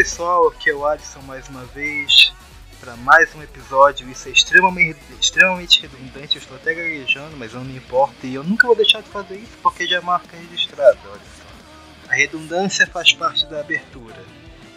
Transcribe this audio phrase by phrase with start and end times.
[0.00, 2.32] Pessoal, aqui é o Adson mais uma vez
[2.80, 4.08] para mais um episódio.
[4.08, 8.42] Isso é extremamente, extremamente redundante, eu estou até gaguejando, mas não me importa e eu
[8.42, 12.10] nunca vou deixar de fazer isso porque já é marca registrada, olha só.
[12.10, 14.24] A redundância faz parte da abertura.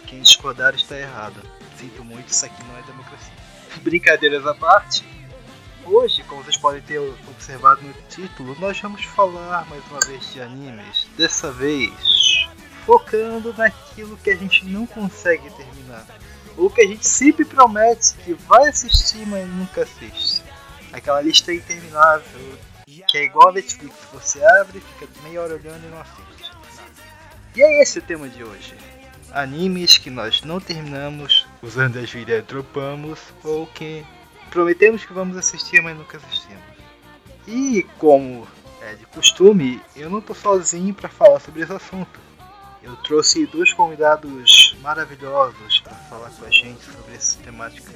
[0.06, 1.40] Quem discordar está errado.
[1.78, 3.32] Sinto muito, isso aqui não é democracia.
[3.80, 5.02] Brincadeiras à parte,
[5.86, 10.42] hoje, como vocês podem ter observado no título, nós vamos falar mais uma vez de
[10.42, 11.06] animes.
[11.16, 12.46] Dessa vez,
[12.84, 16.06] focando naquilo que a gente não consegue terminar.
[16.56, 20.42] Ou que a gente sempre promete que vai assistir, mas nunca assiste.
[20.92, 22.58] Aquela lista interminável,
[23.08, 26.52] que é igual a Netflix, você abre, fica meia hora olhando e não assiste.
[27.56, 28.76] E é esse o tema de hoje.
[29.32, 34.04] Animes que nós não terminamos, usando as vidas dropamos, ou que
[34.50, 36.62] prometemos que vamos assistir, mas nunca assistimos.
[37.46, 38.46] E como
[38.80, 42.20] é de costume, eu não tô sozinho para falar sobre esse assunto.
[42.84, 47.90] Eu trouxe dois convidados maravilhosos para falar com a gente sobre essa temática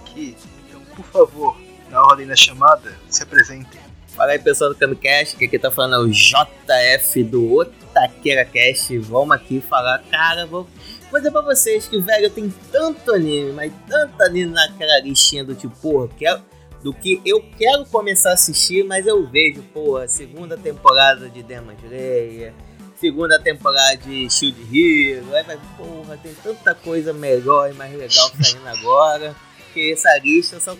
[0.00, 0.34] aqui.
[0.66, 1.60] Então, por favor,
[1.90, 3.78] na ordem da chamada, se apresentem.
[4.16, 8.96] Fala aí pessoal do Camicast, que aqui tá falando é o JF do Otaqueira Cast.
[8.98, 10.66] Vamos aqui falar, cara, vou
[11.12, 15.76] dizer pra vocês que, velho, tem tanto anime, mas tanto anime naquela listinha do tipo,
[15.76, 16.40] porra, quero,
[16.82, 21.74] do que eu quero começar a assistir, mas eu vejo, porra, segunda temporada de Demon
[21.84, 22.54] Slayer,
[23.00, 25.34] segunda temporada de Shield Hero.
[25.34, 29.34] Aí vai, porra, tem tanta coisa melhor e mais legal saindo agora.
[29.72, 30.76] Que essa lista só,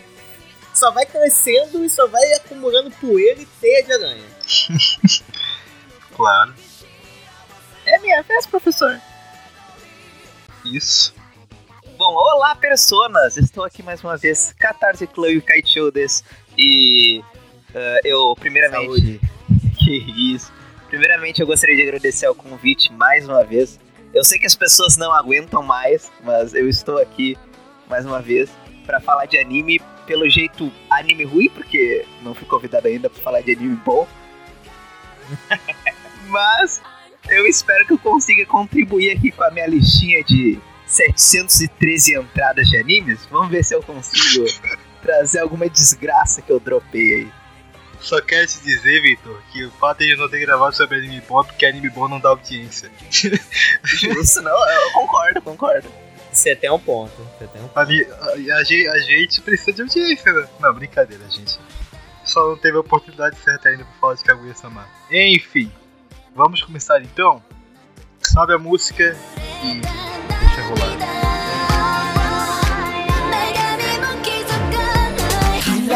[0.74, 4.28] só vai crescendo e só vai acumulando poeira e teia de aranha.
[6.14, 6.54] claro.
[7.86, 9.00] É minha vez, professor.
[10.64, 11.14] Isso.
[11.96, 13.36] Bom, olá, personas!
[13.36, 16.22] Estou aqui mais uma vez, Catarse Club Kaichodes.
[16.56, 18.86] E uh, eu, primeiramente.
[18.86, 19.20] Saúde.
[19.80, 20.52] Que isso.
[20.90, 23.78] Primeiramente, eu gostaria de agradecer ao convite mais uma vez.
[24.12, 27.38] Eu sei que as pessoas não aguentam mais, mas eu estou aqui
[27.88, 28.50] mais uma vez
[28.84, 33.40] para falar de anime, pelo jeito anime ruim, porque não fui convidado ainda para falar
[33.40, 34.06] de anime bom.
[36.26, 36.82] mas
[37.28, 42.76] eu espero que eu consiga contribuir aqui com a minha listinha de 713 entradas de
[42.76, 43.24] animes.
[43.26, 44.44] Vamos ver se eu consigo
[45.00, 47.39] trazer alguma desgraça que eu dropei aí.
[48.00, 51.20] Só quero te dizer, Victor, que o fato de eu não ter gravado sobre anime
[51.28, 52.90] bom é porque anime bom não dá audiência.
[53.84, 55.88] Justo, não, eu concordo, concordo.
[56.32, 57.12] Você tem um ponto.
[57.38, 57.78] Você tem um ponto.
[57.78, 60.48] A, a, a, gente precisa de audiência, né?
[60.60, 61.58] Não, brincadeira, gente.
[62.24, 64.86] Só não teve a oportunidade certa ainda pra falar de Kaguya-sama.
[65.10, 65.70] Enfim,
[66.34, 67.42] vamos começar então?
[68.22, 69.16] Sobe a música
[69.64, 71.30] e deixa rolar.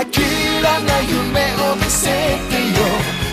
[0.03, 2.81] キらな夢を見せてよ。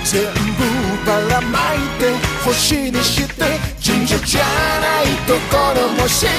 [0.03, 0.23] 全
[0.59, 0.61] 部
[1.05, 2.11] ばらまいて
[2.43, 3.45] 星にして
[3.83, 4.41] 神社じゃ
[4.81, 6.31] ないところも知り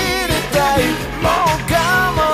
[0.52, 0.80] たい。
[1.22, 1.32] もう
[1.72, 2.31] 我慢。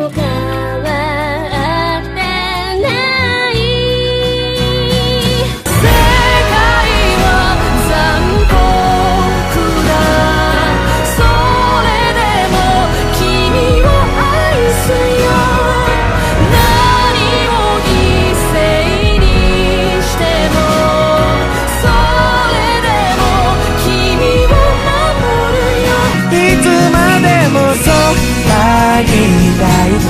[0.00, 0.49] equivocar.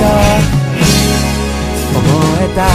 [1.98, 2.66] 思えた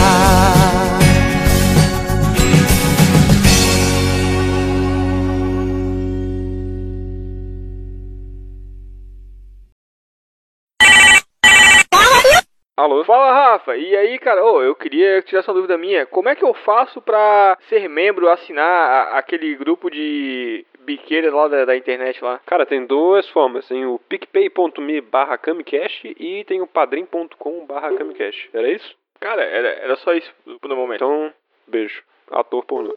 [12.76, 13.04] Alô?
[13.04, 13.76] Fala, Rafa.
[13.76, 16.06] E aí, cara, ô, eu queria tirar essa dúvida minha.
[16.06, 21.49] Como é que eu faço pra ser membro, assinar a- aquele grupo de biqueira lá
[21.49, 22.39] da, da internet lá?
[22.45, 23.67] Cara, tem duas formas.
[23.67, 28.49] Tem o picpay.me barra camicast e tem o padrim.com barra camicast.
[28.53, 28.95] Era isso?
[29.19, 31.03] Cara, era, era só isso no momento.
[31.03, 31.33] Então,
[31.67, 32.01] beijo.
[32.31, 32.95] Ator pornô.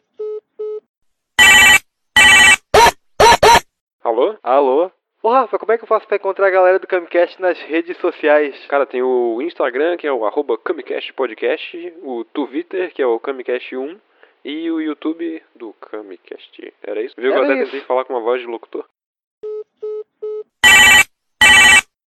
[4.01, 4.37] Alô?
[4.41, 4.91] Alô?
[5.21, 7.95] Ô, Rafa, como é que eu faço pra encontrar a galera do Camcast nas redes
[7.97, 8.65] sociais?
[8.67, 13.19] Cara, tem o Instagram, que é o arroba Camicast Podcast, o Twitter, que é o
[13.19, 13.99] Camicast1,
[14.43, 16.73] e o YouTube do Camicast.
[16.81, 17.15] Era isso?
[17.17, 18.85] Viu que eu até tentei falar com uma voz de locutor?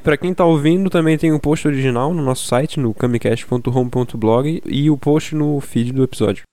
[0.03, 4.91] Pra quem tá ouvindo, também tem o post original no nosso site, no camicast.home.blog e
[4.91, 6.45] o post no feed do episódio.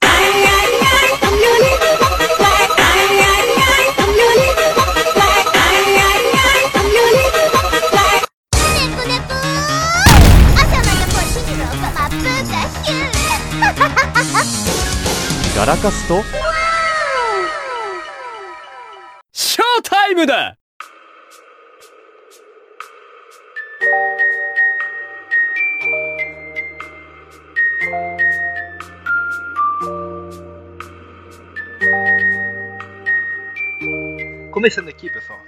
[34.51, 35.39] Começando aqui, pessoal,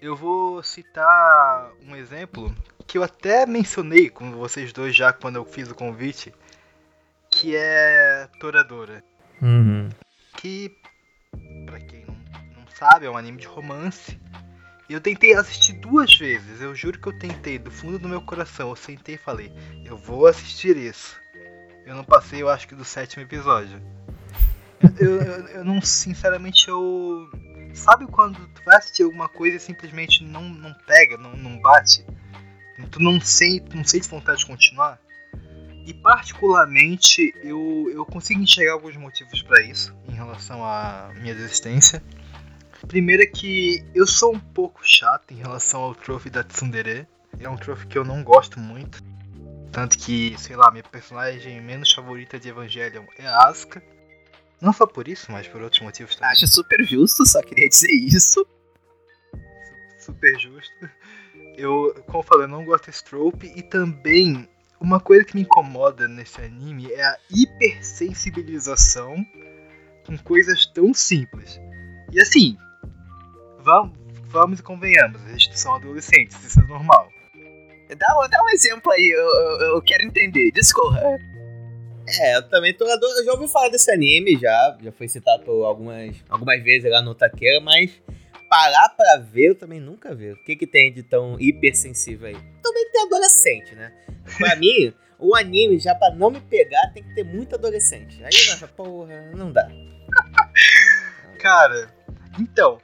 [0.00, 2.54] eu vou citar um exemplo
[2.86, 6.32] que eu até mencionei com vocês dois já quando eu fiz o convite,
[7.30, 9.04] que é Toradora.
[9.42, 9.90] Uhum.
[10.38, 10.74] Que,
[11.66, 12.05] pra quem
[12.78, 14.18] sabe, é um anime de romance.
[14.88, 18.20] E eu tentei assistir duas vezes, eu juro que eu tentei, do fundo do meu
[18.20, 19.52] coração, eu sentei e falei,
[19.84, 21.20] eu vou assistir isso.
[21.84, 23.80] Eu não passei, eu acho que do sétimo episódio.
[24.98, 27.28] Eu, eu, eu não, sinceramente, eu.
[27.74, 32.04] Sabe quando tu vai assistir alguma coisa e simplesmente não, não pega, não, não bate?
[32.90, 34.98] Tu não sente, não sente vontade de continuar?
[35.86, 42.02] E particularmente eu, eu consigo enxergar alguns motivos para isso em relação à minha desistência.
[42.88, 47.06] Primeiro é que eu sou um pouco chato em relação ao trophy da Tsundere.
[47.40, 49.02] É um trophy que eu não gosto muito.
[49.72, 53.82] Tanto que, sei lá, minha personagem menos favorita de Evangelion é a Asuka.
[54.60, 56.30] Não só por isso, mas por outros motivos também.
[56.30, 58.46] Acho super justo, só queria dizer isso.
[59.98, 60.90] Super justo.
[61.56, 63.52] Eu, como eu falei, eu não gosto desse trope.
[63.54, 64.48] E também,
[64.80, 69.16] uma coisa que me incomoda nesse anime é a hipersensibilização
[70.06, 71.60] com coisas tão simples.
[72.12, 72.56] E assim,
[73.66, 73.98] vamos,
[74.28, 77.08] vamos e convenhamos, eles são adolescentes, isso é normal.
[77.88, 80.50] Dá, dá um exemplo aí, eu, eu, eu quero entender.
[80.52, 81.18] Discorra.
[82.08, 82.84] É, eu também tô.
[82.84, 84.76] Eu já ouvi falar desse anime, já.
[84.82, 87.92] Já foi citado algumas, algumas vezes lá no Taqueira, mas
[88.48, 90.32] parar pra ver eu também nunca vi.
[90.32, 92.36] O que, que tem de tão hipersensível aí?
[92.62, 93.92] Também tem adolescente, né?
[94.36, 98.16] Pra mim, o anime, já pra não me pegar, tem que ter muito adolescente.
[98.24, 99.68] Aí, nossa, porra, não dá.
[101.38, 101.88] Cara,
[102.38, 102.78] então,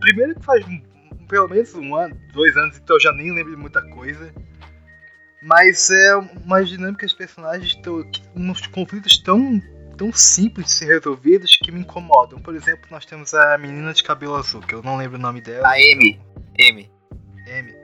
[0.00, 0.64] primeiro que faz
[1.28, 4.32] pelo menos um ano, dois anos, então eu já nem lembro de muita coisa.
[5.42, 9.60] Mas é umas dinâmicas de personagens, tão, uns conflitos tão,
[9.96, 12.40] tão simples de ser resolvidos que me incomodam.
[12.40, 15.40] Por exemplo, nós temos a menina de cabelo azul, que eu não lembro o nome
[15.40, 15.68] dela.
[15.68, 16.18] A Amy.
[16.58, 16.90] Amy.
[17.46, 17.74] M.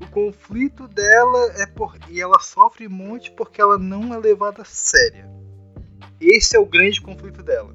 [0.00, 1.96] O conflito dela é por.
[2.10, 5.26] E ela sofre um monte porque ela não é levada a séria.
[6.20, 7.74] Esse é o grande conflito dela.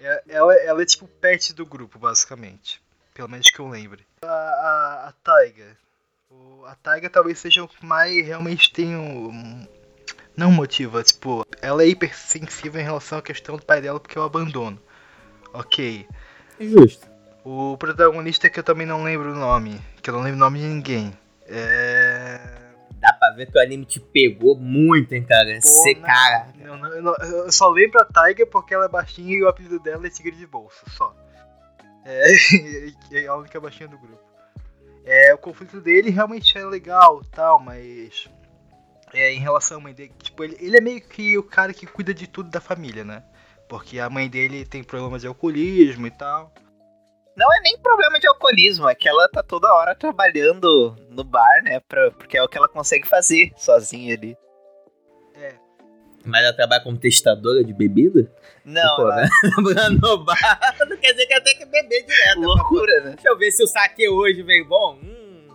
[0.00, 2.80] É- Ela, ela é tipo pet do grupo, basicamente.
[3.14, 4.06] Pelo menos que eu lembre.
[4.22, 5.76] A, a, a Taiga.
[6.30, 9.66] O- A Taiga talvez seja o que mais realmente tem um.
[10.36, 14.22] Não motiva, tipo, ela é hipersensível em relação à questão do pai dela porque o
[14.22, 14.80] abandono.
[15.52, 16.06] Ok.
[16.60, 17.08] Justo.
[17.44, 20.60] O protagonista que eu também não lembro o nome, que eu não lembro o nome
[20.60, 21.18] de ninguém.
[21.46, 22.67] É.
[23.00, 25.60] Dá pra ver que o anime te pegou muito, hein, cara.
[25.60, 26.48] Você, cara.
[26.56, 29.48] não, não, eu não- eu só lembro a Tiger porque ela é baixinha e o
[29.48, 31.14] apelido dela é Tigre de Bolso, só.
[32.04, 32.24] É,
[33.12, 34.18] é a única baixinha do grupo.
[35.04, 38.28] É, o conflito dele realmente é legal tal, mas.
[39.14, 41.86] É, em relação à mãe dele, tipo, ele, ele é meio que o cara que
[41.86, 43.22] cuida de tudo da família, né?
[43.68, 46.52] Porque a mãe dele tem problema de alcoolismo e tal.
[47.38, 51.62] Não é nem problema de alcoolismo, é que ela tá toda hora trabalhando no bar,
[51.62, 51.78] né?
[51.88, 54.36] Pra, porque é o que ela consegue fazer sozinha ali.
[55.36, 55.54] É,
[56.24, 58.28] Mas ela trabalha como testadora de bebida?
[58.64, 59.28] Não, Pô, ela- né?
[60.02, 62.40] No bar, não quer dizer que ela tem que beber direto.
[62.40, 63.10] loucura, né?
[63.12, 64.98] Deixa eu ver se o saque hoje veio bom.
[65.02, 65.48] Hum.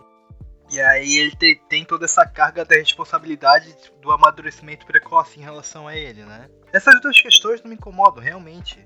[0.70, 5.86] E aí ele te- tem toda essa carga da responsabilidade do amadurecimento precoce em relação
[5.86, 6.48] a ele, né?
[6.72, 8.84] Essas duas questões não me incomodam, realmente.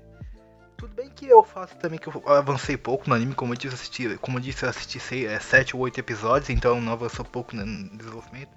[0.79, 3.67] Tudo bem que eu faço também que eu avancei pouco no anime, como eu disse,
[3.67, 7.53] eu assisti, como eu disse, eu assisti 7 ou 8 episódios, então não avançou pouco
[7.53, 8.51] no desenvolvimento.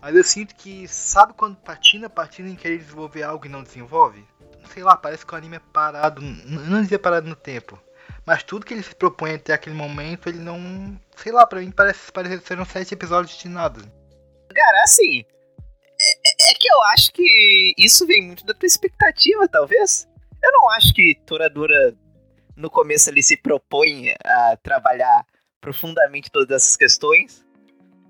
[0.00, 4.24] Mas eu sinto que, sabe quando patina, patina em querer desenvolver algo e não desenvolve?
[4.72, 7.80] Sei lá, parece que o anime é parado, não dizia parado no tempo.
[8.26, 11.00] Mas tudo que ele se propõe até aquele momento, ele não.
[11.16, 13.80] Sei lá, pra mim parece parecer ser sete episódios de nada.
[14.54, 15.24] Cara, assim.
[16.00, 20.07] É, é que eu acho que isso vem muito da tua expectativa, talvez.
[20.42, 21.96] Eu não acho que Toradora
[22.56, 25.24] no começo ele se propõe a trabalhar
[25.60, 27.44] profundamente todas essas questões.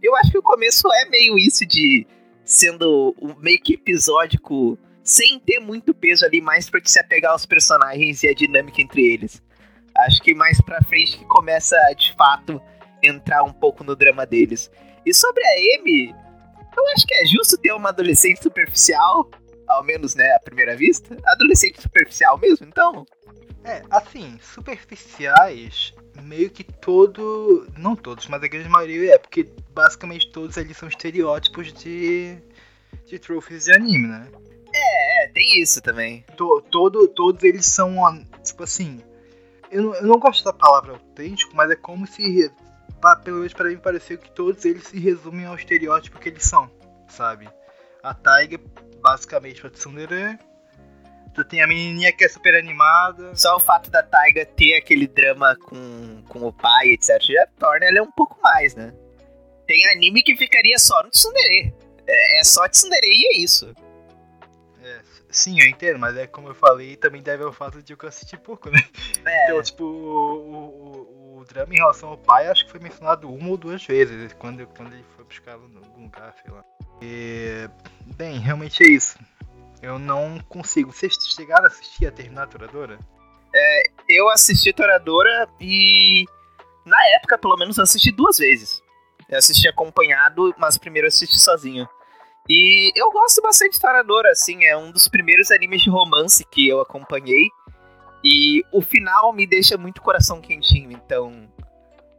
[0.02, 2.06] Eu acho que o começo é meio isso de
[2.44, 8.22] sendo meio que episódico, sem ter muito peso ali, mais porque se apegar aos personagens
[8.22, 9.42] e a dinâmica entre eles.
[9.96, 12.60] Acho que mais pra frente que começa de fato
[13.02, 14.70] entrar um pouco no drama deles.
[15.04, 16.14] E sobre a Amy,
[16.76, 19.28] eu acho que é justo ter uma adolescente superficial,
[19.68, 21.16] ao menos, né, à primeira vista.
[21.26, 23.06] Adolescente superficial mesmo, então.
[23.64, 27.66] É, assim, superficiais, meio que todo.
[27.76, 32.38] Não todos, mas a grande maioria é, porque basicamente todos eles são estereótipos de.
[33.04, 34.28] de trophies de anime, né?
[34.72, 36.24] É, é, tem isso também.
[36.36, 37.96] To, todo, todos eles são,
[38.42, 39.00] tipo assim.
[39.70, 42.50] Eu não, eu não gosto da palavra autêntico, mas é como se.
[43.22, 46.68] Pelo menos pra mim pareceu que todos eles se resumem ao estereótipo que eles são,
[47.08, 47.48] sabe?
[48.02, 48.58] A Taiga,
[49.00, 50.38] basicamente, pra Tsundere.
[51.34, 53.34] Tu tem a menininha que é super animada.
[53.36, 57.86] Só o fato da Taiga ter aquele drama com, com o pai, etc., já torna
[57.86, 58.92] ela um pouco mais, né?
[59.66, 61.74] Tem anime que ficaria só no Tsundere.
[62.06, 63.72] É, é só Tsundere e é isso.
[64.82, 65.00] É,
[65.30, 68.38] sim, eu entendo, mas é como eu falei, também deve ao fato de eu assistir
[68.38, 68.80] pouco, né?
[69.24, 73.32] É, Então, tipo, o, o, o drama em relação ao pai acho que foi mencionado
[73.32, 76.64] uma ou duas vezes, quando, quando ele foi buscar algum lugar, sei lá.
[77.02, 77.68] E,
[78.16, 79.18] bem, realmente é isso.
[79.82, 80.92] Eu não consigo.
[80.92, 82.98] Vocês chegaram a assistir a terminar a Toradora?
[84.08, 86.24] eu assisti Toradora e
[86.88, 88.82] na época, pelo menos, eu assisti duas vezes.
[89.28, 91.86] Eu assisti acompanhado, mas primeiro eu assisti sozinho.
[92.48, 96.66] E eu gosto bastante de Toradora, assim, é um dos primeiros animes de romance que
[96.66, 97.50] eu acompanhei.
[98.24, 101.48] E o final me deixa muito coração quentinho, então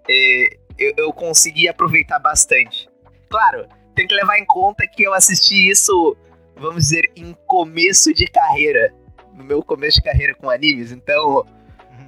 [0.07, 2.87] é, eu, eu consegui aproveitar bastante.
[3.29, 3.67] Claro,
[3.99, 6.15] tem que levar em conta que eu assisti isso,
[6.55, 8.93] vamos dizer, em começo de carreira.
[9.33, 11.45] No meu começo de carreira com animes, então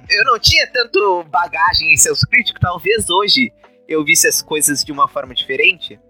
[0.08, 3.52] eu não tinha tanto bagagem em seus críticos, talvez hoje
[3.86, 6.00] eu visse as coisas de uma forma diferente,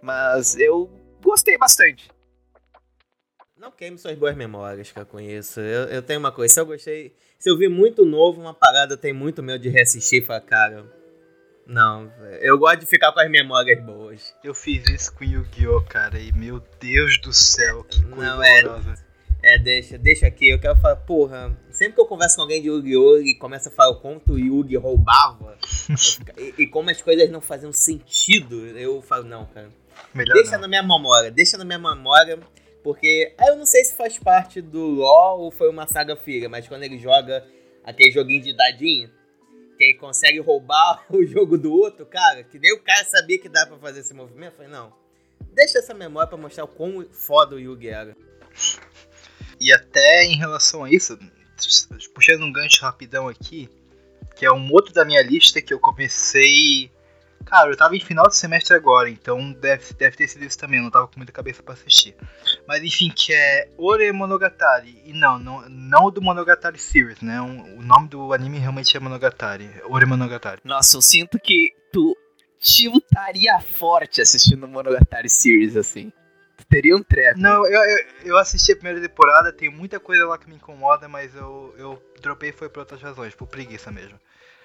[0.00, 0.88] mas eu
[1.20, 2.08] gostei bastante.
[3.56, 5.60] Não queime suas boas memórias que eu conheço.
[5.60, 7.16] Eu, eu tenho uma coisa, se eu gostei.
[7.36, 11.01] Se eu vi muito novo, uma parada, tenho muito medo de reassistir e falar, cara.
[11.66, 14.34] Não, velho, eu gosto de ficar com as memórias boas.
[14.42, 18.64] Eu fiz isso com Yu-Gi-Oh, cara, e meu Deus do céu, que coisa Não, é-
[18.64, 18.94] horrorosa.
[19.44, 20.50] É, deixa, deixa aqui.
[20.50, 23.18] Eu quero falar, porra, sempre que eu converso com alguém de Yu-Gi-Oh!
[23.18, 25.58] e começa a falar o quanto o Yugi roubava
[26.38, 29.68] e, e como as coisas não faziam sentido, eu falo, não, cara.
[30.14, 30.60] Melhor Deixa não.
[30.60, 32.38] na minha memória, deixa na minha memória,
[32.84, 36.48] porque aí eu não sei se faz parte do LoL ou foi uma saga filha,
[36.48, 37.44] mas quando ele joga
[37.84, 39.10] aquele joguinho de dadinho,
[39.82, 43.48] que ele consegue roubar o jogo do outro, cara, que nem o cara sabia que
[43.48, 44.92] dá pra fazer esse movimento, eu falei, não,
[45.52, 48.16] deixa essa memória pra mostrar o quão foda o Yugi era.
[49.60, 51.18] E até em relação a isso,
[52.14, 53.68] puxando um gancho rapidão aqui,
[54.36, 56.90] que é um outro da minha lista que eu comecei.
[57.44, 60.78] Cara, eu tava em final de semestre agora, então deve, deve ter sido isso também,
[60.78, 62.14] eu não tava com muita cabeça pra assistir.
[62.66, 65.02] Mas enfim, que é Ore Monogatari.
[65.04, 67.40] E não, não, não do Monogatari Series, né?
[67.40, 69.70] Um- o nome do anime realmente é Monogatari.
[69.84, 70.60] Ore Monogatari.
[70.64, 72.16] Nossa, eu sinto que tu
[72.58, 76.12] tiltaria forte assistindo Monogatari Series, assim.
[76.56, 77.40] Tu teria um treco.
[77.40, 81.08] Não, eu, eu, eu assisti a primeira temporada, tem muita coisa lá que me incomoda,
[81.08, 84.18] mas eu, eu dropei foi por outras razões, por preguiça mesmo.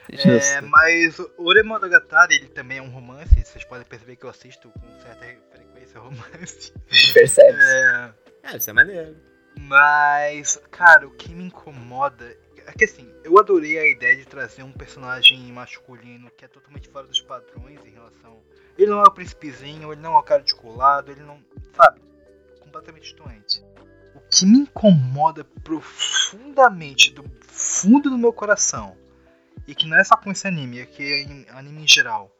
[0.10, 4.30] É, mas o Ore Monogatari, ele também é um romance, vocês podem perceber que eu
[4.30, 6.74] assisto com certa frequência romance.
[7.14, 7.58] Percebe?
[7.60, 9.16] É, É, isso é maneiro.
[9.60, 12.26] mas, cara, o que me incomoda
[12.66, 16.90] é que assim, eu adorei a ideia de trazer um personagem masculino que é totalmente
[16.90, 18.38] fora dos padrões em relação.
[18.78, 21.40] Ele não é o príncipezinho, ele não é o cara descolado, ele não.
[21.76, 22.00] Sabe?
[22.60, 23.64] Completamente doente.
[24.14, 28.96] O que me incomoda profundamente, do fundo do meu coração,
[29.68, 32.32] e que não é só com esse anime, é que é em anime em geral,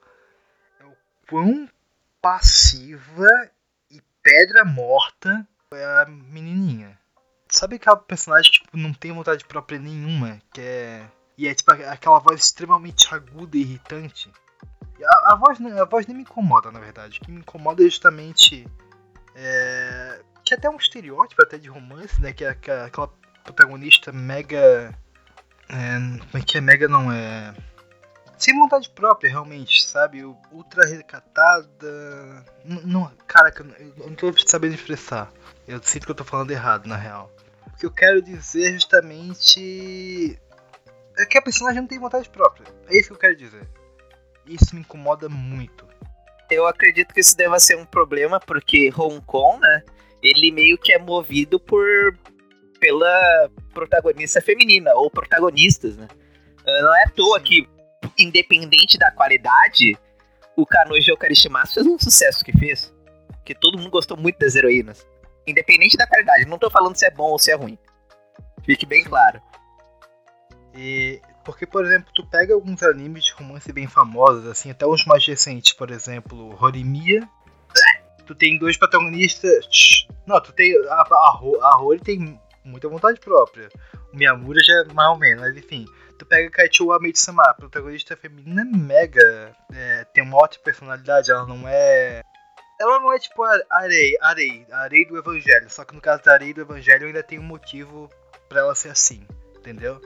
[0.80, 0.94] é o
[1.30, 1.70] quão
[2.22, 3.28] passiva
[3.92, 6.98] e pedra morta é a menininha.
[7.50, 11.10] Sabe aquela personagem que tipo, não tem vontade própria nenhuma, que é.
[11.38, 14.32] E é tipo aquela voz extremamente aguda e irritante.
[15.04, 17.20] A, a voz, a voz nem me incomoda, na verdade.
[17.20, 18.68] O que me incomoda é justamente.
[19.36, 22.34] É, que é até um estereótipo até de romance, né?
[22.34, 23.08] Que é aquela
[23.44, 24.94] protagonista mega.
[25.68, 26.62] Como é que é?
[26.62, 27.54] Mega não é.
[28.38, 30.24] Sem vontade própria, realmente, sabe?
[30.52, 32.46] Ultra recatada.
[32.64, 35.32] Não, caraca, eu eu não tô sabendo expressar.
[35.68, 37.32] Eu sinto que eu tô falando errado, na real.
[37.66, 40.40] O que eu quero dizer justamente.
[41.18, 42.68] É que a personagem não tem vontade própria.
[42.88, 43.68] É isso que eu quero dizer.
[44.46, 45.86] Isso me incomoda muito.
[46.50, 49.84] Eu acredito que isso deva ser um problema, porque Hong Kong, né?
[50.22, 51.84] Ele meio que é movido por
[52.80, 56.08] pela protagonista feminina, ou protagonistas, né?
[56.62, 57.70] Uh, não é à toa que,
[58.18, 59.96] independente da qualidade,
[60.56, 62.92] o Kanojo Okarishimasu fez um sucesso que fez.
[63.28, 65.06] Porque todo mundo gostou muito das heroínas.
[65.46, 66.46] Independente da qualidade.
[66.46, 67.78] Não tô falando se é bom ou se é ruim.
[68.66, 69.40] Fique bem claro.
[70.76, 75.06] E porque, por exemplo, tu pega alguns animes de romance bem famosos, assim, até os
[75.06, 77.28] mais recentes, por exemplo, Horimiya.
[78.26, 80.06] Tu tem dois protagonistas.
[80.26, 80.76] Não, tu tem.
[80.90, 83.70] A, a, a Rory tem muita vontade própria.
[84.14, 85.86] O Miyamura já é mais ou menos, mas enfim.
[86.18, 89.56] Tu pega Kaichou Amei-sama, protagonista feminina mega.
[89.74, 92.22] É, tem uma ótima personalidade, ela não é.
[92.80, 95.70] Ela não é tipo a Arei, Arei, Arei do Evangelho.
[95.70, 98.10] Só que no caso da Arei do Evangelho ainda tem um motivo
[98.50, 99.26] para ela ser assim,
[99.58, 100.00] entendeu?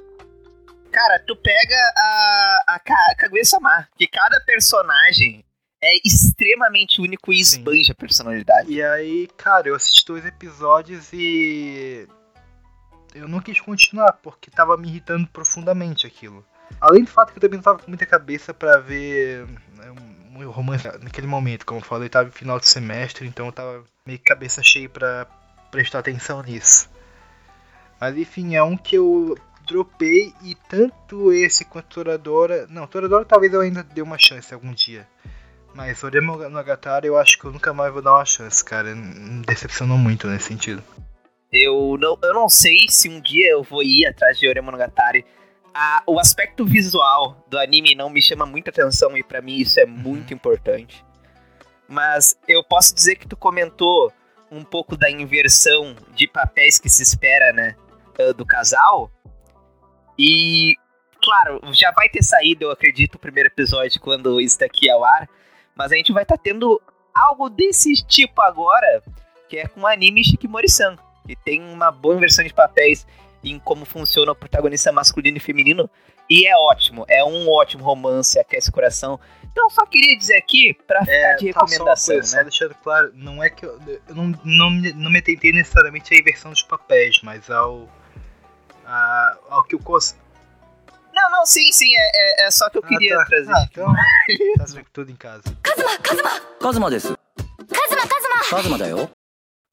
[0.91, 2.79] Cara, tu pega a, a
[3.15, 5.45] Kaguya-sama, que cada personagem
[5.81, 8.71] é extremamente único e esbanja a personalidade.
[8.71, 12.07] E aí, cara, eu assisti dois episódios e.
[13.13, 16.45] Eu não quis continuar, porque tava me irritando profundamente aquilo.
[16.79, 19.91] Além do fato que eu também não tava com muita cabeça para ver né,
[20.35, 23.83] um romance naquele momento, como eu falei, tava no final de semestre, então eu tava
[24.05, 25.27] meio que cabeça cheia para
[25.69, 26.89] prestar atenção nisso.
[27.99, 29.37] Mas enfim, é um que eu
[29.67, 32.65] dropei e tanto esse quanto Toradora.
[32.67, 35.07] Não, Toradora talvez eu ainda dê uma chance algum dia.
[35.73, 38.93] Mas Oremonogatari eu acho que eu nunca mais vou dar uma chance, cara.
[38.95, 40.83] Me decepcionou muito nesse sentido.
[41.51, 45.25] Eu não, eu não sei se um dia eu vou ir atrás de Oremonogatari.
[45.73, 49.77] A, o aspecto visual do anime não me chama muita atenção e para mim isso
[49.77, 51.03] é muito importante.
[51.89, 54.13] Mas eu posso dizer que tu comentou
[54.49, 57.75] um pouco da inversão de papéis que se espera, né,
[58.37, 59.11] do casal.
[60.17, 60.75] E,
[61.21, 65.29] claro, já vai ter saído, eu acredito, o primeiro episódio quando isso daqui ao ar.
[65.75, 66.81] Mas a gente vai estar tá tendo
[67.13, 69.03] algo desse tipo agora,
[69.49, 73.05] que é com o anime Shikimori-san, que tem uma boa inversão de papéis
[73.43, 75.89] em como funciona o protagonista masculino e feminino.
[76.29, 79.19] E é ótimo, é um ótimo romance, aquece o coração.
[79.51, 82.43] Então só queria dizer aqui, pra é, ficar é, de recomendação, tá, só né?
[82.43, 86.17] Só deixando claro, não é que eu, eu não, não, não me atentei necessariamente à
[86.17, 87.89] inversão dos papéis, mas ao
[88.85, 90.15] a, ao que o Cos...
[91.13, 93.25] Não, não, sim, sim, é, é, é só que eu ah, queria tá.
[93.25, 93.51] trazer.
[93.51, 93.93] Ah, então,
[94.57, 95.43] tá tudo em casa.
[95.61, 96.41] Kazuma, Kazuma!
[96.61, 97.17] Kazuma desu.
[97.67, 98.49] Kazuma, Kazuma!
[98.49, 99.09] Kazuma da eu.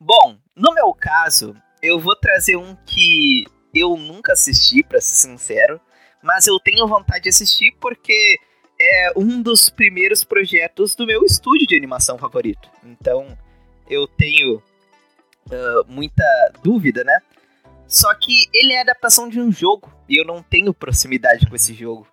[0.00, 5.80] Bom, no meu caso, eu vou trazer um que eu nunca assisti, pra ser sincero,
[6.22, 8.38] mas eu tenho vontade de assistir porque
[8.80, 12.70] é um dos primeiros projetos do meu estúdio de animação favorito.
[12.84, 13.36] Então,
[13.90, 16.24] eu tenho uh, muita
[16.62, 17.20] dúvida, né?
[17.88, 21.74] Só que ele é adaptação de um jogo e eu não tenho proximidade com esse
[21.74, 22.06] jogo.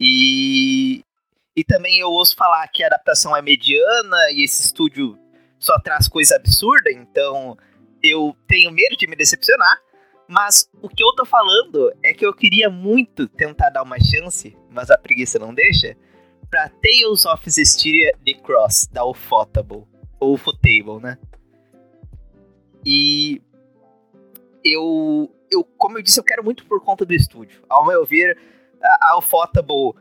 [0.00, 1.04] E
[1.56, 5.18] e também eu ouço falar que a adaptação é mediana e esse estúdio
[5.58, 7.56] só traz coisa absurda, então
[8.02, 9.80] eu tenho medo de me decepcionar.
[10.28, 14.56] Mas o que eu tô falando é que eu queria muito tentar dar uma chance,
[14.70, 15.96] mas a preguiça não deixa,
[16.50, 19.84] pra Tales of Zestiria The Cross, da Ufotable,
[20.18, 21.16] ou Ufotable, né?
[22.84, 23.40] E
[24.64, 27.62] eu, eu, como eu disse, eu quero muito por conta do estúdio.
[27.68, 28.36] Ao meu ver,
[28.82, 29.94] a, a Ufotable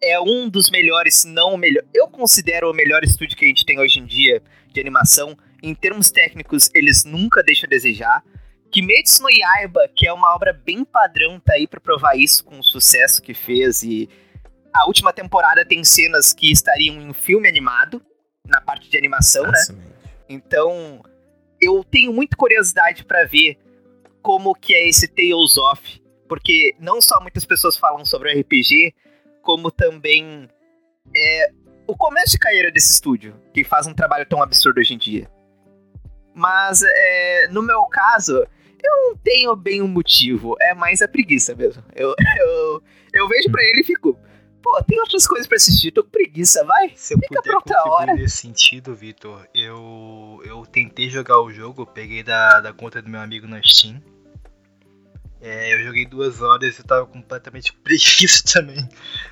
[0.00, 1.84] é um dos melhores, se não o melhor.
[1.92, 5.36] Eu considero o melhor estúdio que a gente tem hoje em dia de animação.
[5.62, 8.24] Em termos técnicos, eles nunca deixam a desejar.
[8.70, 12.58] Kimetsu no Yaiba, que é uma obra bem padrão, tá aí para provar isso com
[12.58, 14.08] o sucesso que fez e
[14.72, 18.02] a última temporada tem cenas que estariam em um filme animado
[18.46, 19.60] na parte de animação, né?
[20.28, 21.02] Então,
[21.60, 23.58] eu tenho muita curiosidade para ver
[24.22, 28.94] como que é esse Tales of, porque não só muitas pessoas falam sobre o RPG,
[29.48, 30.46] como também
[31.16, 31.50] é
[31.86, 35.26] o começo de carreira desse estúdio, que faz um trabalho tão absurdo hoje em dia.
[36.34, 41.54] Mas é, no meu caso, eu não tenho bem um motivo, é mais a preguiça
[41.54, 41.82] mesmo.
[41.96, 42.82] Eu, eu,
[43.14, 44.18] eu vejo para ele e fico,
[44.62, 46.92] pô, tem outras coisas para assistir, tô com preguiça, vai.
[46.94, 48.14] Se eu Fica puder pra outra hora.
[48.16, 53.20] nesse sentido, Vitor, eu, eu tentei jogar o jogo, peguei da, da conta do meu
[53.22, 53.98] amigo na Steam.
[55.40, 58.88] É, eu joguei duas horas e tava completamente preguiça também.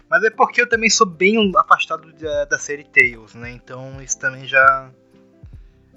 [0.09, 3.51] Mas é porque eu também sou bem afastado da, da série Tales, né?
[3.51, 4.91] Então isso também já,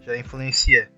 [0.01, 0.91] já influencia.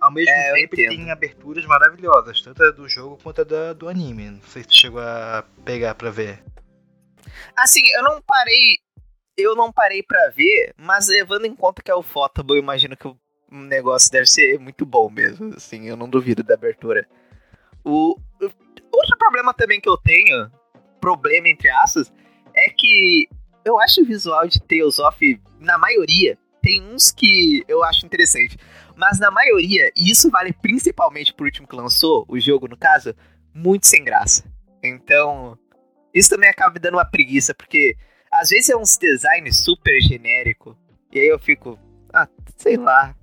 [0.00, 3.88] Ao mesmo é, tempo, tem aberturas maravilhosas, tanto a do jogo quanto a da, do
[3.88, 4.30] anime.
[4.30, 6.42] Não sei se tu chegou a pegar pra ver.
[7.54, 8.78] Assim, eu não parei.
[9.36, 12.96] Eu não parei pra ver, mas levando em conta que é o Photable, eu imagino
[12.96, 13.16] que o
[13.50, 15.54] negócio deve ser muito bom mesmo.
[15.54, 17.06] Assim, eu não duvido da abertura.
[17.84, 18.16] O,
[18.92, 20.50] outro problema também que eu tenho,
[21.00, 22.12] problema entre aspas,
[22.54, 23.28] é que
[23.64, 28.56] eu acho o visual de Tales of, na maioria, tem uns que eu acho interessante.
[28.96, 33.14] Mas na maioria, e isso vale principalmente pro último que lançou, o jogo no caso,
[33.54, 34.44] muito sem graça.
[34.82, 35.58] Então,
[36.12, 37.96] Isso também acaba me dando uma preguiça, porque
[38.30, 40.76] às vezes é uns designs super genérico.
[41.12, 41.78] E aí eu fico,
[42.12, 43.14] ah, sei lá.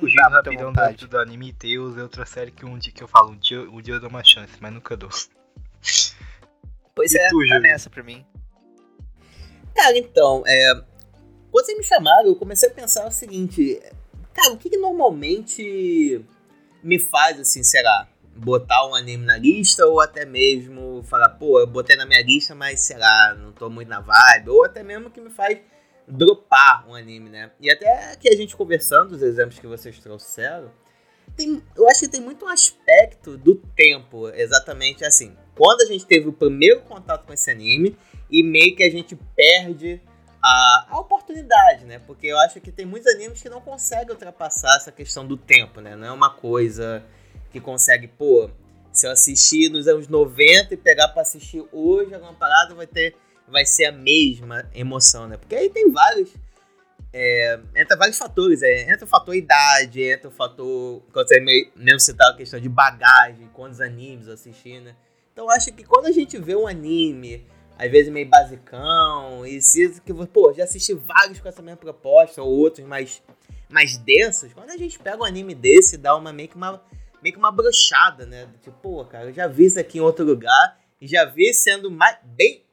[0.00, 3.32] Fugindo rapidão do, do anime Deus é outra série que um dia que eu falo,
[3.32, 5.10] um dia, um dia eu dou uma chance, mas nunca dou.
[6.94, 7.60] Pois E é, tu, tá Júlio?
[7.60, 8.24] nessa pra mim.
[9.74, 10.74] Cara, então, é,
[11.50, 13.80] quando vocês me chamaram, eu comecei a pensar o seguinte,
[14.34, 16.24] cara, o que, que normalmente
[16.82, 21.60] me faz, assim, sei lá, botar um anime na lista ou até mesmo falar, pô,
[21.60, 24.82] eu botei na minha lista, mas sei lá, não tô muito na vibe, ou até
[24.82, 25.58] mesmo que me faz
[26.08, 27.50] dropar um anime, né?
[27.60, 30.70] E até que a gente conversando, os exemplos que vocês trouxeram,
[31.36, 35.36] tem, eu acho que tem muito um aspecto do tempo, exatamente assim.
[35.54, 37.96] Quando a gente teve o primeiro contato com esse anime
[38.30, 40.00] e meio que a gente perde
[40.42, 41.98] a, a oportunidade, né?
[41.98, 45.80] Porque eu acho que tem muitos animes que não conseguem ultrapassar essa questão do tempo,
[45.80, 45.94] né?
[45.96, 47.04] Não é uma coisa
[47.50, 48.50] que consegue, pô,
[48.92, 53.14] se eu assistir nos anos 90 e pegar pra assistir hoje alguma parada, vai ter
[53.50, 55.36] vai ser a mesma emoção, né?
[55.36, 56.30] Porque aí tem vários
[57.12, 61.70] é, entra vários fatores, é, entra o fator idade, entra o fator, quando você me-
[61.74, 64.94] mesmo citar a questão de bagagem, quantos animes eu assisti, né?
[65.32, 67.46] Então acho que quando a gente vê um anime,
[67.78, 72.42] às vezes meio basicão, e se que pô, já assisti vários com essa mesma proposta,
[72.42, 73.22] ou outros mais,
[73.70, 76.82] mais densos, quando a gente pega um anime desse, dá uma meio que uma,
[77.22, 78.48] meio que uma brochada, né?
[78.60, 81.90] Tipo, pô, cara, eu já vi isso aqui em outro lugar, e já vi sendo
[81.90, 82.64] mais, bem,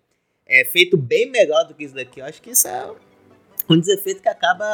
[0.46, 2.20] é, feito bem melhor do que isso daqui.
[2.20, 2.94] Eu acho que isso é
[3.70, 4.66] um desefeito que acaba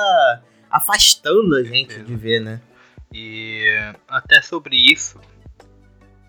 [0.70, 2.62] afastando a gente de ver, né?
[3.14, 3.66] E
[4.08, 5.20] até sobre isso,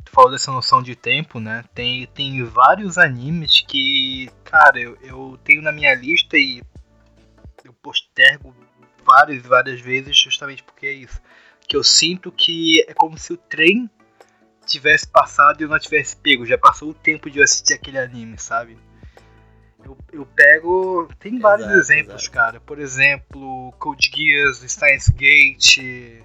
[0.04, 1.64] tu falou dessa noção de tempo, né?
[1.74, 6.62] Tem, tem vários animes que, cara, eu, eu tenho na minha lista e
[7.64, 8.54] eu postergo
[9.04, 11.20] várias e várias vezes justamente porque é isso.
[11.68, 13.88] Que eu sinto que é como se o trem
[14.66, 16.46] tivesse passado e eu não tivesse pego.
[16.46, 18.76] Já passou o tempo de eu assistir aquele anime, sabe?
[19.84, 21.08] Eu, eu pego.
[21.18, 22.30] Tem vários Exato, exemplos, exato.
[22.30, 22.60] cara.
[22.60, 26.22] Por exemplo, Code Geass, Steins Gate.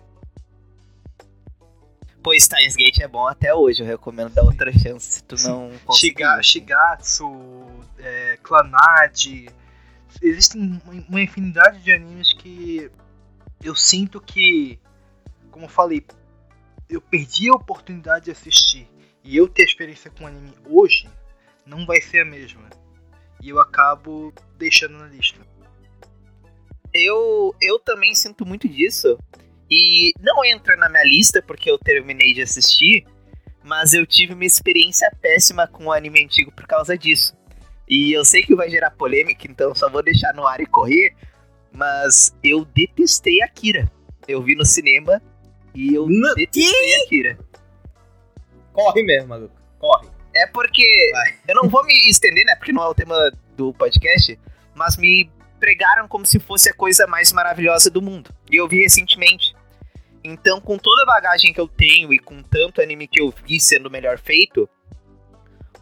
[2.24, 5.72] Pô, Steins Gate é bom até hoje, eu recomendo dar outra chance se tu não
[5.86, 6.10] conseguir.
[6.18, 7.26] Shiga, Shigatsu,
[8.00, 9.48] é, Clanad.
[10.22, 12.92] Existem uma- uma infinidade de animes que
[13.64, 14.78] eu sinto que,
[15.52, 16.06] como eu falei,
[16.90, 18.90] eu perdi a oportunidade de assistir.
[19.24, 21.08] E eu ter experiência com anime hoje
[21.66, 22.68] não vai ser a mesma.
[23.42, 25.40] E eu acabo deixando na lista.
[26.94, 29.18] Eu, eu também sinto muito disso.
[29.70, 33.06] E não entra na minha lista porque eu terminei de assistir,
[33.64, 37.36] mas eu tive uma experiência péssima com o anime antigo por causa disso.
[37.88, 41.14] E eu sei que vai gerar polêmica, então só vou deixar no ar e correr.
[41.72, 43.92] Mas eu detestei Akira.
[44.28, 45.22] Eu vi no cinema
[45.76, 47.38] e eu No- detestei Akira.
[48.74, 49.56] Corre mesmo, maluco.
[49.80, 50.08] Corre.
[50.38, 51.10] É porque.
[51.12, 51.36] Vai.
[51.48, 52.56] Eu não vou me estender, né?
[52.56, 54.40] Porque não é o tema do podcast.
[54.76, 58.34] Mas me pregaram como se fosse a coisa mais maravilhosa do mundo.
[58.52, 59.56] E eu vi recentemente.
[60.24, 63.60] Então, com toda a bagagem que eu tenho e com tanto anime que eu vi
[63.60, 64.70] sendo melhor feito,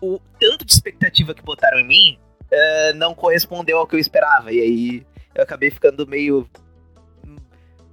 [0.01, 2.19] o tanto de expectativa que botaram em mim
[2.51, 4.51] eh, não correspondeu ao que eu esperava.
[4.51, 6.47] E aí eu acabei ficando meio.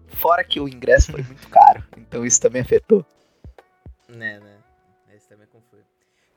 [0.08, 1.82] Fora que o ingresso foi muito caro.
[1.96, 3.04] Então isso também afetou.
[4.08, 4.61] Né, né.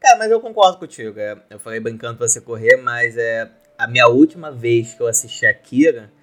[0.06, 1.20] Cara, mas eu concordo contigo.
[1.20, 5.08] é, eu falei brincando pra você correr, mas é a minha última vez que eu
[5.08, 6.13] assisti Akira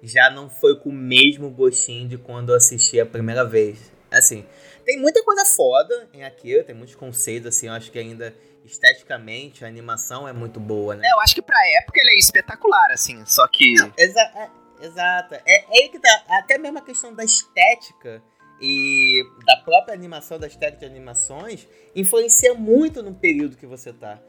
[0.00, 3.90] já não foi com o mesmo gostinho de quando eu assisti a primeira vez.
[4.12, 4.46] Assim,
[4.84, 8.32] tem muita coisa foda em Akira, tem muitos conceitos, assim, eu acho que ainda
[8.64, 11.04] esteticamente a animação é muito boa, né?
[11.04, 13.26] É, eu acho que pra época ele é espetacular, assim.
[13.26, 13.74] Só que.
[13.98, 14.50] Exa é,
[14.86, 15.34] exato.
[15.34, 16.24] É, é aí que tá.
[16.28, 18.22] Até mesmo a questão da estética
[18.62, 24.20] e da própria animação, da estética de animações, influencia muito no período que você tá.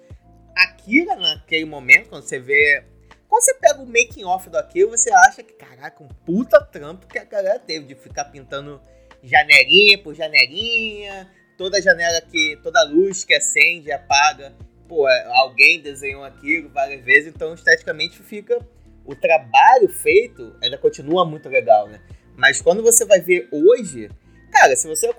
[0.56, 2.84] Akira, naquele momento, quando você vê.
[3.30, 7.06] Quando você pega o making off do Akira, você acha que, caraca, um puta trampo
[7.08, 8.82] que a galera teve de ficar pintando
[9.22, 12.60] janelinha por janelinha, toda janela que.
[12.64, 14.56] toda luz que acende apaga.
[14.88, 18.60] Pô, alguém desenhou aquilo várias vezes, então esteticamente fica
[19.06, 22.00] o trabalho feito ainda continua muito legal, né?
[22.36, 24.10] Mas quando você vai ver hoje,
[24.54, 25.10] cara, se você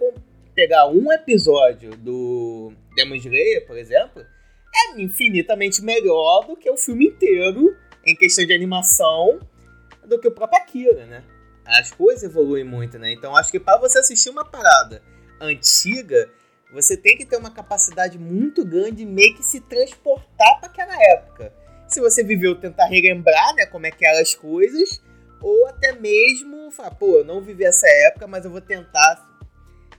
[0.55, 4.25] pegar um episódio do Demon Slayer, por exemplo,
[4.75, 9.40] é infinitamente melhor do que o filme inteiro em questão de animação
[10.07, 11.25] do que o próprio Akira, né?
[11.66, 13.12] As coisas evoluem muito, né?
[13.12, 15.03] Então acho que para você assistir uma parada
[15.40, 16.31] antiga,
[16.73, 20.94] você tem que ter uma capacidade muito grande de meio que se transportar para aquela
[21.12, 21.53] época
[21.87, 25.03] se você viveu, tentar relembrar, né, como é que eram as coisas,
[25.45, 29.23] ou até mesmo falar, pô, eu não vivi essa época, mas eu vou tentar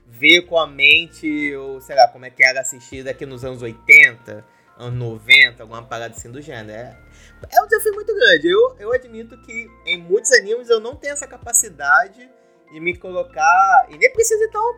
[0.08, 3.62] ver com a mente, ou sei lá, como é que era assistir aqui nos anos
[3.62, 4.44] 80,
[4.76, 6.72] anos 90, alguma parada assim do gênero.
[6.72, 6.98] É,
[7.52, 8.48] é um desafio muito grande.
[8.48, 12.28] Eu, eu admito que em muitos animes eu não tenho essa capacidade
[12.72, 13.88] de me colocar.
[13.92, 14.76] E nem preciso ir tão,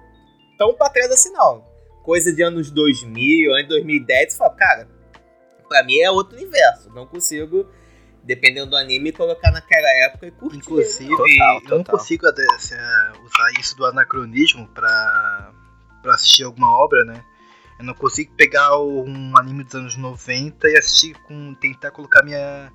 [0.58, 1.66] tão pra trás assim, não.
[2.04, 4.90] Coisa de anos 2000, anos 2010, você fala, cara,
[5.70, 6.90] pra mim é outro universo.
[6.90, 7.70] Não consigo,
[8.28, 10.58] dependendo do anime, colocar naquela época e curtir.
[10.58, 11.98] Inclusive, Total, eu não total.
[11.98, 15.54] consigo até, se, é, usar isso do anacronismo pra,
[16.04, 17.24] pra assistir alguma obra, né?
[17.80, 21.54] Eu não consigo pegar um anime dos anos 90 e assistir com.
[21.56, 22.72] tentar colocar minha,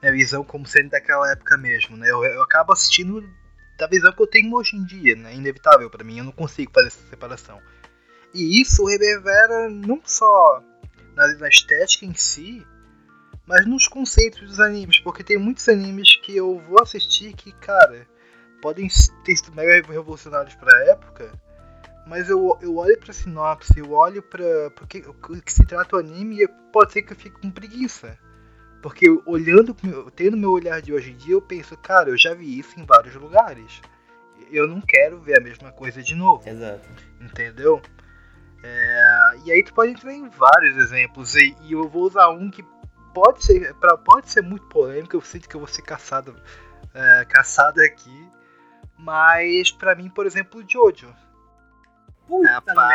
[0.00, 2.10] minha visão como sendo daquela época mesmo, né?
[2.10, 3.22] Eu, eu acabo assistindo
[3.76, 5.34] da visão que eu tenho hoje em dia, né?
[5.34, 7.60] Inevitável pra mim, eu não consigo fazer essa separação.
[8.32, 10.62] E isso reverbera não só
[11.14, 12.64] na, na estética em si,
[13.46, 18.06] mas nos conceitos dos animes, porque tem muitos animes que eu vou assistir que, cara,
[18.60, 18.88] podem
[19.24, 21.32] ter sido mega revolucionários pra época,
[22.06, 25.98] mas eu, eu olho pra sinopse, eu olho pra porque, o que se trata o
[25.98, 28.18] anime e pode ser que eu fique com preguiça.
[28.82, 29.74] Porque olhando,
[30.14, 32.84] tendo meu olhar de hoje em dia, eu penso, cara, eu já vi isso em
[32.84, 33.80] vários lugares.
[34.50, 36.88] Eu não quero ver a mesma coisa de novo Exato.
[37.20, 37.82] entendeu?
[38.62, 42.50] É, e aí tu pode entrar em vários exemplos e, e eu vou usar um
[42.50, 42.62] que
[43.16, 46.36] pode ser pra, pode ser muito polêmico, eu sinto que eu vou ser caçado
[46.92, 48.28] é, caçado aqui,
[48.98, 51.08] mas pra mim, por exemplo, o Jojo
[52.28, 52.50] Puta,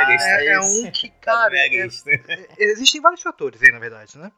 [0.10, 0.28] lista.
[0.28, 4.32] é, é um que, cara, é- é- existem vários fatores aí, na verdade, né?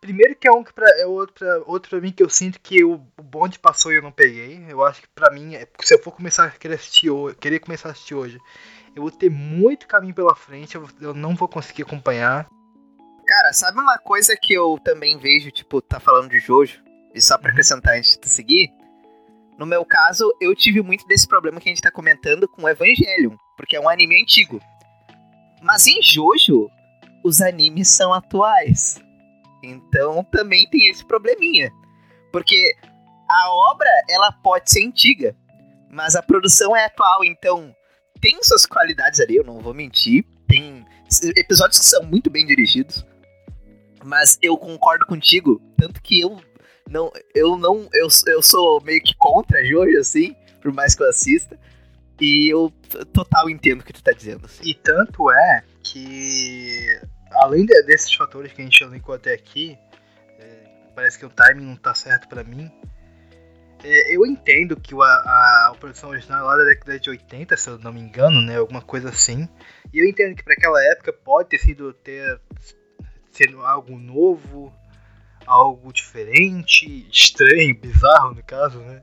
[0.00, 2.60] Primeiro que é um que pra, é outro, pra, outro pra mim que eu sinto
[2.60, 4.64] que o, o bonde passou e eu não peguei.
[4.68, 7.60] Eu acho que pra mim, é, se eu for começar a querer assistir hoje, querer
[7.60, 8.38] começar a assistir hoje,
[8.94, 12.48] eu vou ter muito caminho pela frente, eu, eu não vou conseguir acompanhar.
[13.28, 16.82] Cara, sabe uma coisa que eu também vejo, tipo, tá falando de Jojo?
[17.14, 17.52] E só pra Uhum.
[17.52, 18.72] acrescentar antes de tu seguir.
[19.58, 23.36] No meu caso, eu tive muito desse problema que a gente tá comentando com Evangelion,
[23.56, 24.58] porque é um anime antigo.
[25.60, 26.70] Mas em Jojo,
[27.22, 28.98] os animes são atuais.
[29.62, 31.70] Então também tem esse probleminha.
[32.32, 32.74] Porque
[33.28, 35.36] a obra, ela pode ser antiga,
[35.90, 37.74] mas a produção é atual, então
[38.22, 40.24] tem suas qualidades ali, eu não vou mentir.
[40.46, 40.86] Tem
[41.36, 43.04] episódios que são muito bem dirigidos.
[44.04, 46.40] Mas eu concordo contigo, tanto que eu
[46.88, 51.08] não, eu não, eu, eu sou meio que contra Jojo, assim, por mais que eu
[51.08, 51.58] assista.
[52.20, 52.72] E eu
[53.12, 54.46] total entendo o que tu tá dizendo.
[54.46, 54.62] assim.
[54.68, 57.00] E tanto é que,
[57.32, 59.78] além de- desses fatores que a gente elencou até aqui,
[60.40, 60.62] é,
[60.96, 62.70] parece que o timing não tá certo pra mim.
[63.84, 67.56] é, eu entendo que o- a, a produção original é lá da década de 80,
[67.56, 68.56] se eu não me engano, né?
[68.56, 69.48] Alguma coisa assim.
[69.94, 72.40] E eu entendo que para aquela época pode ter sido ter
[73.38, 74.74] sendo algo novo,
[75.46, 79.00] algo diferente, estranho, bizarro no caso, né?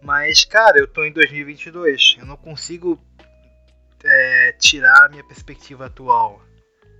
[0.00, 2.16] Mas, cara, eu tô em 2022.
[2.20, 3.00] Eu não consigo
[4.04, 6.40] é, tirar a minha perspectiva atual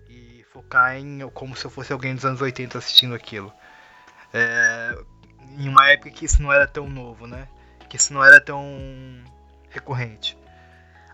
[0.08, 3.52] e focar em como se eu fosse alguém dos anos 80 assistindo aquilo.
[4.32, 4.98] É,
[5.58, 7.48] em uma época que isso não era tão novo, né?
[7.88, 8.64] Que isso não era tão
[9.70, 10.36] recorrente.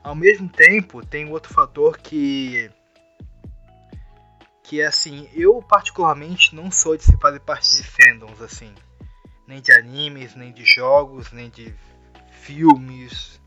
[0.03, 2.71] Ao mesmo tempo, tem outro fator que
[4.69, 8.75] que é assim, eu particularmente não sou de se fazer parte de fandoms assim,
[9.47, 11.75] nem de animes, nem de jogos, nem de
[12.43, 13.41] filmes,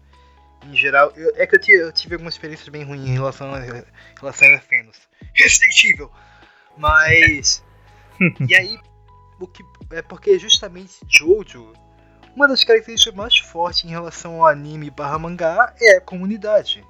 [0.64, 3.54] em geral, eu- é que eu tive, eu tive algumas experiências bem ruins em relação
[3.54, 3.84] a, em
[4.20, 5.00] relação a fandoms.
[5.36, 6.12] Resident Evil!
[6.76, 7.64] Mas.
[8.50, 8.80] e aí,
[9.40, 9.64] o que.
[9.92, 11.72] É porque justamente Jojo,
[12.36, 16.84] uma das características mais fortes em relação ao anime barra mangá é a comunidade.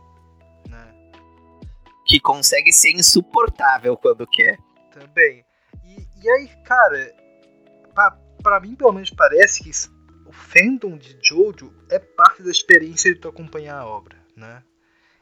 [2.12, 4.60] Que consegue ser insuportável quando quer.
[4.92, 5.46] Também.
[5.86, 7.16] E, e aí, cara,
[7.96, 8.12] pra,
[8.44, 9.72] pra mim pelo menos parece que
[10.26, 14.62] o fandom de Jojo é parte da experiência de tu acompanhar a obra, né?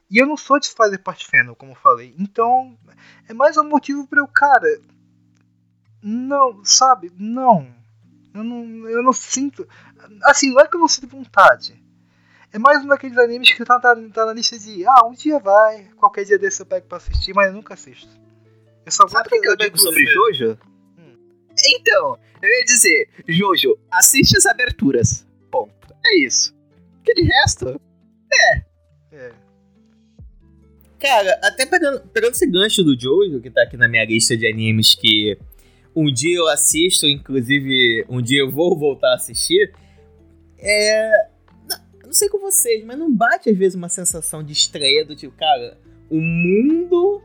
[0.10, 2.16] E eu não sou de fazer parte fandom, como eu falei.
[2.18, 2.76] Então,
[3.28, 4.82] é mais um motivo pra eu, cara.
[6.02, 7.12] Não, sabe?
[7.16, 7.72] Não.
[8.34, 9.70] Eu não, eu não sinto.
[10.24, 11.80] Assim, não é que eu não sinto vontade.
[12.52, 14.86] É mais um daqueles animes que tá, tá, tá na lista de.
[14.86, 15.86] Ah, um dia vai.
[15.96, 18.10] Qualquer dia desse eu pego pra assistir, mas eu nunca assisto.
[18.86, 20.58] Eu só Sabe o que, eu digo sobre Jojo?
[20.98, 21.16] Hum.
[21.76, 25.28] Então, eu ia dizer, Jojo, assiste as aberturas.
[25.52, 25.94] Ponto.
[26.04, 26.56] É isso.
[26.96, 27.80] Porque de resto,
[28.34, 28.70] É.
[31.00, 34.48] Cara, até pegando, pegando esse gancho do Jojo, que tá aqui na minha lista de
[34.48, 35.38] animes que
[35.96, 39.74] um dia eu assisto, inclusive um dia eu vou voltar a assistir,
[40.58, 41.30] é.
[42.10, 45.38] Não, sei com vocês, mas não bate às vezes uma sensação de estreia do tipo,
[45.38, 45.78] cara,
[46.10, 47.22] o mundo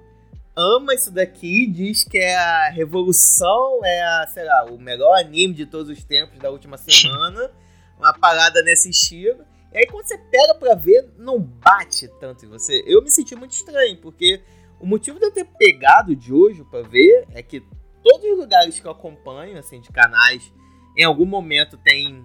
[0.54, 5.54] ama isso daqui, diz que é a revolução, é a, sei lá, o melhor anime
[5.54, 7.50] de todos os tempos da última semana,
[7.98, 9.42] uma parada nesse estilo.
[9.72, 12.84] E aí quando você pega pra ver, não bate tanto em você.
[12.86, 14.42] Eu me senti muito estranho, porque
[14.78, 17.62] O motivo de eu ter pegado de hoje pra ver é que
[18.02, 20.52] todos os lugares que eu acompanho, assim, de canais,
[20.94, 22.22] em algum momento tem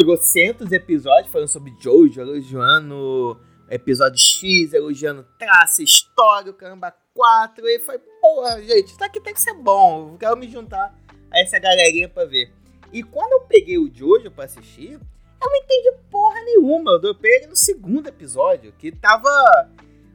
[0.00, 7.68] trocentos episódios falando sobre Jojo, elogiando episódio X, elogiando traço, história, caramba, 4.
[7.68, 10.12] E foi, porra, gente, isso aqui tem que ser bom.
[10.12, 10.94] Eu quero me juntar
[11.30, 12.50] a essa galerinha pra ver.
[12.90, 16.92] E quando eu peguei o Jojo pra assistir, eu não entendi porra nenhuma.
[16.92, 19.28] Eu dropei ele no segundo episódio, que tava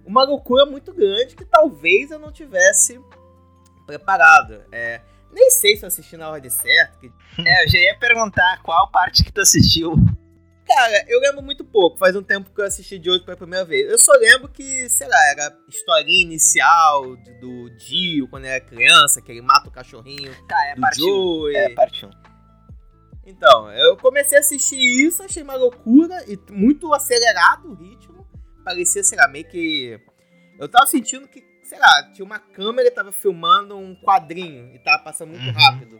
[0.04, 3.00] uma loucura muito grande que talvez eu não tivesse
[3.86, 4.64] preparado.
[4.72, 5.02] É,
[5.36, 6.98] nem sei se eu assisti na ordem certa.
[6.98, 7.12] Que...
[7.46, 9.94] É, eu já ia perguntar qual parte que tu assistiu.
[10.66, 11.98] Cara, eu lembro muito pouco.
[11.98, 13.92] Faz um tempo que eu assisti de hoje pela primeira vez.
[13.92, 19.22] Eu só lembro que, sei lá, era a historinha inicial do Dio quando era criança,
[19.22, 20.34] que ele mata o cachorrinho.
[20.48, 21.06] Tá, é do parte 1.
[21.06, 21.56] Joey.
[21.56, 22.10] É parte 1.
[23.28, 28.26] Então, eu comecei a assistir isso, achei uma loucura e muito acelerado o ritmo.
[28.64, 30.00] Parecia, sei lá, meio que.
[30.58, 34.80] Eu tava sentindo que, sei lá, tinha uma câmera e tava filmando um quadrinho e
[34.80, 35.52] tava passando muito Uhum.
[35.54, 36.00] rápido.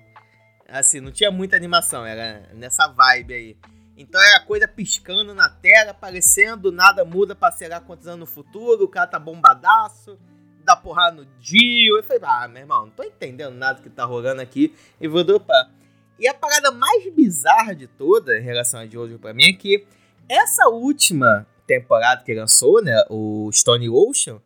[0.68, 3.58] Assim, não tinha muita animação, era nessa vibe aí.
[3.98, 8.26] Então era coisa piscando na tela, aparecendo, nada muda pra sei lá quantos anos no
[8.26, 10.20] futuro, o cara tá bombadaço,
[10.64, 11.98] dá porrada no Dio.
[11.98, 15.24] Eu falei, ah, meu irmão, não tô entendendo nada que tá rolando aqui e vou
[15.24, 15.72] dropar.
[16.20, 19.86] E a parada mais bizarra de toda em relação a Jojo pra mim é que
[20.28, 24.42] essa última temporada que lançou, né, o Stone Ocean,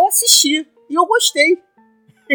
[0.00, 1.62] eu assisti e eu gostei.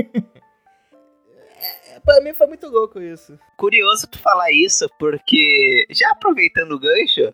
[1.90, 3.38] é, pra mim foi muito louco isso.
[3.58, 7.34] Curioso tu falar isso, porque já aproveitando o gancho,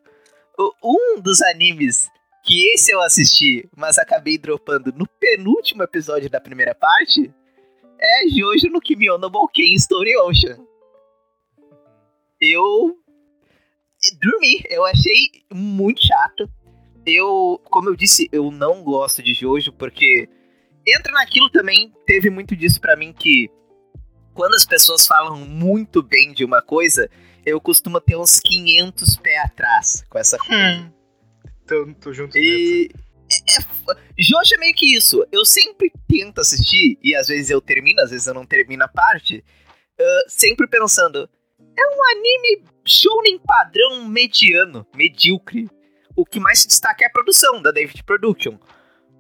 [0.84, 2.10] um dos animes
[2.44, 7.32] que esse eu assisti, mas acabei dropando no penúltimo episódio da primeira parte,
[8.00, 9.30] é Jojo no Kimi no
[9.76, 10.58] Story Ocean.
[12.40, 12.98] Eu
[14.20, 16.50] dormi, eu achei muito chato.
[17.06, 20.30] Eu, como eu disse, eu não gosto de Jojo porque
[20.88, 23.50] entra naquilo também, teve muito disso pra mim que
[24.34, 27.10] quando as pessoas falam muito bem de uma coisa,
[27.46, 30.94] eu costumo ter uns 500 pé atrás com essa coisa.
[31.68, 32.48] Tô, tô junto nessa.
[32.50, 32.90] E.
[33.32, 35.26] É, é f- Jojo é meio que isso.
[35.32, 38.88] Eu sempre tento assistir, e às vezes eu termino, às vezes eu não termino a
[38.88, 39.44] parte,
[40.00, 45.70] ah, sempre pensando: é um anime shounen padrão mediano, medíocre.
[46.16, 48.58] O que mais se destaca é a produção da David Production.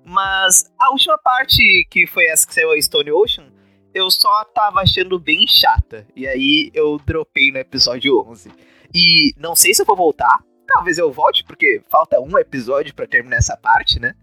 [0.03, 3.51] Mas a última parte, que foi essa que saiu a Stone Ocean,
[3.93, 6.07] eu só tava achando bem chata.
[6.15, 8.51] E aí eu dropei no episódio 11.
[8.93, 10.39] E não sei se eu vou voltar.
[10.67, 14.13] Talvez eu volte, porque falta um episódio pra terminar essa parte, né?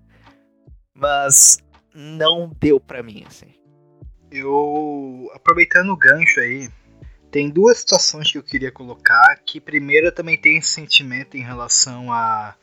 [0.95, 1.59] Mas
[1.95, 3.55] não deu pra mim, assim.
[4.31, 6.69] Eu, aproveitando o gancho aí,
[7.31, 9.37] tem duas situações que eu queria colocar.
[9.45, 12.55] Que primeiro eu também tenho esse sentimento em relação a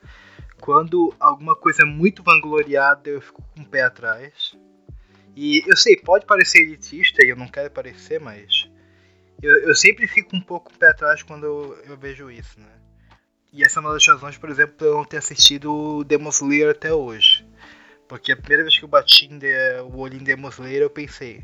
[0.60, 4.56] quando alguma coisa é muito vangloriada, eu fico com o pé atrás.
[5.36, 8.70] E eu sei, pode parecer elitista e eu não quero parecer, mas
[9.42, 12.60] eu, eu sempre fico um pouco com o pé atrás quando eu, eu vejo isso,
[12.60, 12.70] né?
[13.52, 16.70] E essa é uma das razões, por exemplo, pra eu não ter assistido Demon Slayer
[16.72, 17.46] até hoje.
[18.08, 21.44] Porque a primeira vez que eu bati de- o olho em Demon Slayer, eu pensei,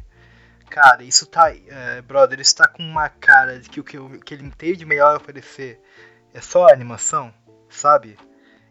[0.72, 1.54] cara, isso tá.
[1.54, 4.74] é, brother, isso tá com uma cara de que o que, eu- que ele tem
[4.74, 5.80] de melhor oferecer
[6.34, 7.32] é só a animação,
[7.70, 8.18] sabe?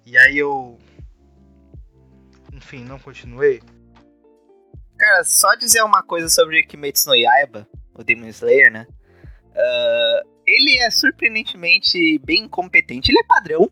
[0.07, 0.79] E aí eu.
[2.53, 3.63] Enfim, não continuei.
[4.99, 8.87] Cara, só dizer uma coisa sobre Kimetsu no Yaiba, o Demon Slayer, né?
[9.55, 13.11] Ah, ele é surpreendentemente bem competente.
[13.11, 13.71] Ele é padrão,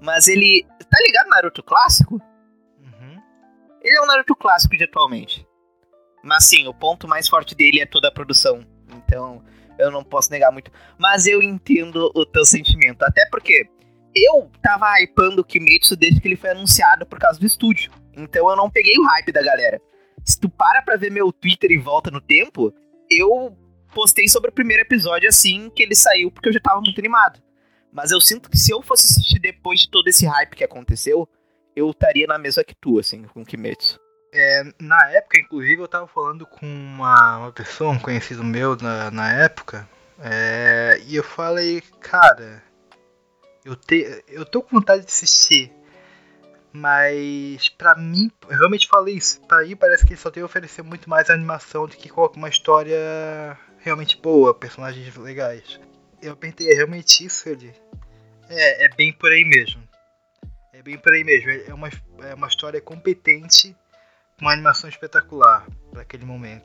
[0.00, 0.66] mas ele.
[0.90, 2.14] Tá ligado Naruto clássico?
[2.80, 3.22] Uhum.
[3.82, 5.46] Ele é um Naruto clássico de atualmente.
[6.24, 8.66] Mas sim, o ponto mais forte dele é toda a produção.
[8.96, 9.44] Então,
[9.78, 10.70] eu não posso negar muito.
[10.98, 13.02] Mas eu entendo o teu sentimento.
[13.02, 13.68] Até porque
[14.14, 17.90] eu tava hypando o Kimetsu desde que ele foi anunciado por causa do estúdio.
[18.16, 19.80] Então eu não peguei o hype da galera.
[20.24, 22.72] Se tu para pra ver meu Twitter e volta no tempo,
[23.10, 23.56] eu
[23.92, 27.42] postei sobre o primeiro episódio assim que ele saiu, porque eu já tava muito animado.
[27.92, 31.28] Mas eu sinto que se eu fosse assistir depois de todo esse hype que aconteceu,
[31.76, 34.00] eu estaria na mesma que tu, assim, com Kimetsu.
[34.80, 39.32] Na época, inclusive, eu tava falando com uma, uma pessoa, um conhecido meu na, na
[39.32, 42.62] época, é, e eu falei, cara,
[43.64, 45.72] eu, te, eu tô com vontade de assistir,
[46.72, 50.46] mas pra mim, eu realmente falei isso, pra mim parece que ele só tem a
[50.46, 55.80] oferecer muito mais animação do que coloca uma história realmente boa, personagens legais.
[56.20, 57.48] Eu perguntei, é realmente isso?
[57.48, 57.72] Ele,
[58.48, 59.82] é, é bem por aí mesmo.
[60.72, 61.88] É bem por aí mesmo, é uma,
[62.22, 63.76] é uma história competente
[64.40, 66.64] uma animação espetacular para aquele momento.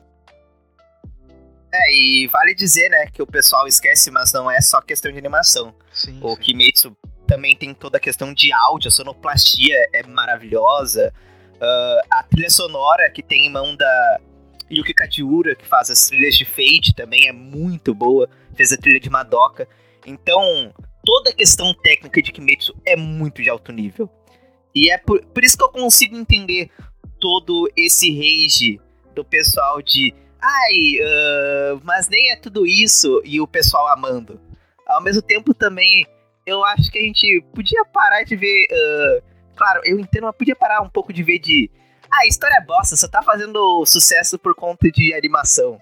[1.72, 5.18] É, e vale dizer, né, que o pessoal esquece, mas não é só questão de
[5.18, 5.74] animação.
[5.92, 6.42] Sim, O sim.
[6.42, 6.96] Kimetsu
[7.26, 11.12] também tem toda a questão de áudio, a sonoplastia é maravilhosa.
[11.56, 14.20] Uh, a trilha sonora que tem em mão da
[14.68, 18.28] Yuki Kajiura, que faz as trilhas de Fate, também é muito boa.
[18.56, 19.68] Fez a trilha de Madoka.
[20.04, 24.10] Então, toda a questão técnica de Kimetsu é muito de alto nível.
[24.74, 26.70] E é por, por isso que eu consigo entender
[27.18, 28.80] todo esse rage
[29.14, 34.40] do pessoal de ai, uh, mas nem é tudo isso e o pessoal amando.
[34.86, 36.06] Ao mesmo tempo também,
[36.46, 38.66] eu acho que a gente podia parar de ver.
[38.72, 39.22] Uh,
[39.56, 41.70] claro, eu entendo, mas podia parar um pouco de ver de.
[42.10, 45.78] Ah, a história é bosta, só tá fazendo sucesso por conta de animação.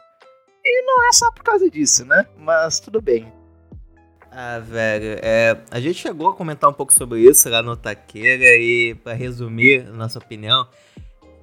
[0.63, 2.27] E não é só por causa disso, né?
[2.37, 3.33] Mas tudo bem.
[4.31, 8.45] Ah, velho, é, a gente chegou a comentar um pouco sobre isso lá no Taqueira
[8.57, 10.69] e, para resumir nossa opinião,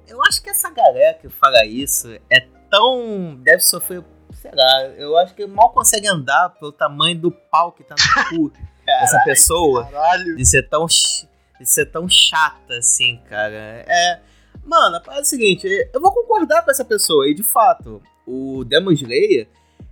[0.08, 2.40] eu acho que essa galera que fala isso é
[2.70, 3.36] tão.
[3.36, 4.04] deve sofrer,
[4.40, 8.28] sei lá, eu acho que mal consegue andar pelo tamanho do pau que tá no
[8.50, 8.52] cu
[8.84, 9.84] dessa pessoa.
[9.84, 10.36] Caralho.
[10.36, 10.86] De ser tão.
[10.86, 13.84] de ser tão chata assim, cara.
[13.86, 14.20] É.
[14.64, 18.90] Mano, é o seguinte, eu vou concordar com essa pessoa, e de fato, o Demon
[18.90, 19.48] Slayer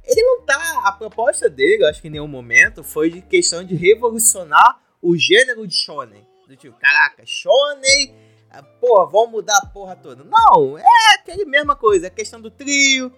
[0.07, 0.83] ele não tá.
[0.85, 5.67] A proposta dele, acho que em nenhum momento, foi de questão de revolucionar o gênero
[5.67, 6.27] de shonen.
[6.47, 8.15] Do tipo, caraca, shonen,
[8.63, 10.25] porra, vamos mudar a porra toda.
[10.25, 13.13] Não, é aquele mesma coisa, é questão do trio,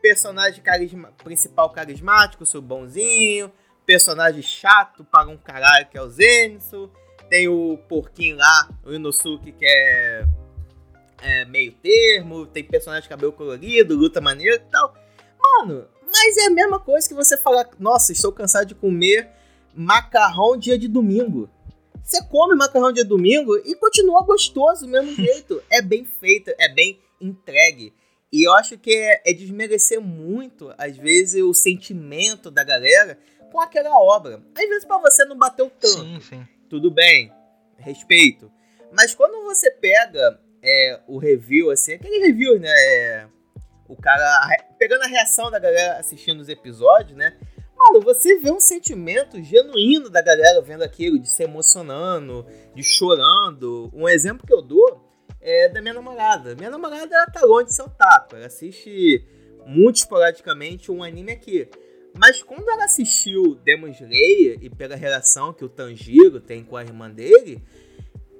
[0.00, 3.50] personagem carisma, principal carismático, seu bonzinho,
[3.84, 6.90] personagem chato para um caralho que é o Zenitsu,
[7.28, 10.24] tem o porquinho lá, o Inosuke que é,
[11.22, 14.94] é meio termo, tem personagem de cabelo colorido, luta maneiro e tal.
[15.38, 19.28] Mano, mas é a mesma coisa que você falar, nossa, estou cansado de comer
[19.74, 21.50] macarrão dia de domingo.
[22.06, 25.60] Você come macarrão de domingo e continua gostoso do mesmo jeito.
[25.68, 27.92] é bem feito, é bem entregue.
[28.32, 33.18] E eu acho que é, é desmerecer muito, às vezes, o sentimento da galera
[33.50, 34.40] com aquela obra.
[34.54, 36.00] Às vezes, para você não bateu tanto.
[36.00, 36.48] Sim, sim.
[36.70, 37.32] Tudo bem,
[37.76, 38.52] respeito.
[38.92, 42.68] Mas quando você pega é, o review, assim, aquele review, né?
[42.70, 43.26] É,
[43.88, 44.48] o cara
[44.78, 47.36] pegando a reação da galera assistindo os episódios, né?
[47.76, 53.90] Mano, você vê um sentimento genuíno da galera vendo aquilo, de se emocionando, de chorando.
[53.92, 55.04] Um exemplo que eu dou
[55.40, 56.54] é da minha namorada.
[56.54, 58.34] Minha namorada ela tá longe de seu taco.
[58.34, 59.24] Ela assiste
[59.66, 61.68] muito esporadicamente um anime aqui.
[62.18, 66.82] Mas quando ela assistiu Demon Slayer e pela relação que o Tanjiro tem com a
[66.82, 67.62] irmã dele,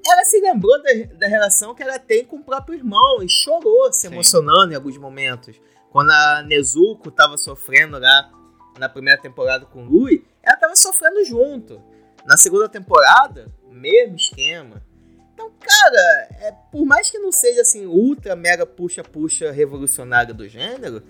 [0.07, 3.93] ela se lembrou da, da, relação que ela tem com o próprio irmão e chorou,
[3.93, 4.15] se Sim.
[4.15, 5.61] emocionando em alguns momentos.
[5.91, 8.31] Quando a Nezuko tava sofrendo lá
[8.79, 11.83] na primeira temporada com o Lui, ela tava sofrendo junto.
[12.25, 14.83] Na segunda temporada, mesmo esquema.
[15.35, 21.03] Então, cara, é, por mais que não seja assim, ultra, mega puxa-puxa revolucionário do gênero,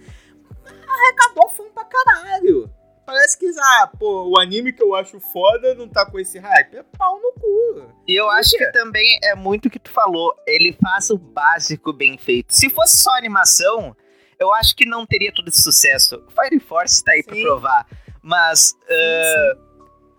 [0.64, 2.71] arrecadou fundo pra caralho
[3.07, 6.77] parece que, ah, pô, o anime que eu acho foda não tá com esse hype.
[6.77, 7.95] É pau no cu.
[8.07, 10.35] E eu acho que também é muito o que tu falou.
[10.47, 12.53] Ele faz o básico bem feito.
[12.53, 13.97] Se fosse só animação,
[14.39, 16.22] eu acho que não teria todo esse sucesso.
[16.34, 17.30] Fire Force tá aí sim.
[17.30, 17.87] pra provar.
[18.22, 19.61] Mas uh,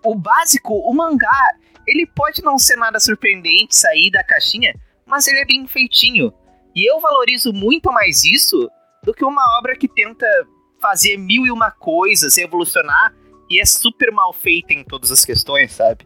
[0.04, 1.56] o básico, o mangá,
[1.86, 4.74] ele pode não ser nada surpreendente sair da caixinha,
[5.06, 6.34] mas ele é bem feitinho.
[6.76, 8.70] E eu valorizo muito mais isso
[9.04, 10.28] do que uma obra que tenta
[10.80, 13.14] fazer mil e uma coisas, evolucionar,
[13.50, 16.06] e é super mal feita em todas as questões, sabe?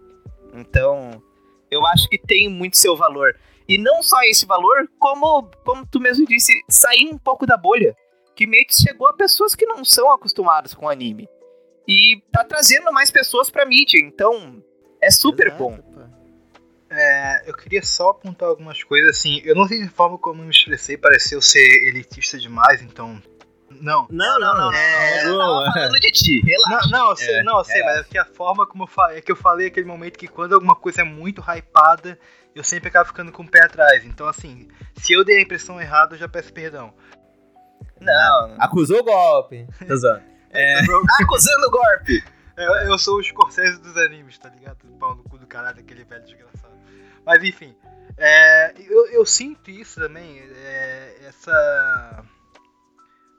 [0.54, 1.22] Então,
[1.70, 3.36] eu acho que tem muito seu valor.
[3.72, 7.96] E não só esse valor, como, como tu mesmo disse, sair um pouco da bolha.
[8.36, 11.26] Que Kimetsu chegou a pessoas que não são acostumadas com anime.
[11.88, 14.62] E tá trazendo mais pessoas pra mídia, então
[15.02, 15.80] é super Exato, bom.
[16.90, 19.42] É, eu queria só apontar algumas coisas assim.
[19.46, 23.24] Eu não sei de forma como eu me expressei, pareceu ser elitista demais, então
[23.82, 24.08] não.
[24.10, 24.74] Não, não, não.
[24.74, 26.90] É, eu tava falando de ti, relaxa.
[26.90, 27.86] Não, não, eu sei, é, não, eu sei, é.
[27.86, 30.28] mas é que a forma como eu falei, é que eu falei aquele momento que
[30.28, 32.20] quando alguma coisa é muito hypada,
[32.54, 34.04] eu sempre acabo ficando com o pé atrás.
[34.06, 36.94] Então, assim, se eu dei a impressão errada, eu já peço perdão.
[38.00, 38.56] Não.
[38.60, 39.68] Acusou o golpe.
[39.88, 40.24] Tô zoando.
[40.50, 40.80] É.
[41.22, 42.24] Acusando o golpe.
[42.58, 44.78] Eu, eu sou o Scorsese dos animes, tá ligado?
[44.84, 46.74] O pau no cu do caralho, aquele velho desgraçado.
[47.26, 47.76] Mas enfim,
[48.18, 52.24] é, eu, eu sinto isso também, é, essa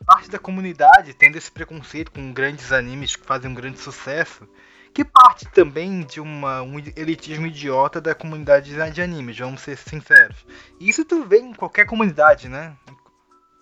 [0.05, 4.48] parte da comunidade tendo esse preconceito com grandes animes que fazem um grande sucesso,
[4.92, 10.36] que parte também de uma, um elitismo idiota da comunidade de animes, vamos ser sinceros.
[10.78, 12.76] E isso tu vê em qualquer comunidade, né?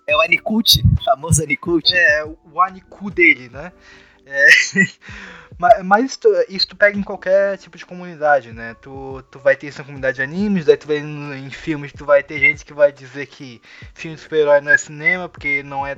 [0.06, 1.94] É o Anicult, famoso Anicult.
[1.94, 3.72] É, o Anicu dele, né?
[4.26, 4.46] É,
[5.58, 8.74] mas, mas isso, isso, tu pega em qualquer tipo de comunidade, né?
[8.80, 12.04] Tu, tu vai ter isso na comunidade de animes, daí tu vai em filmes, tu
[12.04, 13.62] vai ter gente que vai dizer que
[13.94, 15.96] filme de super-herói não é cinema, porque não é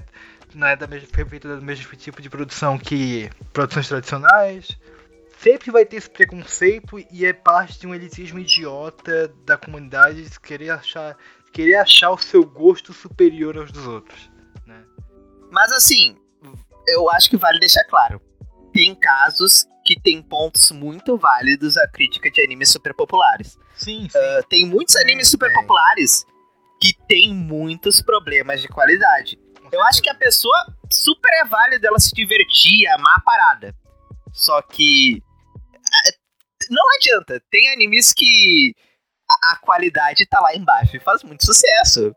[0.55, 4.77] não é da mesma, feita do mesmo tipo de produção que produções tradicionais.
[5.39, 10.41] Sempre vai ter esse preconceito e é parte de um elitismo idiota da comunidade de
[10.41, 11.17] querer achar,
[11.53, 14.31] querer achar o seu gosto superior aos dos outros.
[14.67, 14.85] Né?
[15.51, 16.17] Mas assim,
[16.87, 18.21] eu acho que vale deixar claro.
[18.73, 23.59] Tem casos que tem pontos muito válidos à crítica de animes super populares.
[23.75, 24.19] Sim, sim.
[24.19, 26.25] Uh, tem muitos animes super populares
[26.81, 29.39] que tem muitos problemas de qualidade.
[29.73, 30.55] Eu acho que a pessoa
[30.91, 33.75] super é válido ela se divertir, amar a parada.
[34.31, 35.23] Só que.
[36.71, 37.43] Não adianta.
[37.51, 38.75] Tem animes que
[39.29, 42.15] a, a qualidade tá lá embaixo e faz muito sucesso.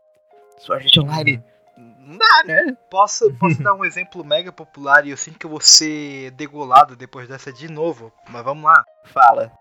[0.58, 1.42] Sword Art Online.
[1.76, 2.76] Não dá, né?
[2.90, 6.94] Posso, posso dar um exemplo mega popular e eu sinto que eu vou ser degolado
[6.94, 8.84] depois dessa de novo, mas vamos lá.
[9.06, 9.52] Fala.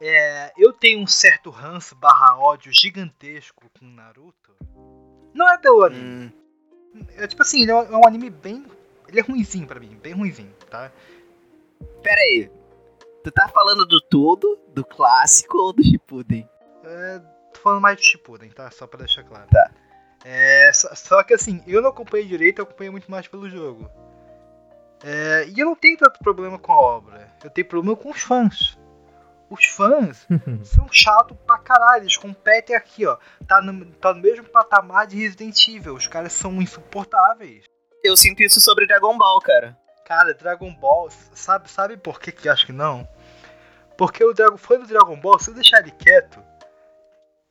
[0.00, 4.56] É, eu tenho um certo ranço barra ódio gigantesco com Naruto.
[5.32, 6.26] Não é pelo anime.
[6.26, 6.43] Hum,
[7.16, 8.64] É tipo assim, ele é um, é um anime bem.
[9.08, 10.90] Ele é ruinzinho pra mim, bem ruinzinho, tá?
[12.02, 12.50] pera aí.
[13.22, 16.48] Tu tá falando do tudo, do clássico ou do Shippuden?
[16.84, 17.18] É,
[17.52, 18.70] tô falando mais de Shippuden, tá?
[18.70, 19.48] Só pra deixar claro.
[19.50, 19.70] Tá.
[20.24, 23.90] É, só, só que assim, eu não acompanhei direito, eu acompanhei muito mais pelo jogo.
[25.02, 27.32] É, e eu não tenho tanto problema com a obra.
[27.42, 28.78] Eu tenho problema com os fãs.
[29.54, 30.26] Os fãs
[30.64, 32.02] são chatos pra caralho.
[32.02, 33.16] Eles competem aqui, ó.
[33.46, 35.94] Tá no, tá no mesmo patamar de Resident Evil.
[35.94, 37.64] Os caras são insuportáveis.
[38.02, 39.78] Eu sinto isso sobre Dragon Ball, cara.
[40.04, 43.08] Cara, Dragon Ball, sabe, sabe por que, que eu acho que não?
[43.96, 46.42] Porque o Dragon, fã do Dragon Ball, se eu deixar ele quieto,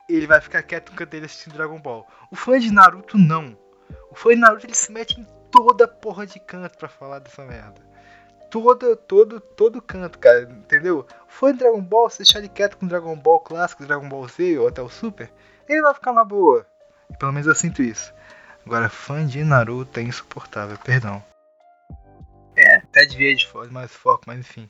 [0.09, 2.05] ele vai ficar quieto no canto dele assistindo Dragon Ball.
[2.29, 3.57] O fã de Naruto, não.
[4.11, 7.43] O fã de Naruto, ele se mete em toda porra de canto pra falar dessa
[7.43, 7.81] merda.
[8.53, 11.07] Todo, todo, todo canto, cara, entendeu?
[11.27, 14.59] Fã de Dragon Ball, se deixar ele quieto com Dragon Ball clássico, Dragon Ball Z
[14.59, 15.33] ou até o Super,
[15.67, 16.63] ele vai ficar na boa.
[17.17, 18.13] Pelo menos eu sinto isso.
[18.63, 21.23] Agora, fã de Naruto é insuportável, perdão.
[22.55, 22.75] É.
[22.75, 24.69] Até devia de fo- mais foco, mas enfim.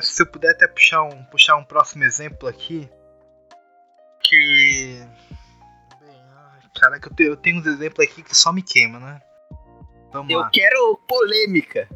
[0.00, 2.88] Se eu puder até puxar um, puxar um próximo exemplo aqui.
[4.22, 5.04] Que.
[6.82, 9.20] Ai, caraca, eu tenho, eu tenho uns exemplos aqui que só me queima, né?
[10.12, 10.50] Vamos Eu lá.
[10.52, 11.88] quero polêmica.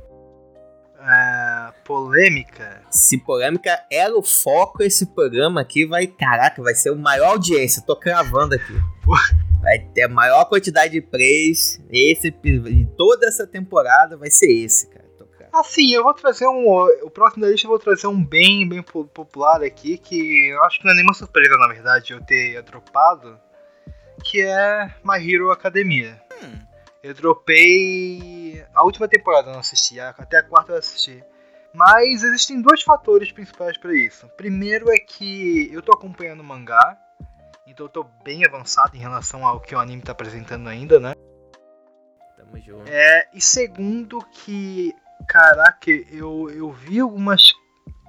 [0.98, 2.82] É, polêmica.
[2.90, 6.06] Se polêmica era o foco, esse programa aqui vai.
[6.06, 7.82] Caraca, vai ser o maior audiência.
[7.86, 8.72] Tô cravando aqui.
[9.62, 11.82] Vai ter a maior quantidade de plays.
[11.90, 15.04] Esse, de toda essa temporada vai ser esse, cara.
[15.52, 16.68] Assim, eu vou trazer um.
[17.02, 20.62] O próximo da lista eu vou trazer um bem, bem po- popular aqui, que eu
[20.64, 23.36] acho que não é nenhuma surpresa, na verdade, eu ter dropado.
[24.24, 26.20] Que é My Hero Academia.
[27.02, 28.64] Eu dropei.
[28.74, 31.22] A última temporada eu não assisti, até a quarta eu assisti.
[31.72, 34.26] Mas existem dois fatores principais para isso.
[34.36, 36.98] Primeiro é que eu tô acompanhando o mangá,
[37.66, 41.12] então eu tô bem avançado em relação ao que o anime tá apresentando ainda, né?
[42.36, 42.88] Tamo junto.
[42.88, 44.94] É, e segundo que,
[45.28, 47.52] caraca, eu, eu vi algumas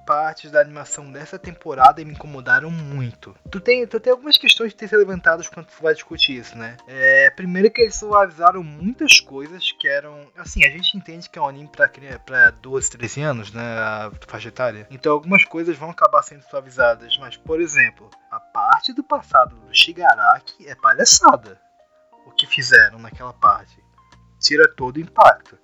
[0.08, 3.36] partes da animação dessa temporada me incomodaram muito.
[3.50, 6.38] Tu tem, tu tem algumas questões que têm que ser levantadas quando tu vai discutir
[6.38, 6.78] isso, né?
[6.86, 10.26] É, primeiro que eles suavizaram muitas coisas que eram...
[10.34, 11.90] Assim, a gente entende que é um anime pra,
[12.24, 13.62] pra 12, 13 anos, né?
[13.62, 14.86] A faixa etária.
[14.90, 17.18] Então algumas coisas vão acabar sendo suavizadas.
[17.18, 21.60] Mas, por exemplo, a parte do passado do Shigaraki é palhaçada.
[22.24, 23.76] O que fizeram naquela parte
[24.40, 25.58] tira todo o impacto.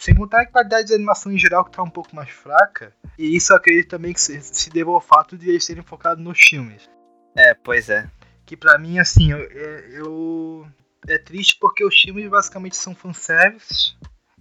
[0.00, 2.94] Sem contar a qualidade de animação em geral que tá um pouco mais fraca.
[3.18, 6.22] E isso eu acredito também que se, se deva ao fato de eles terem focado
[6.22, 6.88] nos filmes.
[7.36, 8.10] É, pois é.
[8.46, 10.66] Que pra mim, assim, eu, eu-
[11.06, 13.94] É triste porque os filmes basicamente são fanservice.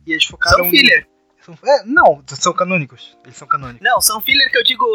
[0.07, 0.59] E eles focaram.
[0.63, 1.07] São filler.
[1.41, 3.17] São- é, não, são canônicos.
[3.25, 3.81] Eles são canônicos.
[3.85, 4.85] Não, são filler que eu digo.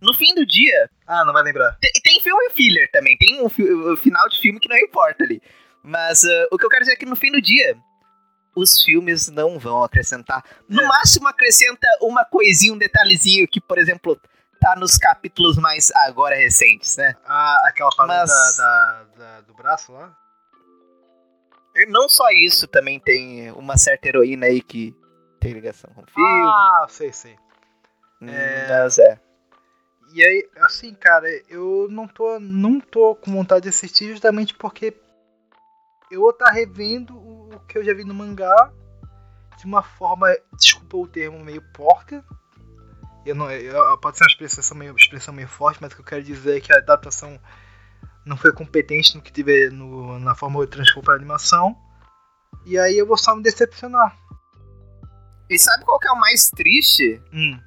[0.00, 1.76] No fim do dia, Ah, não vai lembrar.
[1.80, 3.16] tem, tem filme filler também.
[3.16, 5.40] Tem um, o final de filme que não importa ali.
[5.82, 7.76] Mas ah, o que eu quero dizer é que no fim do dia,
[8.54, 10.44] os filmes não vão acrescentar.
[10.68, 10.86] No É.
[10.86, 14.20] máximo acrescenta uma coisinha, um detalhezinho que, por exemplo,
[14.60, 17.14] tá nos capítulos mais agora recentes, né?
[17.26, 20.16] Ah, aquela parada Mas- da, da- do braço lá?
[21.74, 24.94] E não só isso, também tem uma certa heroína aí que
[25.40, 26.42] tem ligação com o filme.
[26.46, 27.36] Ah, sei, sei.
[28.22, 28.68] Hum, é.
[28.82, 29.18] Mas é.
[30.12, 34.94] E aí, assim, cara, eu não tô, não tô com vontade de assistir justamente porque
[36.10, 37.18] eu vou estar revendo
[37.54, 38.70] o, o que eu já vi no mangá
[39.58, 40.28] de uma forma,
[40.58, 42.24] desculpa o termo, meio porca.
[43.24, 46.06] Eu não, eu- pode ser uma expressão meio, expressão meio forte, mas o que eu
[46.06, 47.38] quero dizer é que a adaptação
[48.24, 51.76] não foi competente no que tiver no, na forma de transpor para animação.
[52.66, 54.16] E aí eu vou só me decepcionar.
[55.48, 57.20] E sabe qual que é o mais triste?
[57.32, 57.58] Hum,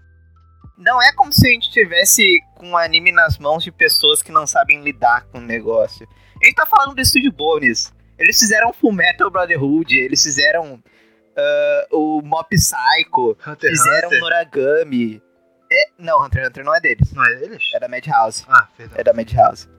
[0.77, 2.23] Não é como se a gente tivesse
[2.55, 6.07] com o anime nas mãos de pessoas que não sabem lidar com o negócio.
[6.41, 7.93] A gente tá falando do Studio Bones.
[8.17, 10.81] Eles fizeram Full Metal Brotherhood, eles fizeram
[11.37, 14.19] ah, o Mob Psycho, Hunter fizeram Hunter.
[14.19, 15.21] Noragami.
[15.71, 17.13] É, não, Hunter x Hunter não é deles.
[17.13, 17.63] Não é deles?
[17.75, 18.45] É da Madhouse.
[18.47, 18.97] Ah, perdão.
[18.97, 19.69] É da Madhouse.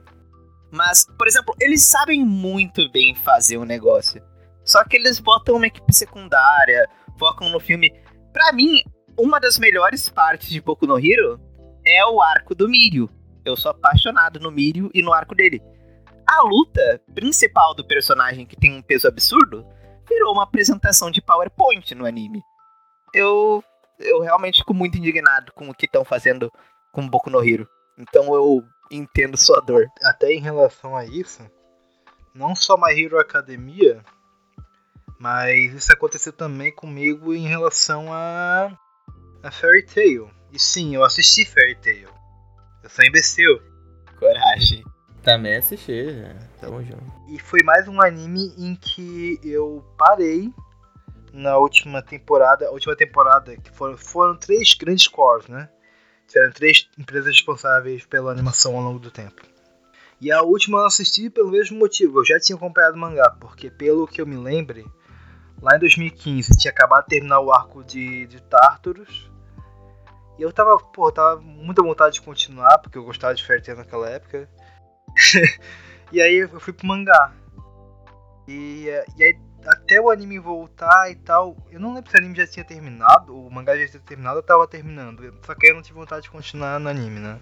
[0.71, 4.21] Mas, por exemplo, eles sabem muito bem fazer um negócio.
[4.63, 6.87] Só que eles botam uma equipe secundária,
[7.17, 7.91] focam no filme.
[8.31, 8.83] Pra mim,
[9.17, 11.41] uma das melhores partes de Boku no Hero
[11.85, 13.09] é o arco do Mirio.
[13.43, 15.59] Eu sou apaixonado no Mirio e no arco dele.
[16.31, 19.65] A luta principal do personagem, que tem um peso absurdo,
[20.07, 22.43] virou uma apresentação de PowerPoint no anime.
[23.15, 23.63] Eu,
[23.97, 26.53] eu realmente fico muito indignado com o que estão fazendo
[26.91, 27.67] com Boku no Hero.
[27.97, 29.87] Então eu entendo sua dor.
[30.03, 31.41] Até em relação a isso,
[32.35, 34.05] não só My Hero Academia,
[35.19, 38.71] mas isso aconteceu também comigo em relação a,
[39.41, 40.29] a Fairy Tail.
[40.51, 42.09] E sim, eu assisti Fairy Tail.
[42.83, 43.59] Eu sou imbecil.
[44.19, 44.83] Coragem.
[45.29, 46.35] Também assisti, né?
[46.59, 47.03] Tamo junto.
[47.27, 50.51] E foi mais um anime em que eu parei
[51.31, 52.67] na última temporada.
[52.67, 55.69] A última temporada, que foram, foram três grandes cores, né?
[56.27, 59.43] Tiveram três empresas responsáveis pela animação ao longo do tempo.
[60.19, 62.21] E a última eu assisti pelo mesmo motivo.
[62.21, 64.83] Eu já tinha acompanhado o mangá, porque pelo que eu me lembre,
[65.61, 69.29] lá em 2015 tinha acabado de terminar o arco de, de Tartarus.
[70.39, 74.09] E eu tava, pô, tava muita vontade de continuar, porque eu gostava de Fairy naquela
[74.09, 74.49] época.
[76.11, 77.33] e aí eu fui pro mangá.
[78.47, 78.87] E,
[79.17, 82.47] e aí até o anime voltar e tal, eu não lembro se o anime já
[82.47, 85.33] tinha terminado, o mangá já tinha terminado, eu tava terminando.
[85.45, 87.39] Só que eu não tive vontade de continuar no anime, né?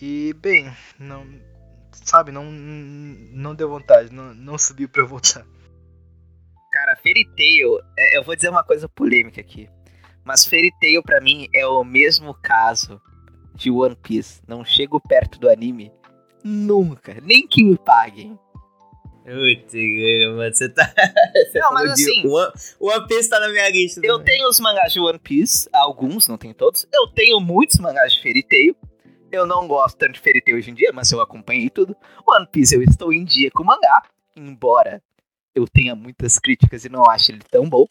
[0.00, 1.26] E bem, não.
[1.92, 5.46] Sabe, não, não deu vontade, não, não subiu pra eu voltar.
[6.70, 9.68] Cara, Fairy Tail, é, eu vou dizer uma coisa polêmica aqui.
[10.22, 13.00] Mas Fairy Tail pra mim é o mesmo caso
[13.54, 14.42] de One Piece.
[14.46, 15.90] Não chego perto do anime
[16.46, 18.38] nunca, nem que me paguem.
[19.24, 19.74] Putz,
[20.36, 20.86] mano, você tá.
[21.50, 24.00] Você Não, mas de assim- One, One Piece tá na minha lista.
[24.04, 24.34] Eu também.
[24.36, 26.86] tenho os mangás de One Piece, alguns, não tenho todos.
[26.94, 28.76] Eu tenho muitos mangás de Fairy Tail.
[29.32, 31.96] Eu não gosto tanto de Fairy Tail hoje em dia, mas eu acompanhei tudo.
[32.28, 34.00] One Piece eu estou em dia com o mangá,
[34.36, 35.02] embora
[35.56, 37.84] eu tenha muitas críticas e não ache ele tão bom.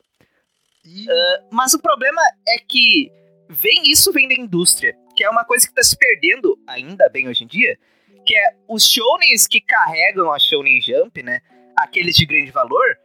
[0.86, 1.06] E
[1.52, 3.12] Mas o problema é que
[3.50, 7.28] vem isso vem da indústria, que é uma coisa que tá se perdendo ainda bem
[7.28, 7.78] hoje em dia,
[8.26, 11.40] que é os shounens que carregam a Shonen Jump, né?
[11.78, 12.98] Aqueles de grande valor,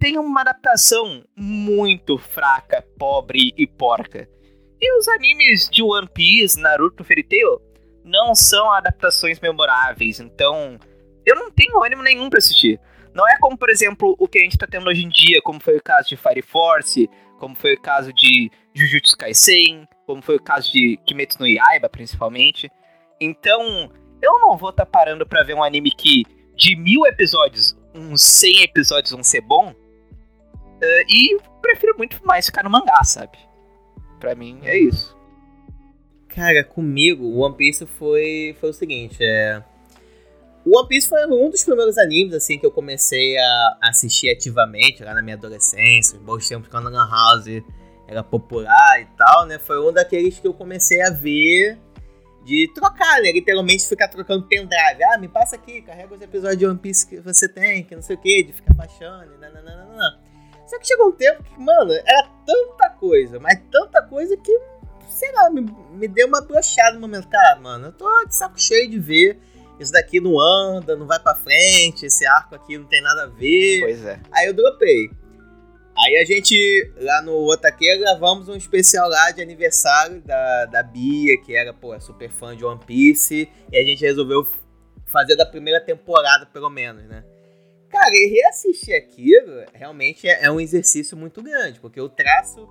[0.00, 4.28] tem uma adaptação muito fraca, pobre e porca.
[4.80, 7.60] E os animes de One Piece, Naruto, Fairy Tail
[8.04, 10.78] não são adaptações memoráveis, então
[11.24, 12.80] eu não tenho ânimo nenhum pra assistir.
[13.14, 15.62] Não é como, por exemplo, o que a gente tá tendo hoje em dia, como
[15.62, 17.08] foi o caso de Fire Force,
[17.38, 21.88] como foi o caso de Jujutsu Kaisen, como foi o caso de Kimetsu no Yaiba,
[21.88, 22.70] principalmente.
[23.20, 23.90] Então,
[24.22, 26.24] eu não vou estar parando pra ver um anime que,
[26.56, 29.74] de mil episódios, uns 100 episódios vão ser bom.
[30.80, 33.38] eh, e prefiro muito mais ficar no mangá, sabe?
[34.18, 35.16] Pra mim, é isso.
[36.28, 39.62] Cara, comigo, o One Piece foi, foi o seguinte, é...
[40.64, 45.02] O One Piece foi um dos primeiros animes, assim, que eu comecei a assistir ativamente,
[45.02, 47.62] lá na minha adolescência, bons tempos quando a Lan House
[48.06, 49.58] era popular e tal, né?
[49.58, 51.78] Foi um daqueles que eu comecei a ver
[52.44, 53.32] de trocar, né?
[53.32, 55.04] Literalmente ficar trocando pendrive.
[55.04, 58.02] Ah, me passa aqui, carrega os episódios de One Piece que você tem, que não
[58.02, 60.20] sei o que, de ficar baixando, nananana.
[60.66, 64.60] Só que chegou um tempo que, mano, era tanta coisa, mas tanta coisa que,
[65.08, 67.28] sei lá, me, me deu uma brochada no momento.
[67.28, 69.38] Cara, mano, eu tô de saco cheio de ver.
[69.78, 73.26] Isso daqui não anda, não vai pra frente, esse arco aqui não tem nada a
[73.26, 73.80] ver.
[73.80, 74.20] Pois é.
[74.32, 75.10] Aí eu dropei.
[75.96, 81.40] Aí a gente, lá no Otaque, gravamos um especial lá de aniversário da, da Bia,
[81.42, 83.48] que era, pô, super fã de One Piece.
[83.70, 84.46] E a gente resolveu
[85.06, 87.22] fazer da primeira temporada, pelo menos, né?
[87.90, 92.66] Cara, e reassistir aquilo realmente é, é um exercício muito grande, porque o traço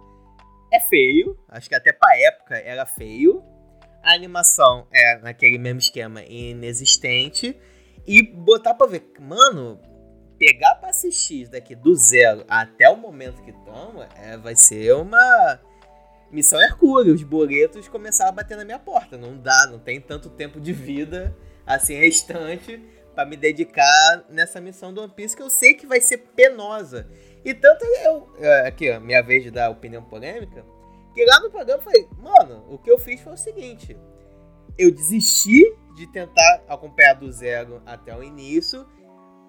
[0.73, 3.43] é feio, acho que até pra época era feio.
[4.01, 7.55] A animação é naquele mesmo esquema inexistente.
[8.07, 9.79] E botar pra ver, mano,
[10.41, 15.59] pegar pra assistir daqui do zero até o momento que toma, é, vai ser uma
[16.31, 17.13] missão hercúlea.
[17.13, 19.19] Os boletos começaram a bater na minha porta.
[19.19, 22.83] Não dá, não tem tanto tempo de vida assim restante
[23.13, 27.07] pra me dedicar nessa missão do One Piece que eu sei que vai ser penosa.
[27.45, 30.65] E tanto eu, é, aqui, ó, minha vez de dar opinião polêmica,
[31.13, 33.95] que lá no programa eu falei, mano, o que eu fiz foi o seguinte:
[34.75, 38.87] eu desisti de tentar acompanhar do zero até o início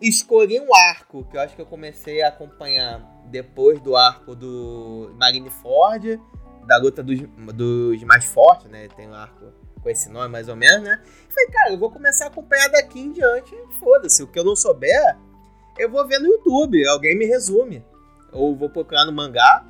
[0.08, 5.14] escolhi um arco, que eu acho que eu comecei a acompanhar depois do arco do
[5.18, 6.20] Marineford,
[6.66, 7.20] da luta dos,
[7.54, 8.88] dos mais fortes, né?
[8.96, 11.00] Tem um arco com esse nome mais ou menos, né?
[11.28, 14.22] Falei, cara, eu vou começar a acompanhar daqui em diante, foda-se.
[14.22, 15.16] O que eu não souber,
[15.78, 17.84] eu vou ver no YouTube, alguém me resume.
[18.32, 19.64] Ou vou procurar no mangá.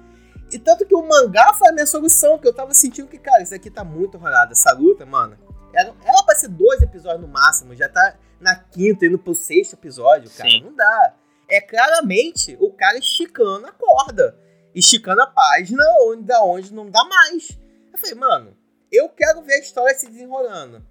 [0.51, 3.43] E tanto que o mangá foi a minha solução, que eu tava sentindo que, cara,
[3.43, 4.53] isso aqui tá muito rolado.
[4.53, 5.37] Essa luta, mano.
[5.75, 9.75] Era, era pra ser dois episódios no máximo, já tá na quinta, indo pro sexto
[9.75, 10.51] episódio, cara.
[10.51, 10.63] Sim.
[10.63, 11.15] Não dá.
[11.49, 14.39] É claramente o cara esticando a corda.
[14.75, 17.59] Esticando a página onde, da onde não dá mais.
[17.93, 18.57] Eu falei, mano,
[18.91, 20.85] eu quero ver a história se desenrolando.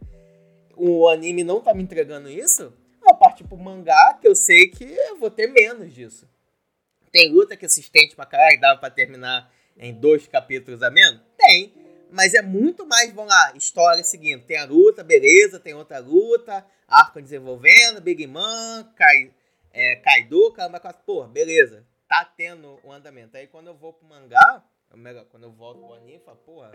[0.76, 2.74] O anime não tá me entregando isso.
[3.04, 6.28] Eu parti pro mangá, que eu sei que eu vou ter menos disso.
[7.12, 11.20] Tem luta que assistente pra caralho, dava pra terminar em dois capítulos a menos?
[11.38, 11.74] Tem.
[12.12, 14.44] Mas é muito mais, vamos lá, história seguindo.
[14.44, 19.34] Tem a luta, beleza, tem outra luta, arco desenvolvendo, Big Man, Kai,
[19.72, 21.86] é, Kaido, caramba, pô, beleza.
[22.10, 23.38] Tá tendo um andamento.
[23.38, 26.74] Aí quando eu vou pro mangá, ou melhor, quando eu volto pro anime, falo, porra,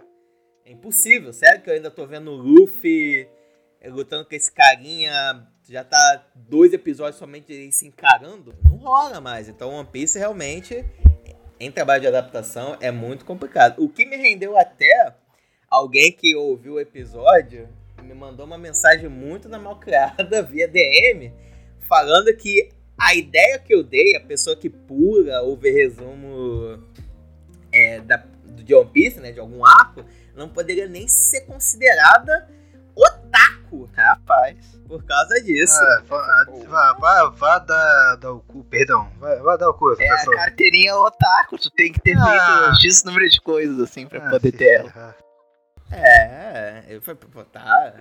[0.64, 1.32] é impossível.
[1.34, 3.28] Sério que eu ainda tô vendo o Luffy
[3.78, 8.55] é, lutando com esse carinha, já tá dois episódios somente se encarando?
[8.64, 9.49] Não rola mais.
[9.51, 10.82] Então One Piece realmente,
[11.61, 13.84] em trabalho de adaptação, é muito complicado.
[13.84, 15.14] O que me rendeu até
[15.76, 17.68] alguém que ouviu o episódio
[18.02, 21.32] me mandou uma mensagem muito na malcriada via DM,
[21.88, 22.68] falando que
[22.98, 26.82] a ideia que eu dei, a pessoa que pula ou vê resumo
[27.72, 28.24] é, da,
[28.62, 30.04] de One Piece, né, de algum arco,
[30.36, 32.48] não poderia nem ser considerada
[32.94, 34.56] otaku, Rapaz.
[34.88, 35.74] por causa disso.
[35.74, 39.10] Ah, vá, vá, vá, vá dar, dar o cu, perdão.
[39.18, 40.36] Vá, vá dar o cu, essa É a pessoa.
[40.36, 41.58] carteirinha otaku.
[41.58, 42.24] Tu tem que ter Ah.
[42.72, 45.14] feito X número de coisas assim pra Ah, poder ter ela.
[45.91, 47.95] É, eu falei, pô, tá.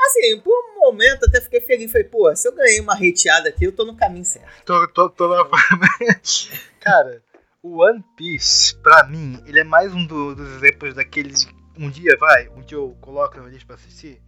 [0.00, 1.92] Assim, por um momento até fiquei feliz.
[1.92, 4.48] Falei, pô, se eu ganhei uma hateada aqui, eu tô no caminho certo.
[4.64, 5.44] Tô, tô, tô na
[6.80, 7.22] Cara,
[7.62, 11.46] o One Piece, pra mim, ele é mais um do- dos exemplos daqueles.
[11.78, 14.20] Um dia, vai, um dia eu coloco na minha lista pra assistir.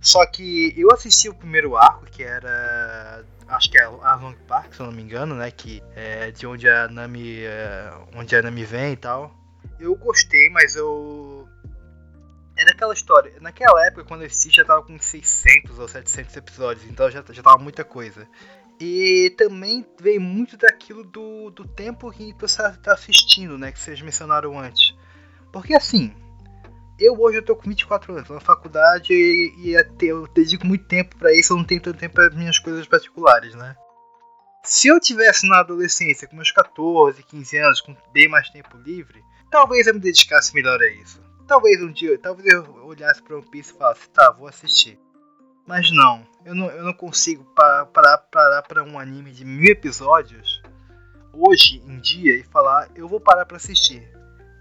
[0.00, 3.24] Só que eu assisti o primeiro arco, que era.
[3.48, 5.50] Acho que é a Long Park, se eu não me engano, né?
[5.50, 7.40] Que é de onde a Nami.
[7.44, 9.32] é, onde a Nami vem e tal.
[9.78, 11.48] Eu gostei, mas eu.
[12.56, 13.34] Era aquela história.
[13.40, 17.42] Naquela época, quando eu assisti, já tava com 600 ou 700 episódios, então já, já
[17.42, 18.28] tava muita coisa.
[18.80, 23.72] E também veio muito daquilo do, do tempo que você está assistindo, né?
[23.72, 24.94] Que vocês mencionaram antes.
[25.52, 26.14] Porque assim,
[26.98, 30.66] eu hoje eu tô com 24 anos, tô na faculdade e, e até eu dedico
[30.66, 33.76] muito tempo pra isso, eu não tenho tanto tempo para minhas coisas particulares, né?
[34.64, 39.20] Se eu tivesse na adolescência, com meus 14, 15 anos, com bem mais tempo livre,
[39.50, 41.20] talvez eu me dedicasse melhor a isso.
[41.46, 44.98] Talvez um dia, talvez eu olhasse para One Piece e falasse, tá, vou assistir.
[45.66, 49.70] Mas não, eu não, eu não consigo parar parar parar para um anime de mil
[49.70, 50.60] episódios
[51.32, 54.06] hoje em dia e falar eu vou parar para assistir.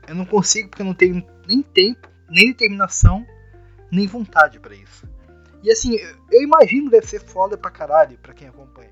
[0.07, 3.25] Eu não consigo porque eu não tenho nem tempo, nem determinação,
[3.91, 5.07] nem vontade para isso.
[5.63, 5.95] E assim,
[6.31, 8.91] eu, imagino deve ser foda pra caralho pra quem acompanha.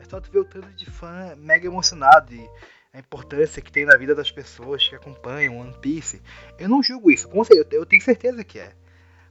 [0.00, 2.46] É só tu ver o tanto de fã mega emocionado e
[2.92, 6.20] a importância que tem na vida das pessoas que acompanham One Piece.
[6.58, 8.74] Eu não julgo isso, com certeza, eu tenho certeza que é.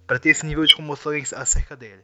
[0.07, 2.03] Pra ter esse nível de comoção acerca dele.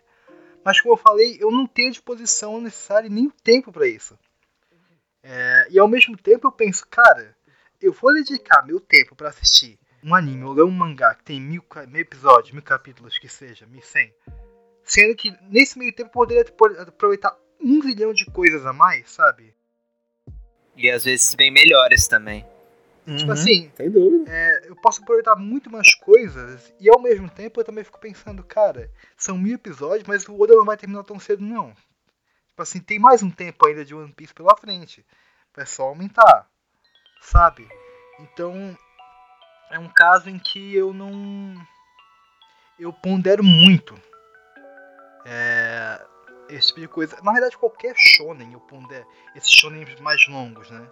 [0.63, 4.17] Mas como eu falei, eu não tenho a disposição necessária nem o tempo para isso.
[5.23, 7.35] É, e ao mesmo tempo eu penso, cara,
[7.81, 11.41] eu vou dedicar meu tempo para assistir um anime ou ler um mangá que tem
[11.41, 14.13] mil, mil episódios, mil capítulos que seja, mil cem.
[14.83, 19.09] Sendo que nesse meio tempo eu poderia po- aproveitar um zilhão de coisas a mais,
[19.09, 19.54] sabe?
[20.75, 22.45] E às vezes bem melhores também.
[23.17, 24.31] Tipo assim, Sem dúvida.
[24.31, 28.43] é, eu posso aproveitar muito mais coisas e ao mesmo tempo eu também fico pensando,
[28.43, 31.71] cara, são mil episódios, mas o Oda não vai terminar tão cedo, não.
[32.47, 35.05] Tipo assim, tem mais um tempo ainda de One Piece pela frente.
[35.55, 36.49] É só aumentar,
[37.21, 37.67] sabe?
[38.19, 38.75] Então,
[39.69, 41.55] é um caso em que eu não.
[42.79, 43.95] Eu pondero muito
[45.25, 45.99] é,
[46.49, 47.17] esse tipo de coisa.
[47.23, 49.05] Na verdade, qualquer shonen eu pondero.
[49.35, 50.87] Esses shonen mais longos, né?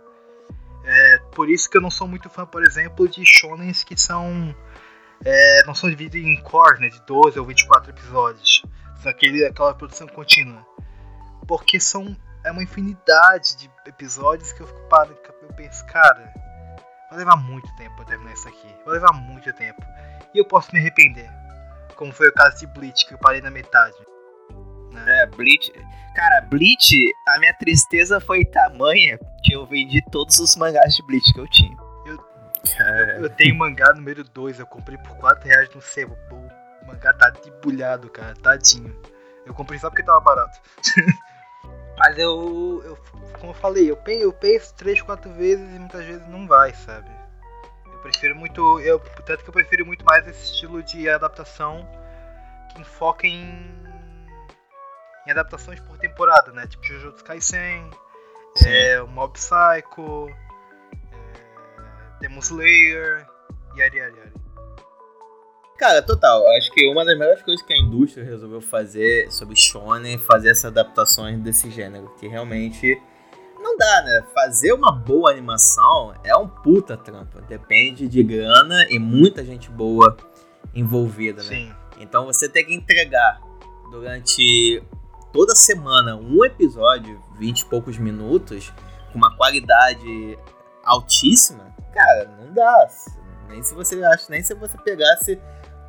[0.84, 4.56] É, por isso que eu não sou muito fã, por exemplo, de shonens que são.
[5.24, 6.89] é, não são divididos em cores, né?
[6.89, 8.64] De 12 ou 24 episódios.
[9.01, 10.66] São aquele, aquela produção contínua.
[11.47, 12.16] Porque são.
[12.43, 15.18] É uma infinidade de episódios que eu fico parado.
[15.41, 16.34] Eu penso, cara.
[17.10, 18.76] Vai levar muito tempo pra terminar isso aqui.
[18.86, 19.82] Vai levar muito tempo.
[20.34, 21.30] E eu posso me arrepender.
[21.95, 23.95] Como foi o caso de Bleach, que eu parei na metade.
[25.08, 25.72] É, Bleach.
[26.16, 26.96] Cara, Bleach,
[27.28, 31.48] a minha tristeza foi tamanha que eu vendi todos os mangás de Bleach que eu
[31.48, 31.76] tinha.
[33.18, 36.16] Eu tenho mangá número 2, eu comprei por 4 reais no sebo.
[36.32, 38.96] O mangá tá debulhado, cara, tadinho.
[39.46, 40.60] Eu comprei só porque tava barato.
[41.98, 42.98] Mas eu, eu,
[43.39, 46.74] como eu falei, eu, pe- eu penso 3, 4 vezes e muitas vezes não vai,
[46.74, 47.10] sabe?
[47.91, 51.88] Eu prefiro muito, eu, tanto que eu prefiro muito mais esse estilo de adaptação
[52.72, 53.70] que enfoca em,
[55.28, 56.68] em adaptações por temporada, né?
[56.68, 57.90] Tipo Jujutsu Kaisen,
[58.66, 63.28] é, o Mob Psycho, é, Demon Slayer,
[63.76, 64.44] yari yari yari.
[65.78, 66.48] Cara, total.
[66.58, 70.50] Acho que uma das melhores coisas que a indústria resolveu fazer sobre Shonen é fazer
[70.50, 72.14] essas adaptações desse gênero.
[72.20, 73.02] Que realmente
[73.60, 74.24] não dá, né?
[74.34, 77.42] Fazer uma boa animação é um puta trampo.
[77.42, 80.16] Depende de grana e muita gente boa
[80.76, 81.50] envolvida, né?
[81.50, 81.74] Sim.
[82.00, 83.42] Então você tem que entregar
[83.92, 84.82] durante
[85.34, 88.72] toda semana um episódio, 20 e poucos minutos,
[89.12, 90.38] com uma qualidade
[90.86, 91.76] altíssima.
[91.92, 92.88] Cara, não dá.
[93.50, 95.42] Nem se você acha, nem se você pegasse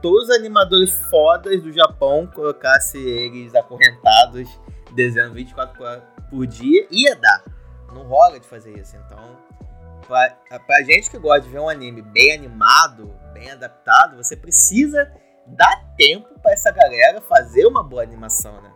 [0.02, 4.48] todos os animadores fodas do Japão, colocasse eles acorrentados,
[4.92, 7.44] desenhando 24 horas por dia, ia dar.
[7.92, 8.96] Não rola de fazer isso.
[8.96, 9.38] Então,
[10.06, 15.10] pra, pra gente que gosta de ver um anime bem animado, bem adaptado, você precisa
[15.46, 18.72] dar tempo para essa galera fazer uma boa animação, né?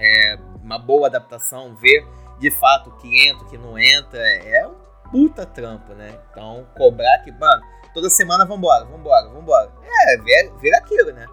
[0.00, 2.06] É, uma boa adaptação, ver
[2.38, 4.74] de fato o que entra, o que não entra, é um
[5.10, 6.18] puta trampo, né?
[6.30, 9.72] Então, cobrar que, mano, toda semana vambora, vambora, vambora.
[9.82, 11.26] É, vira, vira aquilo, né?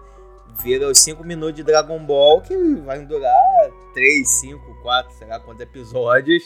[0.60, 5.40] Vira os 5 minutos de Dragon Ball que vai durar 3, 5, 4, sei lá
[5.40, 6.42] quantos episódios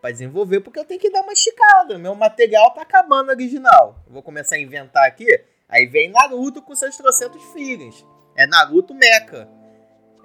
[0.00, 1.98] pra desenvolver, porque eu tenho que dar uma esticada.
[1.98, 3.96] Meu material tá acabando original.
[4.06, 5.26] Eu vou começar a inventar aqui.
[5.68, 8.06] Aí vem Naruto com seus trocentos filhos.
[8.36, 9.48] É Naruto Mecha.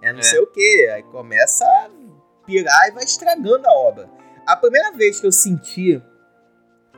[0.02, 0.24] É não É.
[0.24, 0.90] sei o que.
[0.94, 1.90] Aí começa a
[2.46, 4.10] pirar e vai estragando a obra.
[4.48, 6.02] A primeira vez que eu senti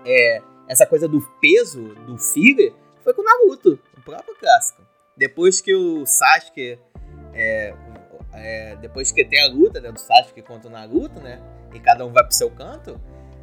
[0.05, 2.73] é, essa coisa do peso do filler
[3.03, 4.81] foi com o Naruto, o próprio clássico.
[5.15, 6.79] Depois que o Sasuke.
[7.33, 7.73] É,
[8.33, 11.41] é, depois que tem a luta né, do Sasuke contra o Naruto, né?
[11.73, 12.99] E cada um vai pro seu canto.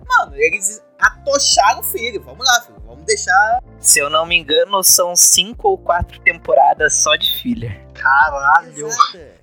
[0.07, 2.21] Mano, eles atocharam o filho.
[2.23, 2.81] Vamos lá, filho.
[2.85, 3.63] Vamos deixar.
[3.79, 7.87] Se eu não me engano, são cinco ou quatro temporadas só de filler.
[7.95, 8.87] Caralho!
[8.89, 9.40] Exato.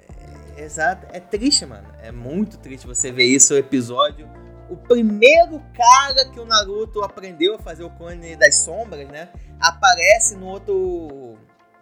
[0.58, 1.08] Exato.
[1.12, 1.88] É triste, mano.
[2.02, 4.28] É muito triste você ver isso, o episódio.
[4.70, 9.30] O primeiro cara que o Naruto aprendeu a fazer o clone das sombras, né?
[9.60, 11.38] Aparece no outro.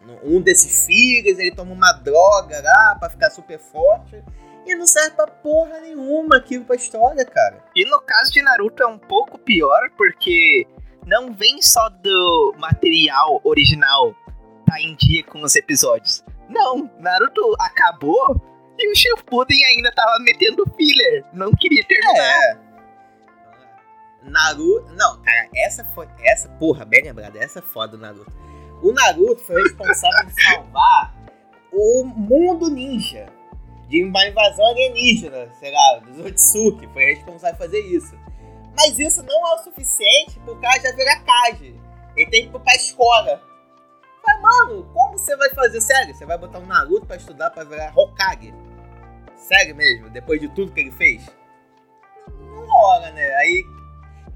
[0.06, 4.22] no- Um desses filhos, ele toma uma droga lá pra ficar super forte.
[4.68, 7.64] E não serve pra porra nenhuma aquilo pra história, cara.
[7.76, 10.68] E no caso de Naruto é um pouco pior, porque
[11.06, 14.14] não vem só do material original
[14.66, 16.24] tá em dia com os episódios.
[16.50, 18.42] Não, Naruto acabou
[18.78, 21.26] e o Shippuden ainda tava metendo filler.
[21.34, 22.18] Não queria terminar.
[22.18, 22.58] É.
[24.24, 24.94] Naruto.
[24.94, 26.08] Não, cara, essa foi.
[26.24, 28.32] Essa, porra, bem lembrada, essa é foda do Naruto.
[28.82, 31.16] O Naruto foi responsável de salvar
[31.72, 33.28] o mundo ninja.
[33.88, 36.88] De uma invasão alienígena, sei lá, dos Otsuki.
[36.88, 38.18] Foi responsável por fazer isso.
[38.76, 41.80] Mas isso não é o suficiente pro cara já virar Kage.
[42.18, 43.42] Ele tem que ir pra escola.
[44.26, 45.80] Mas, mano, como você vai fazer?
[45.82, 48.54] Sério, você vai botar um Naruto pra estudar pra virar Hokage?
[49.36, 50.10] Sério mesmo?
[50.10, 51.30] Depois de tudo que ele fez?
[52.40, 53.36] Não rola, né?
[53.36, 53.64] Aí,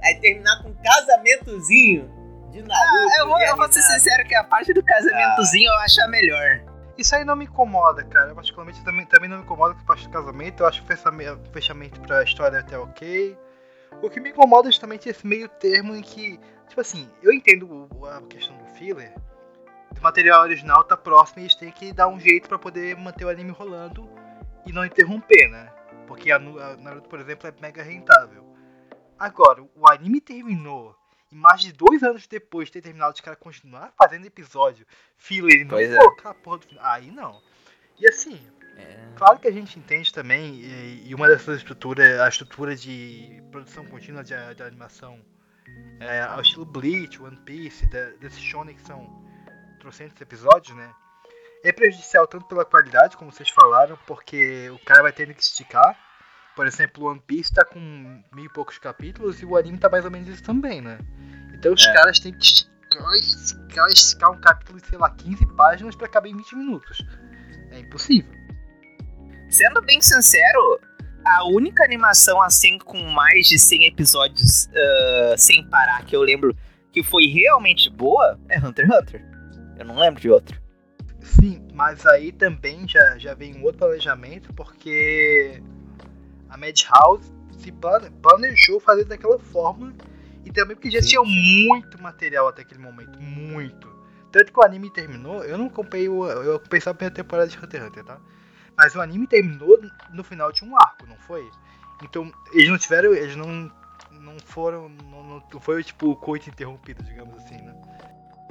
[0.04, 2.10] aí terminar com um casamentozinho
[2.52, 2.74] de Naruto.
[2.74, 6.08] Ah, eu, vou, eu vou ser sincero que a parte do casamentozinho eu acho a
[6.08, 6.64] melhor.
[6.98, 8.32] Isso aí não me incomoda, cara.
[8.32, 10.64] Eu, particularmente também, também não me incomoda com a parte do casamento.
[10.64, 13.38] Eu acho o fechamento, o fechamento pra história até ok.
[14.02, 17.88] O que me incomoda é justamente esse meio termo em que, tipo assim, eu entendo
[18.06, 19.14] a questão do filler.
[19.98, 23.26] O material original tá próximo e eles têm que dar um jeito pra poder manter
[23.26, 24.10] o anime rolando
[24.66, 25.72] e não interromper, né?
[26.08, 28.46] Porque a, Naruto, por exemplo, é mega rentável.
[29.18, 30.96] Agora, o anime terminou
[31.32, 34.86] e mais de dois anos depois de ter terminado, os caras continuar fazendo episódio
[35.18, 35.98] filler e não Pois é.
[35.98, 36.86] colocar a porra do final.
[36.86, 37.42] Aí não.
[38.00, 38.40] E assim,
[38.78, 39.10] É.
[39.18, 43.86] Claro que a gente entende também, e, e uma dessas estruturas, a estrutura de produção
[43.86, 45.20] contínua de, de animação,
[46.00, 49.22] é, ao estilo Bleach, One Piece, da, desses shonen que são
[49.80, 50.94] trocentos episódios, né?
[51.64, 55.98] É prejudicial tanto pela qualidade, como vocês falaram, porque o cara vai tendo que esticar.
[56.56, 57.80] Por exemplo, o One Piece tá com
[58.34, 60.98] mil e poucos capítulos e o anime tá mais ou menos isso também, né?
[61.54, 61.94] Então os É.
[61.94, 66.32] caras têm que esticar, esticar, esticar um capítulo de, sei lá, 15 páginas pra caber
[66.32, 66.98] em 20 minutos.
[67.72, 68.32] É impossível.
[69.50, 70.80] Sendo bem sincero,
[71.26, 76.56] a única animação assim com mais de 100 episódios ah, sem parar que eu lembro
[76.92, 79.26] que foi realmente boa é Hunter x Hunter.
[79.78, 80.60] Eu não lembro de outro.
[81.30, 85.62] Sim, mas aí também já, já vem um outro planejamento, porque
[86.50, 89.94] a Madhouse se plane- planejou fazer daquela forma
[90.44, 91.68] e também porque já Sim, tinha sim.
[91.68, 93.88] muito material até aquele momento, muito.
[94.32, 97.48] Tanto que o anime terminou, eu não acompanhei, o, eu acompanhei só a primeira temporada
[97.50, 98.20] de Hunter x Hunter, tá?
[98.78, 99.78] Mas o anime terminou
[100.12, 101.50] no final de um arco, não foi?
[102.02, 103.72] Então, eles não tiveram, eles não,
[104.12, 107.74] não foram, não, não foi tipo o coito interrompido, digamos assim, né?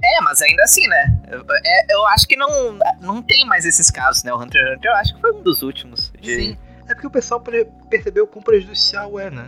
[0.02, 1.20] É, mas ainda assim, né?
[1.30, 4.32] Eu, é- eu acho que não, não tem mais esses casos, né?
[4.32, 6.12] O Hunter x Hunter eu acho que foi um dos últimos.
[6.20, 7.42] de- Sim, é porque o pessoal
[7.90, 9.46] percebeu quão prejudicial é, né?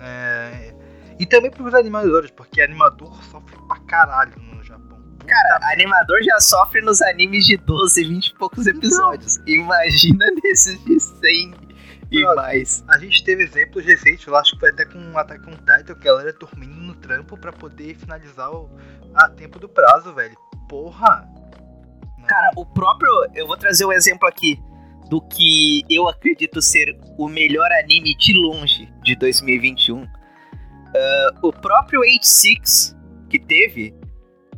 [0.00, 0.74] É,
[1.18, 4.98] E também pros animadores, porque animador sofre pra caralho no Japão.
[5.24, 9.36] Cara, animador já sofre nos animes de 12, 20 e poucos episódios.
[9.46, 11.54] Imagina nesses de 100
[12.12, 12.84] e mais.
[12.88, 15.94] A gente teve exemplos recentes, eu acho que foi até com um Attack on Titan,
[15.94, 18.70] que a galera dormindo no trampo pra poder finalizar o,
[19.14, 20.36] a tempo do prazo, velho.
[20.68, 21.26] Porra!
[22.18, 22.26] Não.
[22.26, 23.10] Cara, o próprio.
[23.34, 24.58] Eu vou trazer um exemplo aqui
[25.08, 30.06] do que eu acredito ser o melhor anime de longe de 2021.
[30.94, 32.96] Ah, o próprio H6
[33.28, 33.94] que teve,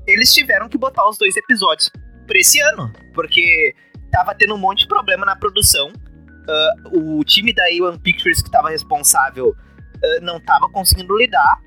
[0.06, 1.90] eles tiveram que botar os dois episódios
[2.26, 3.74] pra esse ano, porque
[4.10, 5.92] tava tendo um monte de problema na produção.
[6.48, 9.54] Ah, o time da A1 Pictures que tava responsável
[10.02, 11.60] ah, não tava conseguindo lidar.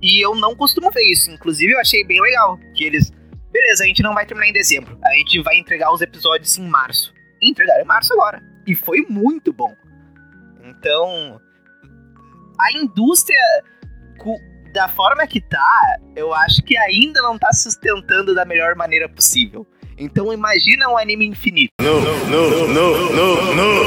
[0.00, 1.30] E eu não costumo ver isso.
[1.30, 3.12] Inclusive, eu achei bem legal que eles
[3.52, 4.98] beleza, a gente não vai terminar em dezembro.
[5.04, 7.12] A gente vai entregar os episódios em março.
[7.40, 8.42] E entregaram em março agora.
[8.66, 9.74] E foi muito bom.
[10.64, 11.40] Então,
[12.58, 13.38] a indústria,
[14.72, 19.66] da forma que tá, eu acho que ainda não tá sustentando da melhor maneira possível.
[20.02, 21.70] Então, imagina um anime infinito.
[21.80, 23.82] No, no, no, no, no.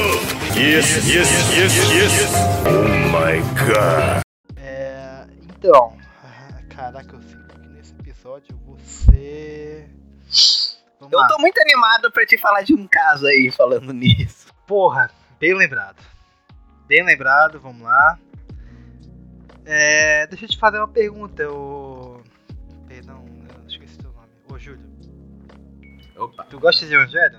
[0.58, 2.32] Yes, yes, yes, yes.
[2.66, 4.22] Oh my god.
[4.56, 5.94] É, então,
[6.24, 9.86] ah, caraca, eu sinto que nesse episódio você.
[10.98, 11.28] Vamos Eu lá.
[11.28, 14.46] tô muito animado pra te falar de um caso aí falando nisso.
[14.66, 16.02] Porra, bem lembrado.
[16.88, 18.18] Bem lembrado, vamos lá.
[19.66, 21.85] É, deixa eu te fazer uma pergunta, ô.
[26.16, 26.44] Opa.
[26.44, 27.38] Tu gosta de Evangelho?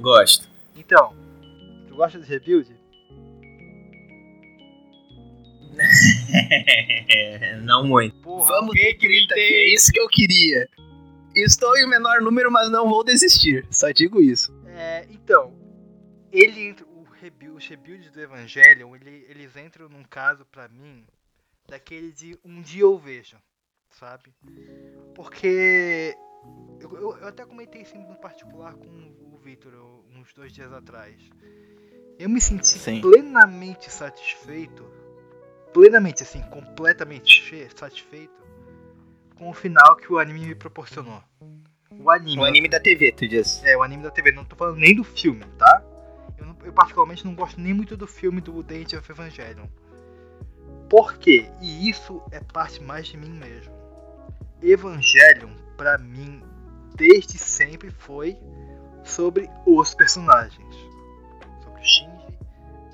[0.00, 0.48] Gosto.
[0.76, 1.14] Então,
[1.88, 2.74] tu gosta de Rebuild?
[7.62, 8.16] não muito.
[8.20, 10.68] Porra, Vamos ter grita aqui, é isso que eu queria.
[11.34, 13.66] Estou em menor número, mas não vou desistir.
[13.70, 14.54] Só digo isso.
[14.66, 15.52] É, então,
[16.32, 21.04] ele, o rebuild, os rebuilds do Evangelion, ele- eles entram num caso pra mim
[21.68, 23.36] daquele de um dia eu vejo,
[23.90, 24.32] sabe?
[25.14, 26.14] Porque
[26.80, 28.86] eu, eu- eu até comentei isso no particular com
[29.32, 29.72] o Victor
[30.18, 31.14] uns dois dias atrás.
[32.18, 33.00] Eu me senti Sim.
[33.00, 34.84] plenamente satisfeito,
[35.72, 37.42] plenamente assim, completamente
[37.76, 38.32] satisfeito
[39.36, 41.22] com o final que o anime me proporcionou.
[41.90, 42.40] O anime.
[42.40, 43.62] O anime da TV, tu diz.
[43.64, 45.82] É, o anime da TV, não tô falando nem do filme, tá?
[46.38, 49.66] Eu, não- eu particularmente não gosto nem muito do filme do The of Evangelion.
[50.88, 51.50] Por quê?
[51.60, 53.74] E isso é parte mais de mim mesmo.
[54.62, 56.42] Evangelion, pra mim,
[56.94, 58.38] desde sempre foi
[59.04, 60.74] sobre os personagens.
[61.62, 62.38] Sobre o Shinji,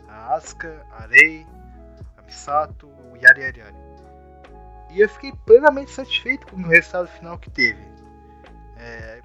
[0.09, 1.47] a Asuka, a Rei,
[2.17, 3.77] a Misato, o Yari Yari Yari.
[4.91, 7.83] E eu fiquei plenamente satisfeito com o resultado final que teve.
[8.77, 9.23] É,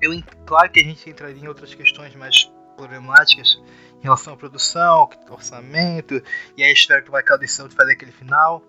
[0.00, 0.10] eu,
[0.46, 3.62] claro que a gente entraria em outras questões mais problemáticas
[4.00, 6.22] em relação à produção, orçamento,
[6.56, 8.62] e aí espero que vai aquela decisão de fazer aquele final.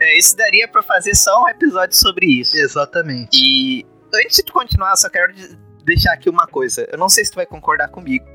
[0.00, 2.56] É, isso daria pra fazer só um episódio sobre isso.
[2.56, 3.30] Exatamente.
[3.34, 3.84] E
[4.14, 6.86] antes de continuar, eu só quero de- deixar aqui uma coisa.
[6.90, 8.26] Eu não sei se tu vai concordar comigo,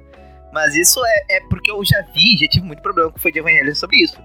[0.52, 3.32] mas isso é, é porque eu já vi, já tive muito problema com o Foi
[3.32, 4.20] de Evangelho sobre isso.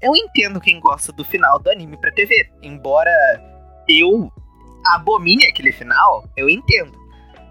[0.00, 3.10] Eu entendo quem gosta do final do anime pra TV, embora
[3.88, 4.32] eu
[4.86, 7.00] abomine aquele final, eu entendo.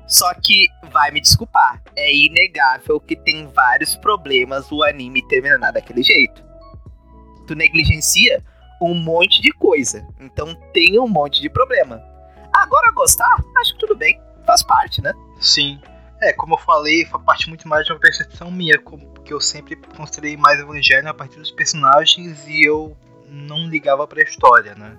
[0.07, 6.03] Só que, vai me desculpar, é inegável que tem vários problemas o anime terminar daquele
[6.03, 6.43] jeito.
[7.47, 8.43] Tu negligencia
[8.82, 12.01] um monte de coisa, então tem um monte de problema.
[12.53, 15.13] Agora gostar, acho que tudo bem, faz parte, né?
[15.39, 15.79] Sim.
[16.21, 19.75] É, como eu falei, foi parte muito mais de uma percepção minha, porque eu sempre
[19.75, 22.95] considerei mais Evangelho a partir dos personagens e eu
[23.27, 24.97] não ligava pra história, né?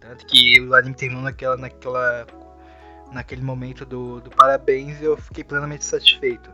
[0.00, 2.26] Tanto que o anime terminou naquela, naquela,
[3.12, 6.50] naquele momento do, do parabéns e eu fiquei plenamente satisfeito.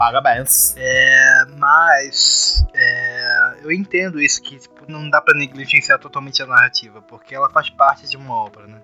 [0.00, 0.74] Parabéns.
[0.78, 7.02] É, mas é, eu entendo isso que tipo, não dá pra negligenciar totalmente a narrativa,
[7.02, 8.80] porque ela faz parte de uma obra, né?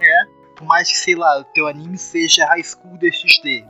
[0.00, 0.24] É.
[0.54, 3.66] Por mais que, sei lá, o teu anime seja High School DxD,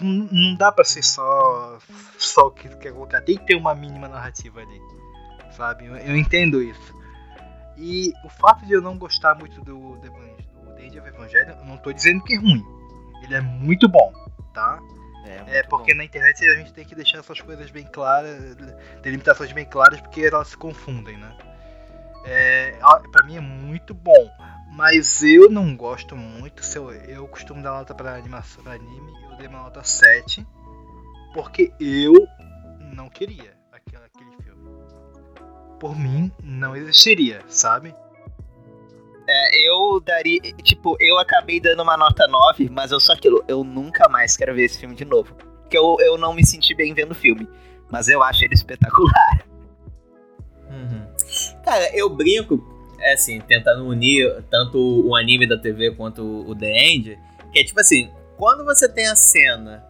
[0.00, 1.76] não, não dá pra ser só,
[2.16, 4.80] só o que tu quer colocar, tem que ter uma mínima narrativa ali,
[5.56, 5.86] sabe?
[5.86, 6.94] Eu, eu entendo isso.
[7.76, 10.06] E o fato de eu não gostar muito do, do,
[10.80, 12.64] End of Evangelion, eu não tô dizendo que é ruim.
[13.24, 14.12] Ele é muito bom,
[14.54, 14.80] tá?
[15.48, 18.56] É porque na internet a gente tem que deixar essas coisas bem claras,
[19.02, 21.36] delimitações bem claras, porque elas se confundem, né?
[22.26, 24.30] É, a- pra mim é muito bom,
[24.72, 26.64] mas eu não gosto muito.
[26.64, 30.46] Se eu, eu costumo dar nota pra animação, pra anime, eu dei uma nota 7,
[31.32, 32.14] porque eu
[32.94, 34.64] não queria aquele, aquele filme.
[35.80, 37.94] Por mim, não existiria, sabe?
[39.26, 40.40] É, eu daria.
[40.62, 43.42] Tipo, eu acabei dando uma nota 9, mas eu só aquilo.
[43.48, 45.34] Eu nunca mais quero ver esse filme de novo.
[45.34, 47.48] Porque eu, eu não me senti bem vendo o filme.
[47.90, 49.46] Mas eu acho ele espetacular.
[50.68, 51.06] Uhum.
[51.64, 52.62] Cara, eu brinco,
[53.00, 57.18] é assim, tentando unir tanto o anime da TV quanto o The End,
[57.52, 59.86] que é tipo assim, quando você tem a cena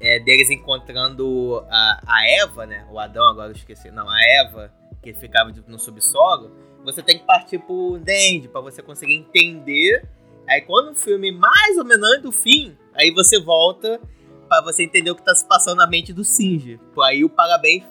[0.00, 2.86] é, deles encontrando a, a Eva, né?
[2.90, 3.90] O Adão, agora eu esqueci.
[3.90, 4.72] Não, a Eva,
[5.02, 6.52] que ficava no subsolo,
[6.84, 10.08] você tem que partir pro End pra você conseguir entender.
[10.48, 14.00] Aí quando o filme mais ou menos do fim, aí você volta
[14.48, 16.80] pra você entender o que tá se passando na mente do Singe.
[17.02, 17.84] Aí o parabéns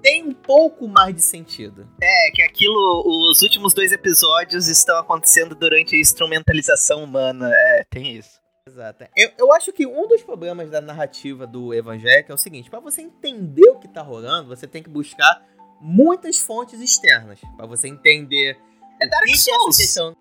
[0.00, 1.88] tem um pouco mais de sentido.
[2.00, 7.50] É, que aquilo, os últimos dois episódios estão acontecendo durante a instrumentalização humana.
[7.52, 8.40] É, tem isso.
[8.66, 9.04] Exato.
[9.16, 12.80] Eu, eu acho que um dos problemas da narrativa do evangélico é o seguinte: para
[12.80, 15.44] você entender o que tá rolando, você tem que buscar
[15.80, 17.40] muitas fontes externas.
[17.56, 18.58] para você entender.
[19.00, 19.76] É Dark que que essa Souls.
[19.76, 20.16] questão...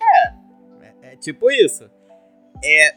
[0.00, 0.28] É,
[0.82, 1.88] é, é tipo isso.
[2.62, 2.96] É.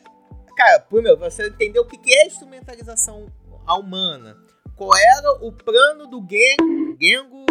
[0.56, 3.28] Cara, primeiro, você entender o que que é instrumentalização
[3.68, 4.38] humana.
[4.76, 7.46] Qual era o plano do Gen- Gengo.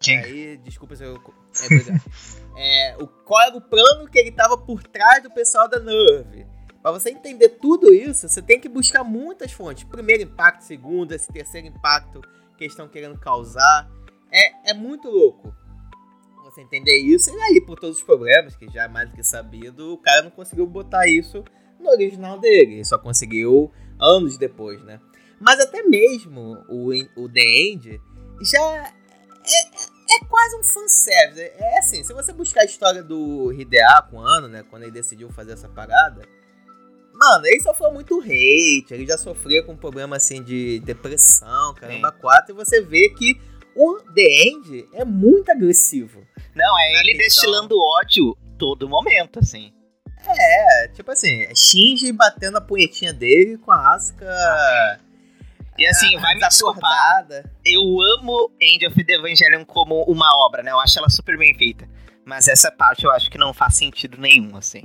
[0.00, 0.24] Gengo.
[0.26, 1.14] Aí, desculpa se eu.
[1.14, 2.00] É, obrigado.
[2.56, 6.46] É, o, qual era o plano que ele tava por trás do pessoal da Nerve.
[6.80, 9.82] Pra você entender tudo isso, você tem que buscar muitas fontes.
[9.82, 12.20] Primeiro impacto, segundo, esse terceiro impacto
[12.56, 13.90] que estão querendo causar.
[14.30, 15.54] É, é muito louco
[16.42, 17.30] você entender isso.
[17.30, 20.22] E aí, por todos os problemas, que já é mais do que sabido, o cara
[20.22, 21.44] não conseguiu botar isso
[21.80, 22.74] no original dele.
[22.74, 25.00] Ele só conseguiu anos depois, né?
[25.40, 28.00] Mas até mesmo o, o The End
[28.42, 28.92] já
[29.46, 31.40] é, é quase um fanservice.
[31.40, 34.64] É assim, se você buscar a história do Hideaki com ano, né?
[34.70, 36.22] Quando ele decidiu fazer essa parada.
[37.24, 42.52] Mano, ele sofreu muito hate, ele já sofria com problema assim de depressão, caramba, quatro,
[42.52, 43.40] e você vê que
[43.74, 46.26] o The End é muito agressivo.
[46.54, 49.72] Não, é ele questão- destilando ódio todo momento, assim.
[50.26, 54.26] É, tipo assim, é Shinji batendo a punhetinha dele com a Asuka.
[55.76, 57.26] E assim, vai me desculpar.
[57.64, 60.70] Eu amo End of the Evangelion como uma obra, né?
[60.70, 61.88] Eu acho ela super bem feita.
[62.24, 64.84] Mas essa parte eu acho que não faz sentido nenhum, assim.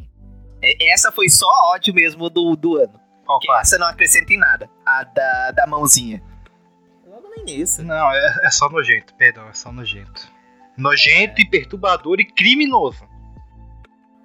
[0.62, 3.00] É- Essa foi só ódio mesmo do, do ano.
[3.26, 4.70] Qual Que essa não acrescenta em nada.
[4.86, 6.22] A da, da mãozinha.
[7.08, 7.84] Logo no início.
[7.84, 10.28] Não, é, é só nojento, perdão, é só nojento.
[10.78, 13.08] Nojento e perturbador e criminoso.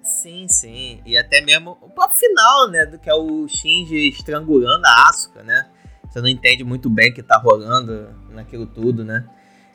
[0.03, 1.03] Sim, sim.
[1.05, 2.85] E até mesmo o próprio final, né?
[2.87, 5.66] Do que é o Shinji estrangulando a Asuka, né?
[6.09, 9.24] Você não entende muito bem o que tá rolando naquilo tudo, né?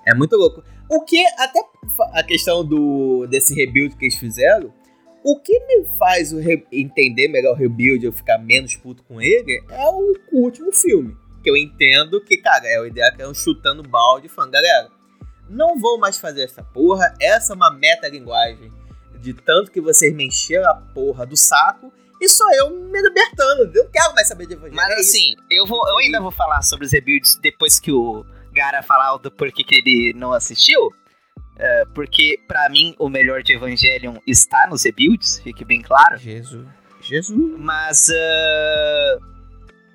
[0.05, 0.63] É muito louco.
[0.89, 1.59] O que, até
[2.13, 4.73] a questão do desse rebuild que eles fizeram,
[5.23, 9.63] o que me faz re- entender melhor o rebuild eu ficar menos puto com ele
[9.69, 11.15] é o, o último filme.
[11.43, 14.89] Que eu entendo que, cara, é o ideia que é um chutando balde falando, galera,
[15.49, 18.71] não vou mais fazer essa porra, essa é uma metalinguagem
[19.21, 21.91] de tanto que vocês me encheram a porra do saco
[22.21, 23.71] e sou eu me libertando.
[23.73, 24.75] Eu quero mais saber de evangelho.
[24.75, 25.09] Mas é isso.
[25.11, 29.15] assim, eu, vou, eu ainda vou falar sobre os rebuilds depois que o Gara falar
[29.17, 30.91] do porquê que ele não assistiu.
[31.61, 36.17] É, porque, pra mim, o melhor de Evangelion está nos rebuilds, fique bem claro.
[36.17, 36.65] Jesus.
[37.01, 37.37] Jesus.
[37.59, 39.17] Mas ah,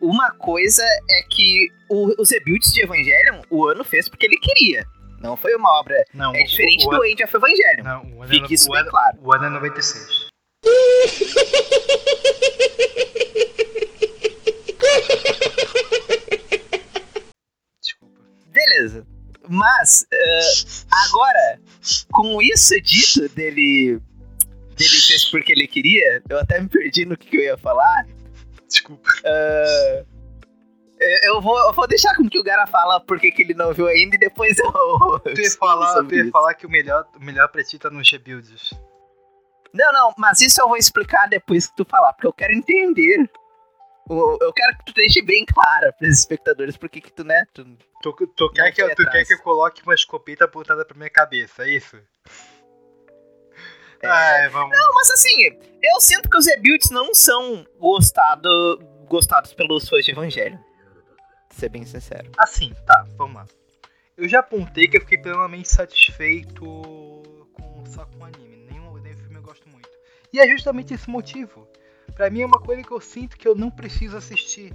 [0.01, 4.85] uma coisa é que o- os rebuilds de Evangelion, o ano fez porque ele queria.
[5.21, 5.97] Não foi uma obra.
[6.12, 7.83] Não, É diferente o, do End of Evangelion.
[7.83, 9.19] Não, o ano, Fique isso o, bem ano, claro.
[9.23, 10.25] o ano é 96.
[17.81, 18.20] Desculpa.
[18.47, 19.07] Beleza.
[19.49, 21.61] Mas, ah, agora,
[22.11, 24.01] com isso dito dele.
[24.77, 28.07] dele fez porque ele queria, eu até me perdi no que, que eu ia falar.
[28.69, 29.09] Desculpa.
[29.25, 30.05] Ah,
[31.25, 33.87] eu, vou, eu vou deixar com que o Gara fala porque que ele não viu
[33.87, 34.73] ainda e depois eu.
[35.35, 38.11] Tu ia falar, tu ia falar que o melhor, o melhor pra ti tá nos
[38.11, 38.71] rebuilds.
[39.73, 43.29] Não, não, mas isso eu vou explicar depois que tu falar, porque eu quero entender.
[44.10, 47.44] Eu quero que tu deixe bem claro pros espectadores porque que tu, né?
[47.55, 47.64] Tu,
[48.02, 51.09] Tu, tu, quer, que, eu- tu quer que eu coloque uma escopeta apontada pra minha
[51.09, 51.97] cabeça, é isso?
[54.02, 54.06] É.
[54.06, 54.76] Ai, vamos.
[54.76, 55.44] Não, mas assim,
[55.82, 58.78] eu sinto que os rebuilds não são gostado,
[59.09, 60.59] gostados pelos fãs de Evangelho.
[61.48, 62.31] Pra ser bem sincero.
[62.36, 63.47] Assim, tá, vamos lá.
[64.16, 66.60] Eu já apontei que eu fiquei plenamente satisfeito
[67.55, 68.66] com, só com o anime.
[68.70, 69.89] Nenhum, nenhum filme eu gosto muito.
[70.32, 71.66] E é justamente esse motivo.
[72.15, 74.73] Pra mim é uma coisa que eu sinto que eu não preciso assistir.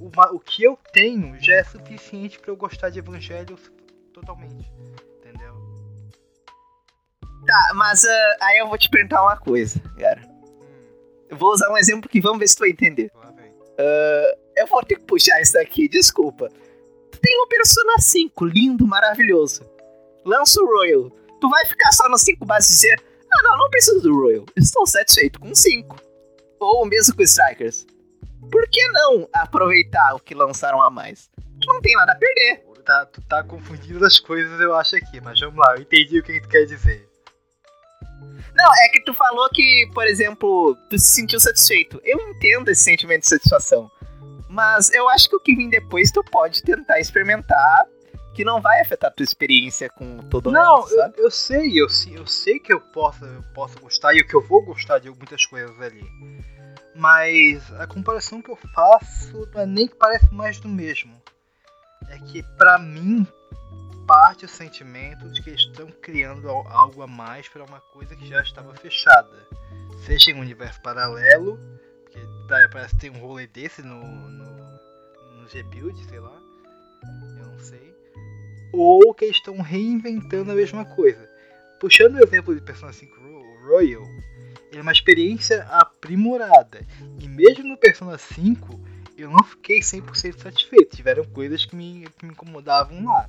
[0.00, 3.58] Uma- o que eu tenho já é suficiente pra eu gostar de Evangelho
[4.12, 4.70] totalmente.
[5.18, 5.54] Entendeu?
[7.46, 10.20] Tá, mas ah, aí eu vou te perguntar uma coisa, cara.
[11.28, 13.10] Eu vou usar um exemplo que vamos ver se tu vai entender.
[13.36, 13.52] vem.
[14.56, 16.48] Eu vou ter que puxar isso daqui, desculpa.
[17.10, 19.62] Tu tem o Persona 5, lindo, maravilhoso.
[20.24, 21.10] Lança o Royal.
[21.40, 23.02] Tu vai ficar só no 5 base e dizer:
[23.32, 24.44] Ah, não, não preciso do Royal.
[24.56, 25.96] Estou satisfeito com 5.
[26.60, 27.86] Ou mesmo com Strikers.
[28.50, 31.30] Por que não aproveitar o que lançaram a mais?
[31.60, 32.64] Tu não tem nada a perder.
[32.84, 36.22] tá, tu tá confundindo as coisas, eu acho aqui, mas vamos lá, eu entendi o
[36.22, 37.08] que, que tu quer dizer.
[38.54, 42.00] Não, é que tu falou que, por exemplo, tu se sentiu satisfeito.
[42.02, 43.90] Eu entendo esse sentimento de satisfação.
[44.48, 47.86] Mas eu acho que o que vem depois tu pode tentar experimentar
[48.38, 51.14] que não vai afetar a tua experiência com todo Não, sabe?
[51.18, 54.34] eu, eu sei, eu, sei- eu sei que eu posso, eu posso gostar e que
[54.34, 56.04] eu vou gostar de muitas coisas ali.
[56.94, 61.20] Mas a comparação que eu faço não é nem que parece mais do mesmo.
[62.08, 63.26] É que pra mim
[64.06, 68.14] parte o sentimento de que eles estão criando al- algo a mais para uma coisa
[68.14, 69.46] que já estava fechada.
[70.06, 71.58] Seja em um universo paralelo,
[72.04, 72.20] porque
[72.70, 74.70] parece que tem um rolê desse no, no,
[75.42, 76.38] no G-Build, sei lá.
[77.36, 77.97] Eu não sei
[78.72, 81.28] ou que eles estão reinventando a mesma coisa.
[81.80, 84.02] Puxando o exemplo de Persona 5 Ro- Royal,
[84.70, 86.80] ele é uma experiência aprimorada.
[87.20, 88.80] E mesmo no Persona 5,
[89.16, 90.96] eu não fiquei 100% satisfeito.
[90.96, 93.28] Tiveram coisas que me, que me incomodavam lá.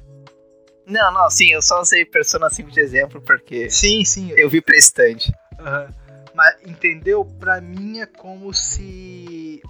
[0.86, 4.32] Não, não, sim, eu só usei Persona 5 de exemplo porque Sim, sim.
[4.32, 5.32] eu vi pra estante.
[5.60, 5.94] Aham.
[6.34, 7.24] Mas, entendeu?
[7.26, 9.62] Pra mim é como se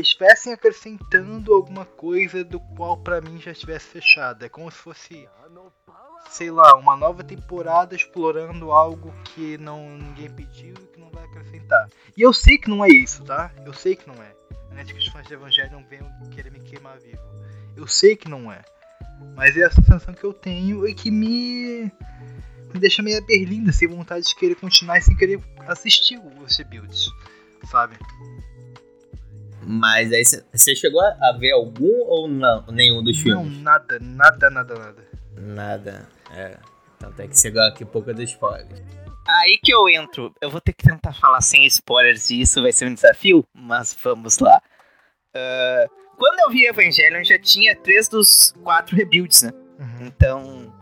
[0.00, 4.44] estivessem acrescentando alguma coisa do qual pra mim já estivesse fechado.
[4.44, 5.28] É como se fosse,
[6.30, 11.24] sei lá, uma nova temporada explorando algo que não ninguém pediu e que não vai
[11.24, 11.88] acrescentar.
[12.16, 13.50] E eu sei que não é isso, tá?
[13.64, 14.34] Eu sei que não é.
[14.72, 17.22] Antes que os fãs de Evangelion venham querer me queimar vivo.
[17.76, 18.62] Eu sei que não é.
[19.34, 21.92] Mas é a sensação que eu tenho e que me
[22.72, 27.08] me deixa meio berlinda, sem vontade de querer continuar e sem querer assistir os rebuilds,
[27.70, 27.96] sabe?
[29.62, 32.64] Mas aí você chegou a ver algum ou não?
[32.68, 33.58] Nenhum dos Não, filmes?
[33.62, 35.08] nada, nada, nada, nada.
[35.36, 36.08] Nada.
[36.34, 36.56] É.
[36.96, 38.80] Então tem que chegar aqui pouco dos spoilers.
[39.28, 40.34] Aí que eu entro.
[40.40, 43.96] Eu vou ter que tentar falar sem spoilers e isso vai ser um desafio, mas
[44.02, 44.60] vamos lá.
[45.34, 45.86] Ah,
[46.16, 49.52] quando eu vi Evangelion, já tinha três dos quatro rebuilds, né?
[49.78, 50.06] Uhum.
[50.06, 50.74] Então,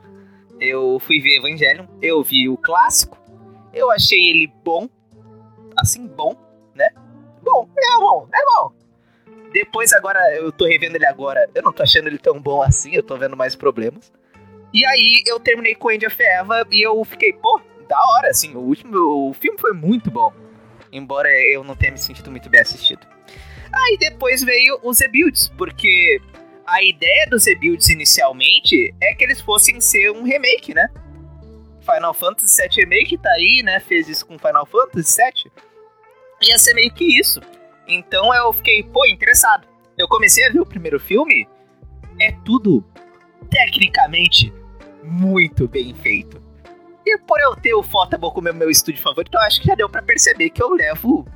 [0.60, 3.18] eu fui ver Evangelion, eu vi o clássico,
[3.74, 4.88] eu achei ele bom,
[5.76, 6.34] assim, bom,
[6.74, 6.88] né?
[7.46, 8.72] Bom, é bom, é bom.
[9.52, 12.94] Depois, agora, eu tô revendo ele agora, eu não tô achando ele tão bom assim,
[12.94, 14.12] eu tô vendo mais problemas.
[14.74, 18.54] E aí, eu terminei com End of Eva e eu fiquei, pô, da hora, assim,
[18.56, 20.32] o último, o filme foi muito bom.
[20.92, 23.06] Embora eu não tenha me sentido muito bem assistido.
[23.72, 26.20] Aí depois veio os rebuilds, porque
[26.66, 30.88] a ideia dos rebuilds inicialmente é que eles fossem ser um remake, né?
[31.80, 33.78] Final Fantasy VII Remake tá aí, né?
[33.78, 35.52] Fez isso com Final Fantasy VII.
[36.42, 37.40] Ia ser meio que isso.
[37.88, 39.66] Então eu fiquei, pô, interessado.
[39.96, 41.48] Eu comecei a ver o primeiro filme,
[42.20, 42.84] é tudo
[43.48, 44.52] tecnicamente
[45.02, 46.42] muito bem feito.
[47.06, 49.88] E por eu ter o Fotable como meu estúdio favorito, eu acho que já deu
[49.88, 51.26] pra perceber que eu levo.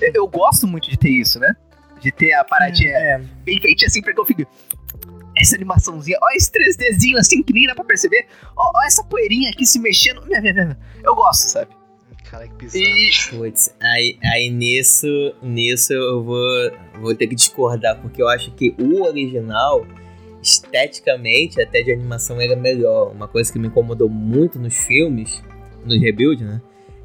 [0.00, 1.54] Eu, eu gosto muito de ter isso, né?
[2.00, 3.18] De ter a paradinha É.
[3.44, 4.46] bem feitinha assim, porque eu fico.
[5.36, 8.26] Essa animaçãozinha, ó, esse 3Dzinho assim que nem dá pra perceber.
[8.56, 10.22] Ó, ó essa poeirinha aqui se mexendo.
[11.04, 11.70] Eu gosto, sabe?
[12.30, 12.84] Cara, que bizarro.
[12.84, 13.10] E.
[13.30, 15.06] Putz, aí, aí nisso,
[15.42, 16.70] nisso eu vou,
[17.00, 19.86] vou ter que discordar, porque eu acho que o original,
[20.42, 23.12] esteticamente, até de animação, era melhor.
[23.12, 25.42] Uma coisa que me incomodou muito nos filmes,
[25.84, 26.60] nos rebuild, né?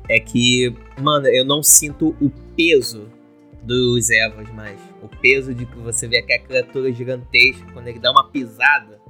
[0.08, 3.10] É que, mano, eu não sinto o peso
[3.64, 4.80] dos Evas mais.
[5.02, 9.02] O peso de que você vê aquela criatura gigantesca, quando ele dá uma pisada,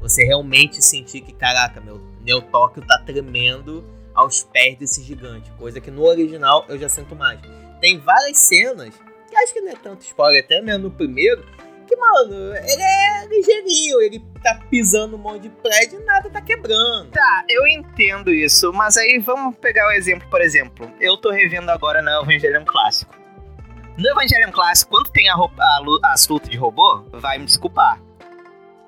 [0.00, 3.82] você realmente sentir que, caraca, meu, meu Tóquio tá tremendo
[4.16, 7.38] aos pés desse gigante, coisa que no original eu já sinto mais.
[7.80, 8.94] Tem várias cenas,
[9.28, 11.44] que acho que não é tanto spoiler, até mesmo no primeiro,
[11.86, 16.40] que, mano, ele é ligeirinho, ele tá pisando um monte de prédio e nada tá
[16.40, 17.10] quebrando.
[17.10, 20.90] Tá, eu entendo isso, mas aí vamos pegar o exemplo, por exemplo.
[20.98, 23.14] Eu tô revendo agora no Evangelion Clássico.
[23.96, 28.00] No Evangelion Clássico, quando tem a roupa- a as de robô, vai me desculpar.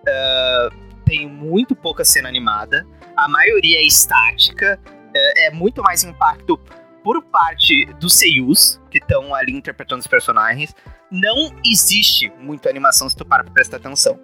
[0.08, 0.70] Ah,
[1.04, 2.86] tem muito pouca cena animada,
[3.16, 4.78] a maioria é estática,
[5.18, 6.58] é, é muito mais impacto
[7.02, 10.74] por parte dos seiyus, que estão ali interpretando os personagens.
[11.10, 14.20] Não existe muita animação se tu para pra prestar atenção.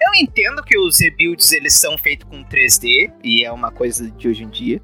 [0.00, 4.28] Eu entendo que os rebuilds eles são feitos com 3D e é uma coisa de
[4.28, 4.82] hoje em dia,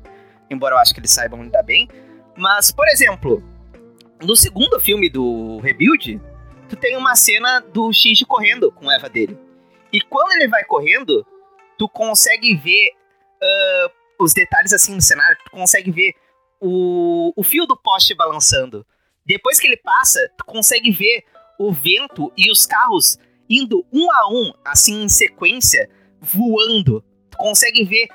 [0.49, 1.89] embora eu acho que eles saibam lidar bem.
[2.37, 3.43] Mas, por exemplo,
[4.23, 6.20] no segundo filme do rebuild,
[6.69, 9.37] tu tem uma cena do Shinji correndo com Eva dele.
[9.93, 11.27] E quando ele vai correndo,
[11.77, 12.93] tu consegue ver
[13.43, 13.91] ah,
[14.21, 16.15] os detalhes assim no cenário, tu consegue ver
[16.61, 18.87] o, o fio do poste balançando.
[19.25, 21.25] Depois que ele passa, tu consegue ver
[21.59, 23.19] o vento e os carros
[23.49, 25.89] indo um a um, assim em sequência,
[26.21, 27.05] voando.
[27.31, 28.09] Tu consegue ver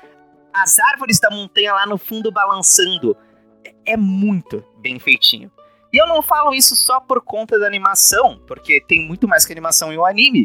[0.52, 3.16] as árvores da montanha lá no fundo balançando.
[3.64, 5.50] É- É muito bem feitinho.
[5.92, 9.52] E eu não falo isso só por conta da animação, porque tem muito mais que
[9.52, 10.44] animação em um anime.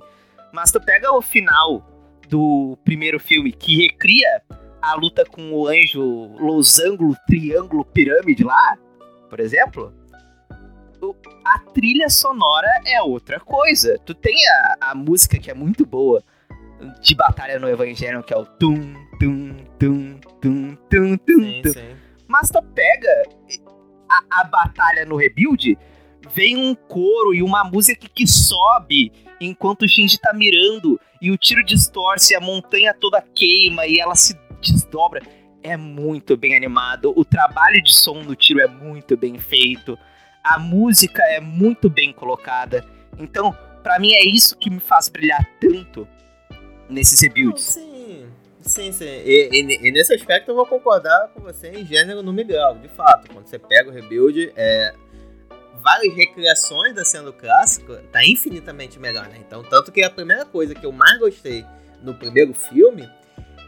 [0.54, 1.86] Mas tu pega o final
[2.30, 4.42] do primeiro filme, que recria
[4.82, 6.02] a luta com o anjo
[6.40, 8.78] losango, triângulo, pirâmide lá,
[9.30, 9.94] por exemplo,
[11.46, 13.98] a trilha sonora é outra coisa.
[14.06, 16.24] Tu tem a, a música que é muito boa
[17.02, 21.74] de batalha no Evangelho, que é o tum, tum, tum, tum, tum, tum, Sim, tum.
[21.74, 21.96] sim.
[22.28, 23.24] Mas tu pega
[24.10, 25.78] a, a batalha no Rebuild,
[26.34, 31.38] vem um coro e uma música que sobe enquanto o Shinji tá mirando e o
[31.38, 35.22] tiro distorce, a montanha toda queima e ela se desdobra.
[35.64, 37.14] É muito bem animado.
[37.16, 39.98] O trabalho de som no tiro é muito bem feito.
[40.44, 42.84] A música é muito bem colocada.
[43.20, 46.08] Então, pra mim é isso que me faz brilhar tanto
[46.90, 47.62] nesses rebuilds.
[47.64, 48.26] Sim,
[48.62, 49.06] sim, sim.
[49.06, 52.78] E, e- e nesse aspecto eu vou concordar com você em gênero no grau.
[52.80, 54.94] De fato, quando você pega o Rebuild, é,
[55.80, 59.38] várias recriações da cena do clássico, tá infinitamente melhor, né?
[59.46, 61.64] Então, tanto que a primeira coisa que eu mais gostei
[62.02, 63.08] no primeiro filme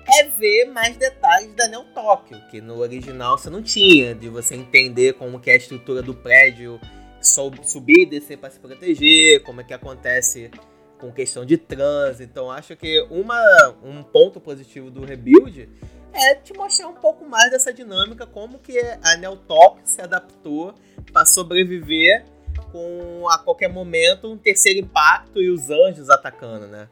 [0.07, 4.55] é ver mais detalhes da Neo Tóquio, que no original você não tinha, de você
[4.55, 6.79] entender como que é a estrutura do prédio,
[7.21, 10.51] subir e descer para se proteger, como é que acontece
[10.99, 12.23] com questão de trânsito.
[12.23, 15.69] Então acho que uma, um ponto positivo do Rebuild
[16.13, 20.75] é te mostrar um pouco mais dessa dinâmica, como que a Neo Tóquio se adaptou
[21.11, 22.25] para sobreviver
[22.71, 26.87] com a qualquer momento um terceiro impacto e os anjos atacando, né?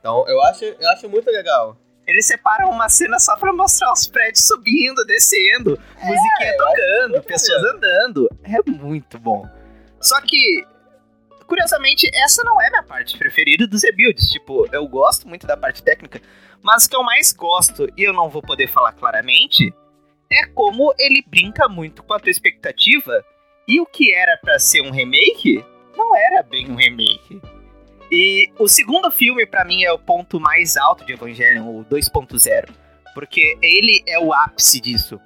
[0.00, 1.76] Então eu acho, eu acho muito legal.
[2.06, 7.62] Eles separam uma cena só pra mostrar os prédios subindo, descendo, musiquinha tocando, muito pessoas
[7.64, 8.28] andando.
[8.42, 9.48] É muito bom.
[10.00, 10.66] Só que,
[11.46, 14.28] curiosamente, essa não é minha parte preferida dos rebuilds.
[14.28, 16.20] Tipo, eu gosto muito da parte técnica,
[16.62, 19.72] mas o que eu mais gosto, e eu não vou poder falar claramente,
[20.30, 23.24] é como ele brinca muito com a tua expectativa.
[23.66, 25.64] E o que era pra ser um remake,
[25.96, 27.40] não era bem um remake.
[28.10, 32.70] E o segundo filme, pra mim, é o ponto mais alto de Evangelion, o 2.0.
[33.14, 35.20] Porque ele é o ápice disso.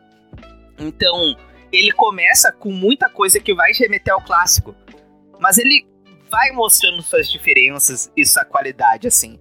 [0.79, 1.37] Então,
[1.73, 4.75] ele começa com muita coisa que vai remeter ao clássico.
[5.41, 5.87] Mas ele
[6.31, 9.39] vai mostrando suas diferenças e sua qualidade, assim.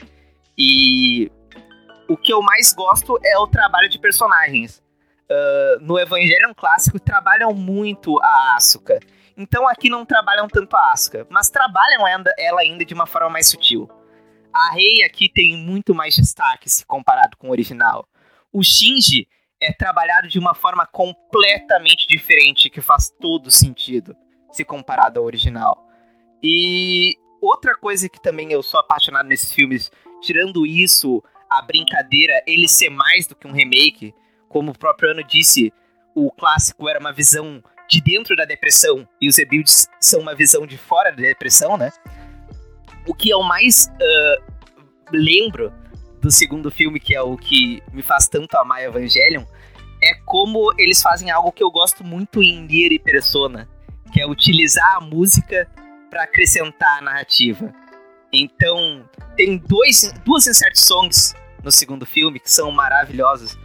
[0.58, 1.32] E
[2.08, 4.82] o que eu mais gosto é o trabalho de personagens.
[5.30, 9.00] Ah, no Evangelion clássico, trabalham muito a Asuka.
[9.38, 12.04] Então aqui não trabalham tanto a Asuka, mas trabalham
[12.38, 13.88] ela ainda de uma forma mais sutil.
[14.52, 18.08] A Rei aqui tem muito mais destaque se comparado com o original.
[18.52, 19.28] O Shinji
[19.62, 24.16] é trabalhado de uma forma completamente diferente, que faz todo sentido
[24.52, 25.88] se comparado ao original.
[26.42, 29.92] E outra coisa que também eu sou apaixonado nesses filmes,
[30.22, 34.16] tirando isso, a brincadeira, ele ser mais do que um remake,
[34.50, 35.72] como o próprio Ano disse,
[36.16, 40.66] o clássico era uma visão de dentro da depressão e os rebuilds são uma visão
[40.66, 41.92] de fora da depressão, né?
[43.08, 44.42] O que eu mais ah,
[45.12, 45.74] lembro
[46.22, 49.46] do segundo filme, que é o que me faz tanto amar Evangelion,
[50.04, 53.68] é como eles fazem algo que eu gosto muito em Nier e Persona,
[54.12, 55.70] que é utilizar a música
[56.10, 57.74] para acrescentar a narrativa.
[58.32, 61.34] Então, tem dois, duas insert songs
[61.64, 63.58] no segundo filme que são maravilhosos.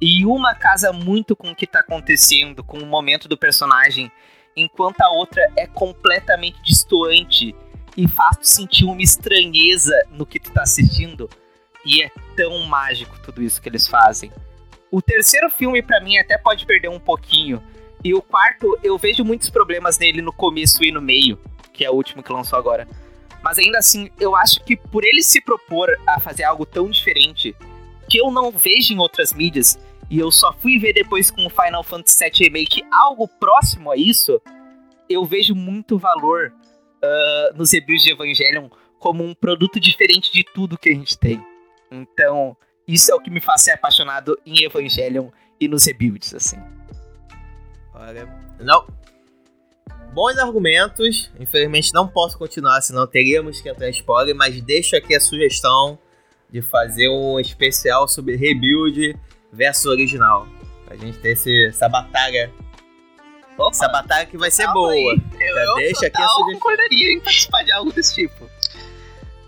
[0.00, 4.10] E uma casa muito com o que tá acontecendo, com o momento do personagem,
[4.56, 7.54] enquanto a outra é completamente distoante
[7.96, 11.28] e faz tu sentir uma estranheza no que tu tá assistindo.
[11.84, 14.32] E é tão mágico tudo isso que eles fazem.
[14.90, 17.62] O terceiro filme, pra mim, até pode perder um pouquinho.
[18.02, 21.38] E o quarto, eu vejo muitos problemas nele no começo e no meio,
[21.72, 22.88] que é o último que lançou agora.
[23.42, 27.54] Mas ainda assim, eu acho que por ele se propor a fazer algo tão diferente,
[28.08, 29.78] que eu não vejo em outras mídias,
[30.10, 33.96] e eu só fui ver depois com o Final Fantasy VII Remake algo próximo a
[33.96, 34.42] isso,
[35.08, 36.52] eu vejo muito valor
[37.02, 38.68] ah, nos reviews de Evangelion
[38.98, 41.44] como um produto diferente de tudo que a gente tem.
[41.90, 42.56] Então,
[42.86, 45.28] isso é o que me faz ser apaixonado em Evangelion
[45.58, 46.58] e nos rebuilds, assim.
[47.94, 48.28] Olha,
[48.58, 48.86] não.
[50.12, 51.30] Bons argumentos.
[51.38, 55.98] Infelizmente não posso continuar, senão teríamos que entrar em spoiler, mas deixo aqui a sugestão
[56.50, 59.16] de fazer um especial sobre rebuild
[59.52, 60.46] versus original.
[60.84, 62.52] Pra gente ter esse, essa batalha.
[63.70, 64.92] Essa batalha que vai ser boa.
[64.92, 65.20] aí.
[65.38, 68.48] Eu, Já eu deixa aqui a concordaria em participar de algo desse tipo.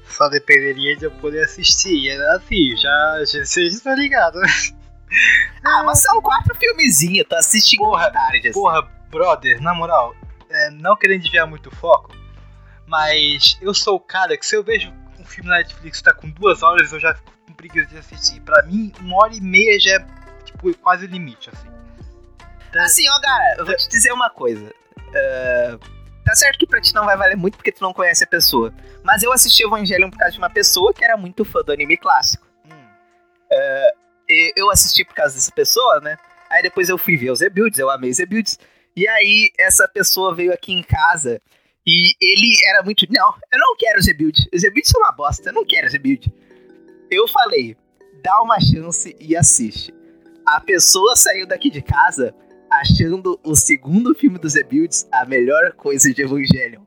[0.06, 2.10] Só dependeria de eu poder assistir.
[2.10, 4.48] Era assim, já, já vocês estão ligados, né?
[5.64, 8.52] Ah, mas são quatro filmezinhos, tu assiste em Porra, tarde, assim.
[8.52, 10.14] Porra, brother, na moral,
[10.48, 12.10] é, não querendo desviar muito o foco,
[12.86, 16.14] mas eu sou o cara que se eu vejo um filme na Netflix que tá
[16.14, 17.31] com duas horas, eu já fico
[17.68, 18.40] preguiça de assistir.
[18.40, 20.06] Pra mim, uma hora e meia já é
[20.44, 21.68] tipo, quase o limite, assim.
[22.76, 24.72] Assim, ó, cara, eu vou te dizer uma coisa.
[25.14, 25.78] Ah,
[26.24, 28.72] tá certo que pra ti não vai valer muito porque tu não conhece a pessoa.
[29.02, 31.96] Mas eu assisti Evangelion por causa de uma pessoa que era muito fã do anime
[31.96, 32.46] clássico.
[32.64, 32.86] Hum,
[34.28, 36.16] e eu assisti por causa dessa pessoa, né?
[36.50, 38.58] Aí depois eu fui ver os Rebuilds, eu amei os Rebuilds.
[38.96, 41.40] E aí essa pessoa veio aqui em casa
[41.86, 43.06] e ele era muito.
[43.10, 44.48] Não, eu não quero os Rebuilds.
[44.52, 46.30] Os Rebuilds são uma bosta, eu não quero os Rebuilds.
[47.12, 47.76] Eu falei,
[48.22, 49.92] dá uma chance e assiste.
[50.46, 52.34] A pessoa saiu daqui de casa
[52.70, 56.80] achando o segundo filme dos Rebuilds a melhor coisa de Evangelion.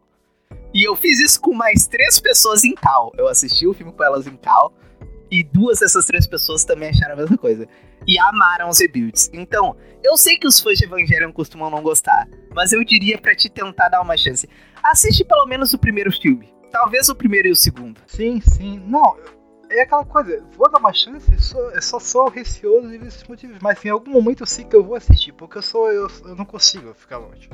[0.73, 3.13] E eu fiz isso com mais três pessoas em cal.
[3.19, 4.73] Eu assisti o filme com elas em cal.
[5.29, 7.67] E duas dessas três pessoas também acharam a mesma coisa.
[8.07, 9.29] E amaram os rebuilds.
[9.31, 12.27] Então, eu sei que os fãs de Evangelion costumam não gostar.
[12.51, 14.49] Mas eu diria para te tentar dar uma chance.
[14.83, 16.51] Assiste pelo menos o primeiro filme.
[16.71, 18.01] Talvez o primeiro e o segundo.
[18.07, 18.83] Sim, sim.
[18.87, 19.15] Não,
[19.69, 23.57] é aquela coisa, vou dar uma chance, eu só, eu só sou receoso desses motivos.
[23.61, 25.91] Mas em algum momento eu sei que eu vou assistir, porque eu sou.
[25.91, 27.49] Eu, eu não consigo ficar longe.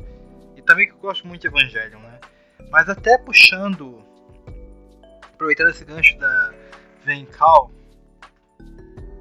[0.55, 2.19] E também que eu gosto muito de Evangelion, né?
[2.69, 4.03] Mas até puxando.
[5.33, 6.53] Aproveitando esse gancho da
[7.03, 7.71] Vencal.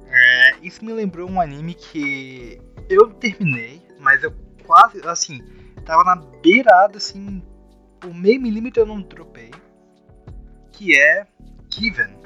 [0.07, 2.59] É, isso me lembrou um anime que
[2.89, 4.33] eu terminei, mas eu
[4.65, 5.41] quase, assim,
[5.85, 7.41] tava na beirada, assim,
[7.99, 9.51] por meio milímetro eu não dropei.
[10.73, 11.25] Que é
[11.69, 12.20] Given.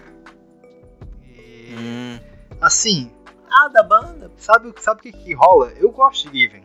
[1.68, 2.20] Hum.
[2.62, 3.12] assim,
[3.50, 4.32] Ah, da banda?
[4.38, 5.72] sabe, sabe o que, que rola?
[5.78, 6.64] Eu gosto de Given.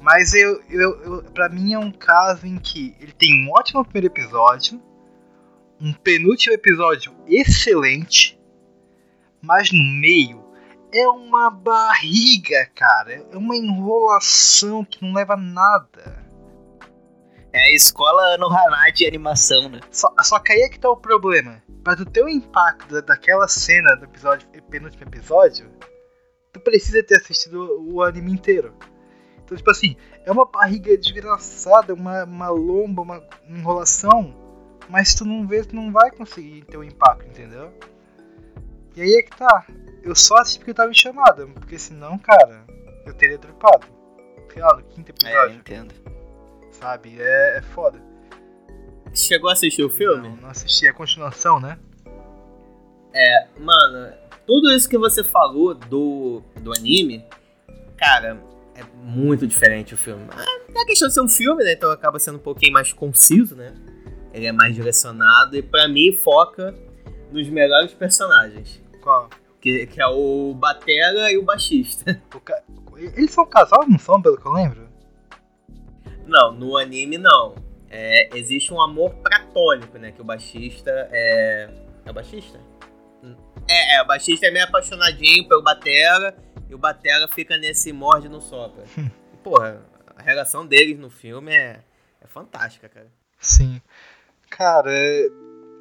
[0.00, 3.84] Mas eu, eu, eu, pra mim é um caso em que ele tem um ótimo
[3.84, 4.80] primeiro episódio,
[5.80, 8.38] um penúltimo episódio excelente,
[9.42, 10.42] mas no meio
[10.92, 13.26] é uma barriga, cara.
[13.30, 16.29] É uma enrolação que não leva a nada.
[17.52, 19.80] É a escola no Hanai de animação, né?
[19.90, 21.62] Só, só que aí é que tá o problema.
[21.82, 25.68] Pra tu ter o impacto da- daquela cena do episódio, penúltimo episódio,
[26.52, 28.72] tu precisa ter assistido o anime inteiro.
[29.44, 34.32] Então, tipo assim, é uma barriga desgraçada, uma, uma lomba, uma enrolação,
[34.88, 37.72] mas tu não vê, tu não vai conseguir ter o impacto, entendeu?
[38.94, 39.66] E aí é que tá.
[40.02, 42.64] Eu só assisti porque eu tava em chamada, porque senão, cara,
[43.06, 43.86] eu teria dropado.
[44.52, 45.94] Sei lá, no quinto É, eu episódio, entendo.
[46.80, 47.16] Sabe?
[47.20, 48.00] É, é foda.
[49.14, 50.28] Chegou a assistir o filme?
[50.28, 51.78] Não, não assisti a continuação, né?
[53.58, 54.12] Mano,
[54.46, 57.24] tudo isso que você falou do, do anime,
[57.98, 58.40] cara,
[58.76, 60.24] é muito diferente o filme.
[60.30, 60.44] Ah,
[60.74, 61.72] É a questão de ser um filme, né?
[61.72, 63.74] Então acaba sendo um pouquinho mais conciso, né?
[64.32, 66.74] Ele é mais direcionado e pra mim foca
[67.32, 68.80] nos melhores personagens.
[69.02, 69.28] Qual?
[69.60, 72.20] Que, que é o Batera e o baixista.
[72.34, 72.62] O ca-
[72.96, 74.88] Eles são casal, não são, pelo que eu lembro?
[76.30, 77.54] Não, no anime não.
[77.90, 80.12] É, existe um amor platônico, né?
[80.12, 81.68] Que o baixista é.
[82.04, 82.58] É o baixista?
[83.68, 86.36] É, é, o baixista é meio apaixonadinho pelo Batera
[86.68, 88.84] e o Batera fica nesse morde no sopra.
[88.96, 89.82] E, porra,
[90.16, 91.80] a relação deles no filme é,
[92.20, 93.08] é fantástica, cara.
[93.38, 93.80] Sim.
[94.48, 94.92] Cara,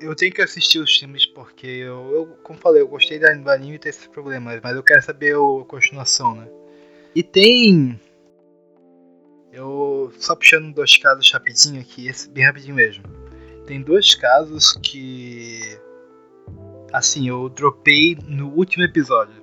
[0.02, 3.50] eu tenho que assistir os filmes porque eu, eu como falei, eu gostei da- do
[3.50, 6.48] anime e tem esses problemas, mas eu quero saber o- a continuação, né?
[7.16, 8.00] E tem.
[9.52, 10.12] Eu.
[10.20, 13.04] Só puxando dois casos rapidinho aqui, esse bem rapidinho mesmo.
[13.66, 15.60] Tem dois casos que.
[16.92, 19.36] Assim, eu dropei no último episódio.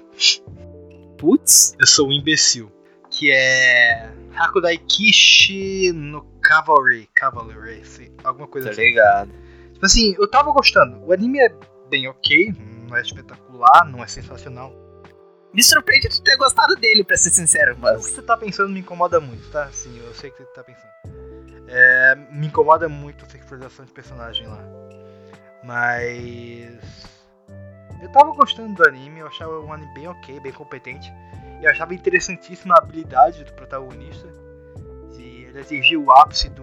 [1.19, 1.75] Putz.
[1.79, 2.71] Eu sou um imbecil.
[3.11, 4.11] Que é.
[4.35, 7.09] Hakudai Kishi no Cavalry.
[7.15, 8.83] Cavalry, sei, alguma coisa Tá assim.
[8.83, 9.31] ligado.
[9.73, 10.99] Tipo assim, eu tava gostando.
[11.07, 11.49] O anime é
[11.89, 12.53] bem ok,
[12.89, 14.75] não é espetacular, não é sensacional.
[15.57, 18.05] Me surpreende tu ter gostado dele, pra ser sincero, O que mas.
[18.05, 19.73] você tá pensando me incomoda muito, tá?
[19.73, 20.87] Sim, eu sei o que você tá pensando.
[21.67, 24.63] É, me incomoda muito a sexualização de personagem lá.
[25.65, 27.07] Mas.
[28.03, 31.11] Eu tava gostando do anime, eu achava um anime bem ok, bem competente.
[31.63, 34.29] E eu achava interessantíssima a habilidade do protagonista.
[35.17, 36.63] De ele atingir o ápice do,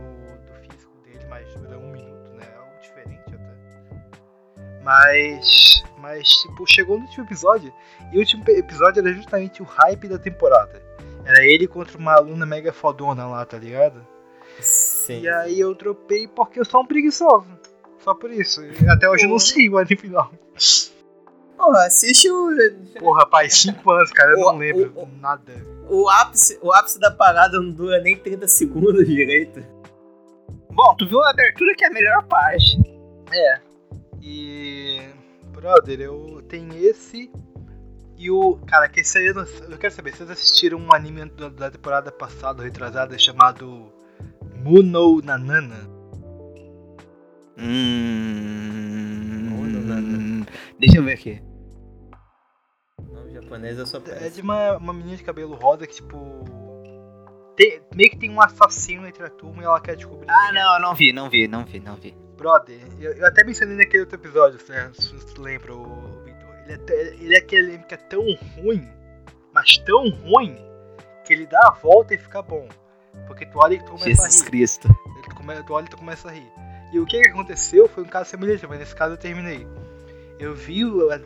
[4.84, 5.84] Mas.
[5.98, 7.74] Mas, tipo, chegou no último episódio.
[8.12, 10.82] E o último episódio era justamente o hype da temporada.
[11.26, 14.06] Era ele contra uma aluna mega fodona lá, tá ligado?
[14.60, 15.22] Sim.
[15.22, 17.48] E aí eu dropei porque eu sou um preguiçoso.
[18.00, 18.62] Só por isso.
[18.90, 20.30] Até hoje eu não sei o anime final.
[21.58, 22.50] Porra, assiste o.
[23.00, 25.54] Porra, pai, 5 anos, cara, eu O- não lembro o- nada.
[25.90, 29.64] O ápice, o ápice da parada não dura nem 30 segundos direito.
[30.72, 32.78] Bom, tu viu a abertura que é a melhor parte.
[33.32, 33.62] É.
[34.24, 35.02] E.
[35.52, 37.30] Brother, eu tenho esse.
[38.18, 38.56] E o.
[38.66, 41.70] Cara, que esse aí eu, não, eu quero saber, vocês assistiram um anime da, da
[41.70, 43.92] temporada passada, retrasada, chamado
[44.56, 45.90] Muno Nanana?
[47.58, 48.94] Hum.
[50.80, 51.42] Deixa eu ver aqui.
[53.12, 56.18] Nome japonês eu só É de uma, uma menina de cabelo rosa que, tipo.
[57.58, 60.30] tem- meio que tem um assassino entre a turma e ela quer descobrir.
[60.30, 60.54] Ah, é.
[60.54, 62.23] não, eu não vi, não vi, não vi, não vi.
[62.38, 66.50] Brother, eu, eu até mencionei naquele outro episódio, se você lembra, o Vitor.
[66.66, 68.24] Ele é, ele é aquele anime que é tão
[68.56, 68.90] ruim,
[69.54, 70.58] mas tão ruim,
[71.26, 72.68] que ele dá a volta e fica bom.
[73.28, 74.50] Porque tu olha e tu começa Jesus a rir.
[74.50, 74.88] Cristo.
[75.24, 76.52] Tu, come, tu olha e tu começa a rir.
[76.92, 79.68] E o que, aconteceu foi um caso semelhante, mas nesse caso eu terminei.
[80.40, 81.18] Eu vi o, é,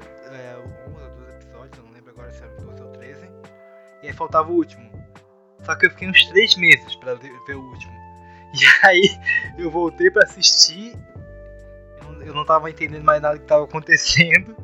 [0.85, 3.29] um ou dois episódios, eu não lembro agora se eram 12 ou 13.
[4.03, 4.89] E aí faltava o último.
[5.63, 7.96] Só que eu fiquei uns 3 meses pra ver o último.
[8.53, 9.17] E aí
[9.57, 10.93] eu voltei pra assistir.
[12.25, 14.55] Eu não, tava entendendo mais nada que tava acontecendo.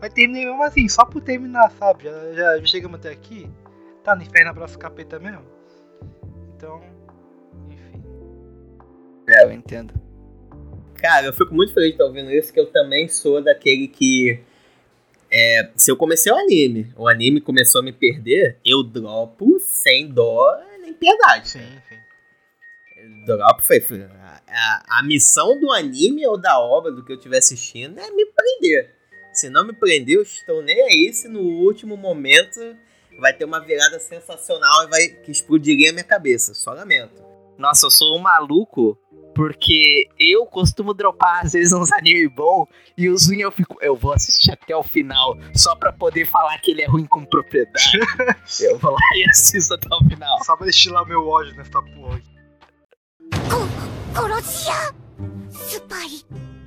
[0.00, 2.04] Mas terminei mesmo assim, só por terminar, sabe?
[2.04, 3.50] Já, já, já chegamos até aqui.
[4.04, 5.44] Tá no inferno abraço capeta mesmo.
[6.54, 6.82] Então,
[7.68, 8.02] enfim.
[9.28, 9.94] É, eu entendo.
[10.96, 14.40] Cara, eu fico muito feliz de estar ouvindo isso, que eu também sou daquele que.
[15.30, 20.08] É, se eu comecei o anime, o anime começou a me perder, eu dropo sem
[20.08, 21.48] dó nem piedade.
[21.48, 21.66] Sim.
[23.26, 23.80] Drop foi.
[23.80, 27.98] foi- a, a- a missão do anime ou da obra do que eu estiver assistindo
[27.98, 28.94] é me prender.
[29.32, 32.60] Se não me prender, eu estou nem aí se no último momento
[33.20, 36.54] vai ter uma virada sensacional e vai que explodiria a minha cabeça.
[36.54, 37.22] Só lamento.
[37.58, 38.98] Nossa, eu sou um maluco
[39.34, 42.66] porque eu costumo dropar às vezes uns anime bom
[42.96, 46.58] e os ruins eu fico, eu vou assistir até o final só pra poder falar
[46.58, 47.98] que ele é ruim com propriedade.
[48.60, 50.42] eu vou lá e assisto até o final.
[50.44, 52.20] Só pra destilar o meu ódio nessa porra.
[54.13, 54.93] 殺し屋
[55.49, 56.09] スパイ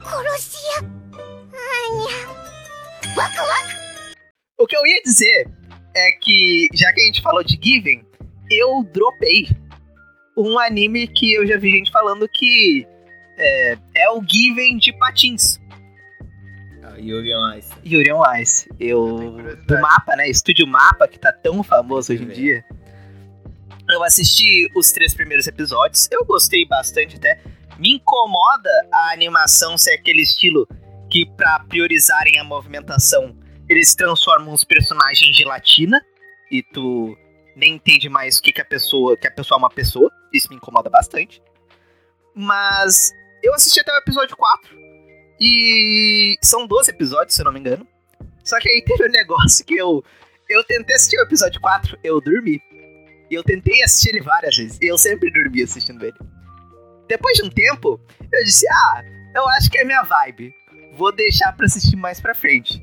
[0.00, 3.84] 殺し屋あにゃワクワク
[4.58, 5.48] O que eu ia dizer
[5.94, 8.04] é que, já que a gente falou de Given,
[8.50, 9.48] eu dropei
[10.36, 12.86] um anime que eu já vi gente falando que
[13.36, 15.58] é, é o Given de patins.
[16.82, 17.70] Ah, Yuri on Ice.
[17.84, 18.68] Yuri on Ice.
[18.78, 19.66] tenho Eu, curiosidade.
[19.66, 20.28] do mapa, né?
[20.28, 22.64] Estúdio Mapa, que tá tão famoso hoje em dia.
[23.89, 27.41] Eu assisti os três primeiros episódios, eu gostei bastante até.
[27.79, 30.67] Me incomoda a animação ser aquele estilo
[31.09, 33.35] que, pra priorizarem a movimentação,
[33.67, 35.99] eles transformam os personagens em gelatina
[36.51, 37.17] e tu
[37.55, 39.17] nem entende mais o que, que a pessoa.
[39.17, 40.11] que a pessoa é uma pessoa.
[40.31, 41.41] Isso me incomoda bastante.
[42.35, 43.11] Mas
[43.41, 44.77] eu assisti até o episódio 4.
[45.41, 47.87] E são 12 episódios, se eu não me engano.
[48.43, 50.03] Só que aí teve um negócio que eu.
[50.47, 52.61] Eu tentei assistir o episódio 4, eu dormi.
[53.29, 54.79] E eu tentei assistir ele várias vezes.
[54.81, 56.17] E eu sempre dormi assistindo ele.
[57.07, 57.99] Depois de um tempo,
[58.31, 59.03] eu disse: Ah,
[59.35, 60.53] eu acho que é minha vibe.
[60.93, 62.81] Vou deixar pra assistir mais pra frente.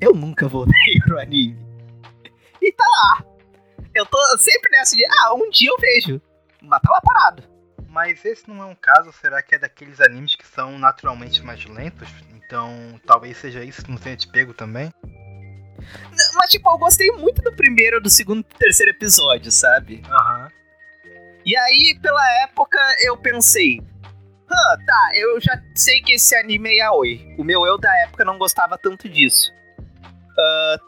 [0.00, 1.58] Eu nunca voltei pro anime.
[2.60, 3.24] E tá lá.
[3.94, 6.20] Eu tô sempre nessa de: Ah, um dia eu vejo.
[6.60, 7.42] Mas tá lá parado.
[7.88, 11.62] Mas esse não é um caso, será que é daqueles animes que são naturalmente mais
[11.66, 12.08] lentos?
[12.34, 14.90] Então talvez seja isso que não tenha te pego também?
[16.34, 20.02] Mas, tipo, eu gostei muito do primeiro, do segundo e terceiro episódio, sabe?
[20.10, 20.48] Aham.
[21.44, 23.80] E aí, pela época, eu pensei.
[24.50, 27.34] Ah, tá, eu já sei que esse anime é yaoi.
[27.38, 29.50] O meu eu da época não gostava tanto disso.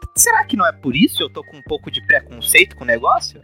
[0.01, 2.83] T- será que não é por isso eu tô com um pouco de preconceito com
[2.83, 3.41] o negócio?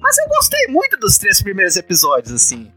[0.00, 2.72] Mas eu gostei muito dos três primeiros episódios, assim.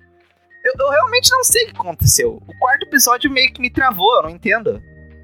[0.63, 2.41] Eu, eu realmente não sei o que aconteceu.
[2.47, 4.81] O quarto episódio meio que me travou, eu não entendo.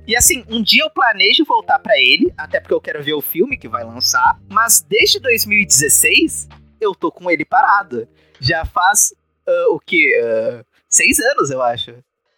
[0.10, 3.22] E assim, um dia eu planejo voltar pra ele, até porque eu quero ver o
[3.22, 4.40] filme que vai lançar.
[4.50, 6.50] Mas desde 2016,
[6.82, 8.08] eu tô com ele parado.
[8.40, 9.14] Já faz
[9.46, 10.20] ah, o quê?
[10.20, 11.92] Ah, seis anos, eu acho.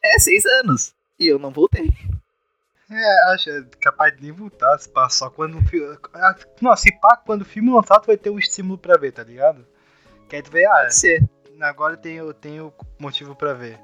[0.04, 0.94] É, seis anos.
[1.18, 1.94] E eu não voltei.
[2.90, 5.98] É, acho é capaz de nem voltar, se pá, só quando o filme.
[6.62, 9.24] Não, se pá, quando o filme lançar, tu vai ter um estímulo pra ver, tá
[9.24, 9.66] ligado?
[10.28, 11.24] Que aí tu vê, ah, Pode ser.
[11.62, 13.80] agora eu tenho, tenho motivo pra ver.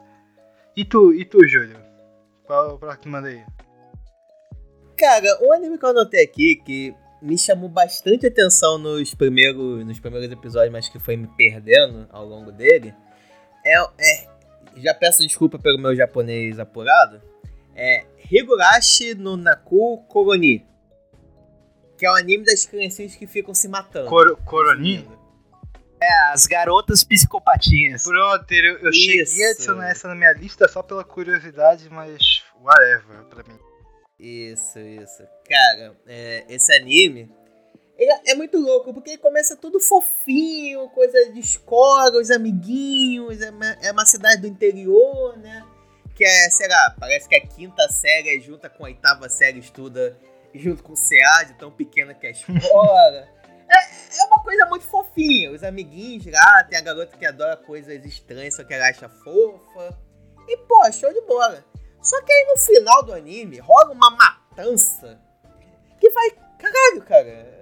[0.76, 1.80] E tu, e tu, Júlio?
[2.44, 3.46] Qual pra que manda aí?
[4.98, 10.00] Cara, um anime que eu anotei aqui que me chamou bastante atenção nos primeiros, nos
[10.00, 12.94] primeiros episódios, mas que foi me perdendo ao longo dele,
[13.66, 14.28] é, é-
[14.78, 17.22] já peço desculpa pelo meu japonês apurado,
[17.76, 20.66] é Higurashi no Naku Koroni,
[21.98, 24.10] que é o anime das criancinhas que ficam se matando.
[24.10, 25.08] Cor, Coroni?
[26.32, 28.04] As garotas psicopatinhas.
[28.04, 33.24] Pronto, eu, eu cheguei a adicionar essa na minha lista só pela curiosidade, mas whatever
[33.26, 33.60] pra mim.
[34.20, 35.24] Isso, isso.
[35.48, 37.32] Cara, é, esse anime
[37.98, 43.50] é- é muito louco, porque ele começa tudo fofinho, coisa de escola, os amiguinhos, é
[43.52, 45.66] uma, é uma cidade do interior, né?
[46.16, 49.60] Que é, sei lá, parece que a quinta série é junta com a oitava série,
[49.60, 50.18] estuda
[50.54, 53.28] junto com o CA, de tão pequena que é a escola.
[53.70, 58.06] É, é uma coisa muito fofinha, os amiguinhos lá, tem a garota que adora coisas
[58.06, 60.00] estranhas, só que ela acha fofa.
[60.48, 61.66] E, pô, show de bola.
[62.02, 65.20] Só que aí no final do anime rola uma matança
[66.00, 66.32] que vai.
[66.58, 67.58] Caralho, cara.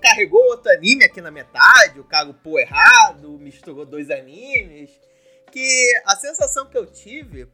[0.00, 4.90] Carregou outro anime aqui na metade, o cara upou errado, misturou dois animes.
[5.52, 7.46] Que a sensação que eu tive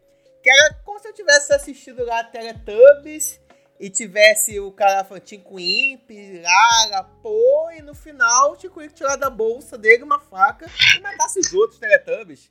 [0.46, 3.40] que era como se eu tivesse assistido lá Teletubbies
[3.80, 6.08] e tivesse o cara falando com Imp,
[6.40, 10.66] Lara, pô, e no final o Tico tirar da bolsa dele uma faca
[10.96, 12.48] e matasse os outros Teletubbies.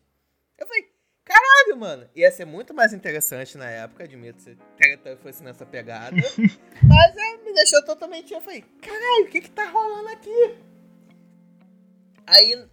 [0.57, 0.91] Eu falei,
[1.25, 2.09] caralho, mano.
[2.15, 4.57] Ia ser muito mais interessante na época, admito, se
[5.21, 6.15] fosse nessa pegada.
[6.83, 8.33] Mas é, me deixou totalmente.
[8.33, 10.55] Eu falei, caralho, o que que tá rolando aqui?
[12.27, 12.65] Aí,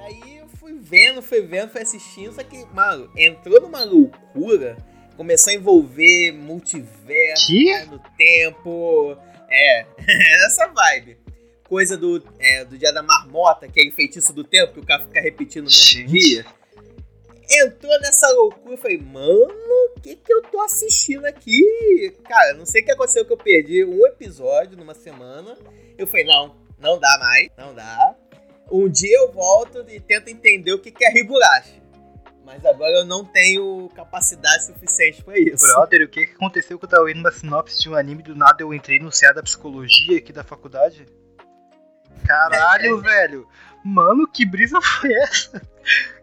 [0.00, 4.76] aí eu fui vendo, fui vendo, fui assistindo, só que, mano, entrou numa loucura,
[5.16, 7.72] começou a envolver multiverso Que?
[7.72, 9.16] né, no tempo.
[9.48, 9.86] É,
[10.46, 11.18] essa vibe.
[11.68, 15.20] Coisa do, é, do dia da marmota, aquele feitiço do tempo que o cara fica
[15.20, 16.46] repetindo no mesmo dia.
[17.48, 19.54] Entrou nessa loucura, eu falei, mano,
[19.96, 22.14] o que que eu tô assistindo aqui?
[22.24, 25.56] Cara, não sei o que aconteceu que eu perdi um episódio numa semana.
[25.96, 28.16] Eu falei, não, não dá mais, não dá.
[28.70, 31.82] Um dia eu volto e tento entender o que que é Higurashi.
[32.44, 35.66] Mas agora eu não tenho capacidade suficiente pra isso.
[35.66, 38.36] Brother, o que que aconteceu que eu tava vendo uma sinopse de um anime do
[38.36, 41.06] nada eu entrei no CA da psicologia aqui da faculdade?
[42.24, 43.48] Caralho, velho.
[43.84, 45.60] Mano, que brisa foi essa?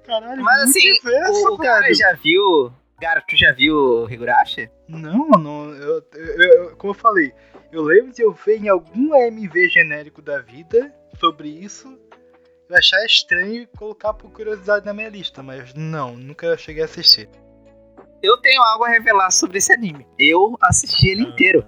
[0.05, 0.91] Caralho, Mas assim,
[1.29, 2.71] o, o cara já viu.
[2.99, 4.69] Cara, tu já viu o Higurashi?
[4.87, 7.33] Não, não, eu, eu- eu- como eu falei,
[7.71, 11.97] eu lembro de eu ver em algum AMV genérico da vida sobre isso,
[12.69, 16.85] eu achar estranho e colocar por curiosidade na minha lista, mas não, nunca cheguei a
[16.85, 17.29] assistir.
[18.21, 20.07] Eu tenho algo a revelar sobre esse anime.
[20.17, 21.65] Eu assisti ele inteiro.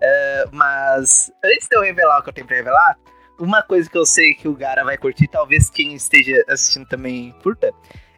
[0.00, 2.96] É, mas antes de eu revelar o que eu tenho pra revelar,
[3.38, 7.32] uma coisa que eu sei que o Gara vai curtir, talvez quem esteja assistindo também
[7.42, 7.72] curta,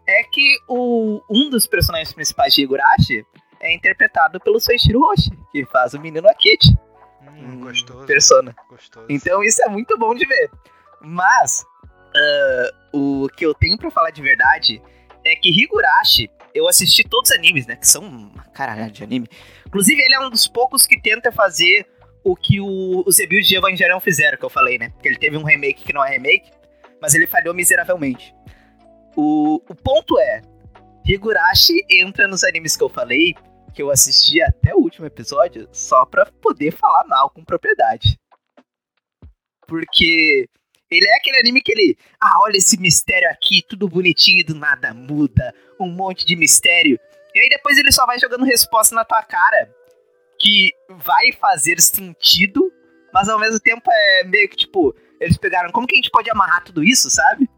[0.06, 3.24] é que o, um dos personagens principais de Higurashi
[3.60, 6.76] é interpretado pelo Soichiro Roshi, que faz o menino Akechi,
[7.22, 8.06] Hum, Hum, gostoso.
[8.06, 8.56] persona.
[8.68, 9.06] Gostoso.
[9.10, 10.50] Então isso é muito bom de ver.
[11.02, 11.64] Mas
[12.16, 14.82] ah, o que eu tenho pra falar de verdade
[15.24, 17.76] é que Higurashi, eu assisti todos os animes, né?
[17.76, 19.28] Que são uma caralhada de anime.
[19.66, 21.86] Inclusive, ele é um dos poucos que tenta fazer
[22.24, 24.90] o que o, os rebuilds de Evangelion fizeram, que eu falei, né?
[24.90, 26.50] Porque ele teve um remake que não é remake,
[27.00, 28.34] mas ele falhou miseravelmente.
[29.16, 30.42] O, o ponto é,
[31.04, 33.34] Higurashi entra nos animes que eu falei,
[33.74, 38.18] que eu assisti até o último episódio, só pra poder falar mal com propriedade.
[39.66, 40.48] Porque
[40.90, 41.96] ele é aquele anime que ele.
[42.20, 45.54] Ah, olha esse mistério aqui, tudo bonitinho e do nada muda.
[45.78, 46.98] Um monte de mistério.
[47.34, 49.70] E aí depois ele só vai jogando resposta na tua cara.
[50.38, 52.72] Que vai fazer sentido,
[53.12, 54.94] mas ao mesmo tempo é meio que tipo.
[55.20, 55.70] Eles pegaram.
[55.70, 57.48] Como que a gente pode amarrar tudo isso, sabe?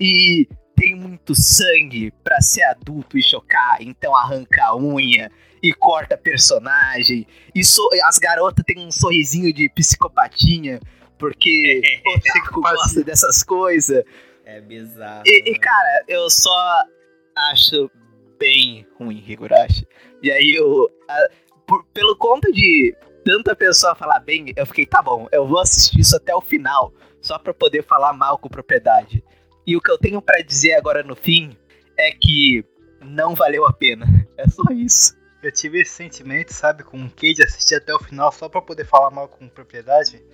[0.00, 5.30] E tem muito sangue pra ser adulto e chocar, então arranca a unha
[5.62, 7.26] e corta personagem.
[7.54, 10.80] E so- as garotas têm um sorrisinho de psicopatinha,
[11.18, 14.04] porque Otaku gosta dessas coisas.
[14.44, 15.22] É bizarro.
[15.26, 15.58] E, e, né?
[15.58, 16.82] cara, eu só
[17.52, 17.90] acho
[18.38, 19.86] bem ruim Higurashi.
[20.22, 20.88] E aí eu.
[21.08, 21.28] a-
[21.66, 26.00] por- pelo conta de tanta pessoa falar bem, eu fiquei, tá bom, eu vou assistir
[26.00, 29.22] isso até o final, só pra poder falar mal com propriedade.
[29.66, 31.54] E o que eu tenho pra dizer agora no fim
[31.98, 32.64] é que
[33.02, 34.06] não valeu a pena.
[34.38, 35.14] É só isso.
[35.42, 38.86] Eu tive esse sentimento, sabe, com o Cade assistir até o final só pra poder
[38.86, 40.24] falar mal com propriedade.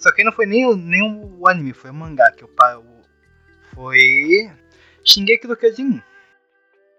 [0.00, 2.48] Só que não foi nem, o- nem o anime, foi o mangá que eu
[2.78, 3.00] o-
[3.74, 4.50] Foi.
[5.04, 6.02] Shingeki do Kyojin.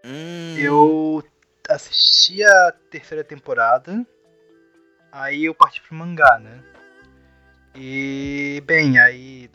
[0.05, 1.23] Hum, Eu
[1.69, 4.05] assisti a terceira temporada,
[5.11, 6.63] aí eu parti pro mangá, né?
[7.75, 9.49] E, bem, aí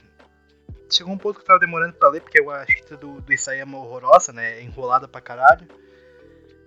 [0.90, 3.76] chegou um ponto que eu tava demorando pra ler, porque a escrita do, do Isayama
[3.76, 4.58] é horrorosa, né?
[4.58, 5.66] É enrolada pra caralho.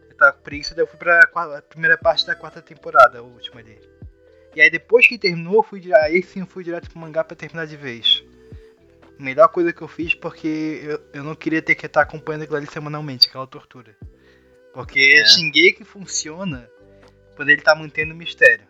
[0.10, 3.20] Eu tava com preguiça, daí eu fui pra qua- a primeira parte da quarta temporada,
[3.20, 3.80] a última ali.
[4.56, 7.66] E aí depois que terminou, fui, aí sim eu fui direto pro mangá pra terminar
[7.66, 8.24] de vez.
[9.18, 12.58] Melhor coisa que eu fiz porque eu, eu não queria ter que estar acompanhando aquilo
[12.58, 13.96] ali semanalmente, aquela tortura.
[14.74, 15.26] Porque É.
[15.26, 16.70] Shingeki funciona
[17.36, 18.66] quando ele tá mantendo mistério.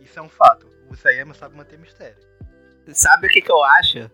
[0.00, 0.66] Isso é um fato.
[0.88, 2.16] O Sayama sabe manter mistério.
[2.92, 4.10] Sabe o que, que eu acho?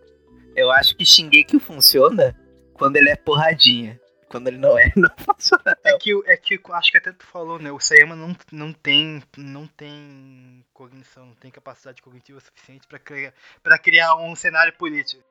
[0.57, 2.35] Eu acho que Shingeki funciona
[2.73, 4.01] quando ele é porradinha.
[4.35, 5.79] Quando ele não é, não funciona.
[5.85, 7.71] É que, é que eu acho que até tu falou, né?
[7.71, 13.33] O Sayama não, não tem não tem cognição, não tem capacidade cognitiva suficiente pra criar,
[13.63, 15.23] pra criar um cenário político.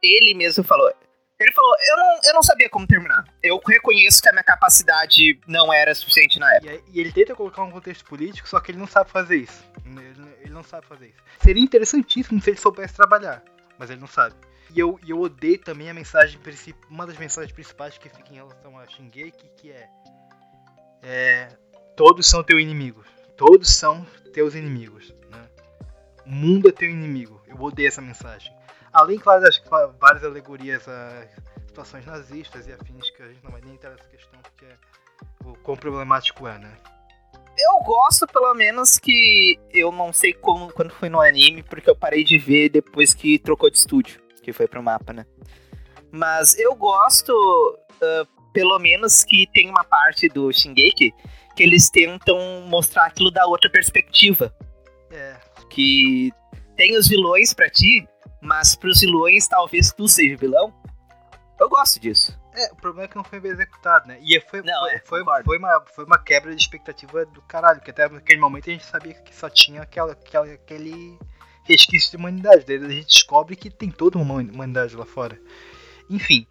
[0.00, 0.88] Ele mesmo falou.
[1.40, 3.24] Ele falou, eu não, eu não sabia como terminar.
[3.42, 6.72] Eu reconheço que a minha capacidade não era suficiente na época.
[6.72, 9.64] E, e ele tenta colocar um contexto político, só que ele não sabe fazer isso.
[9.84, 11.18] Ele, ele não sabe fazer isso.
[11.42, 13.42] Seria interessantíssimo se ele soubesse trabalhar,
[13.76, 14.36] mas ele não sabe.
[14.74, 18.32] E eu, e eu odeio também a mensagem principal, uma das mensagens principais que fica
[18.32, 19.88] em relação a Shingeki, que é,
[21.02, 21.48] é
[21.96, 23.06] todos são teus inimigos.
[23.36, 25.14] Todos são teus inimigos.
[25.30, 25.48] Né?
[26.26, 27.40] O mundo é teu inimigo.
[27.46, 28.54] Eu odeio essa mensagem.
[28.92, 29.60] Além, claro, das
[29.98, 31.26] várias alegorias a
[31.66, 34.76] situações nazistas e afins, que a gente não vai nem entrar nessa questão, porque é
[35.44, 36.76] o quão problemático é, né?
[37.60, 41.96] eu gosto, pelo menos, que eu não sei como quando foi no anime, porque eu
[41.96, 45.24] parei de ver depois que trocou de estúdio, que foi pro mapa, né?
[46.10, 51.14] Mas eu gosto, uh, pelo menos, que tem uma parte do Shingeki
[51.54, 54.54] que eles tentam mostrar aquilo da outra perspectiva.
[55.10, 55.36] É.
[55.68, 56.32] Que
[56.76, 58.08] tem os vilões pra ti,
[58.40, 60.74] mas pros vilões talvez tu seja vilão.
[61.58, 62.38] Eu gosto disso.
[62.52, 64.18] É, o problema é que não foi bem executado, né?
[64.22, 67.92] E foi, Não, foi, é, foi uma, foi uma quebra de expectativa do caralho, porque
[67.92, 71.16] até naquele momento a gente sabia que só tinha aquela, aquela, aquele
[71.70, 72.64] resquício de humanidade.
[72.64, 75.40] Daí a gente descobre que tem toda uma humanidade lá fora.
[76.08, 76.46] Enfim,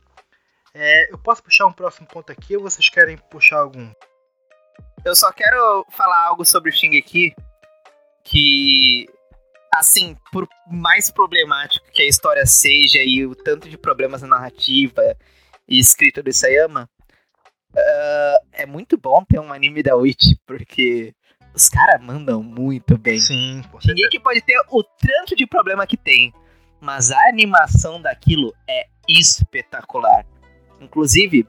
[0.73, 3.91] é, eu posso puxar um próximo ponto aqui ou vocês querem puxar algum?
[5.03, 7.33] Eu só quero falar algo sobre o Shingeki
[8.23, 9.07] que,
[9.73, 15.01] assim, por mais problemático que a história seja e o tanto de problemas na narrativa
[15.67, 16.89] e escrita do Isayama,
[17.75, 21.13] ah, é muito bom ter um anime da Witch, porque
[21.53, 23.19] os caras mandam muito bem.
[23.19, 23.97] Sim, com certeza.
[23.97, 26.33] Shingeki pode ter o tanto de problema que tem,
[26.79, 30.25] mas a animação daquilo é espetacular.
[30.79, 31.47] Inclusive,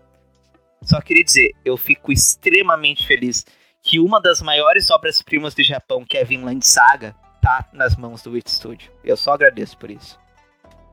[0.83, 3.45] só queria dizer, eu fico extremamente feliz
[3.83, 8.33] que uma das maiores obras-primas do Japão, que é Vinland Saga, tá nas mãos do
[8.33, 8.93] Witch Studio.
[9.05, 10.19] Eu só agradeço por isso.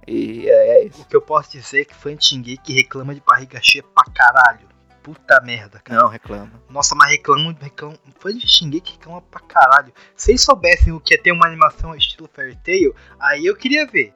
[0.08, 1.02] E é, é isso.
[1.02, 4.68] O que eu posso dizer é que de Shingeki reclama de barriga cheia pra caralho.
[5.14, 6.02] Puta merda, cara.
[6.02, 6.52] Não reclama.
[6.70, 7.98] Nossa, mas reclamam, reclamam.
[8.20, 9.94] Fã de Shingeki reclama pra caralho.
[10.18, 13.88] Se eles soubessem o que é ter uma animação estilo Fairy Tail, aí eu queria
[13.88, 14.14] ver.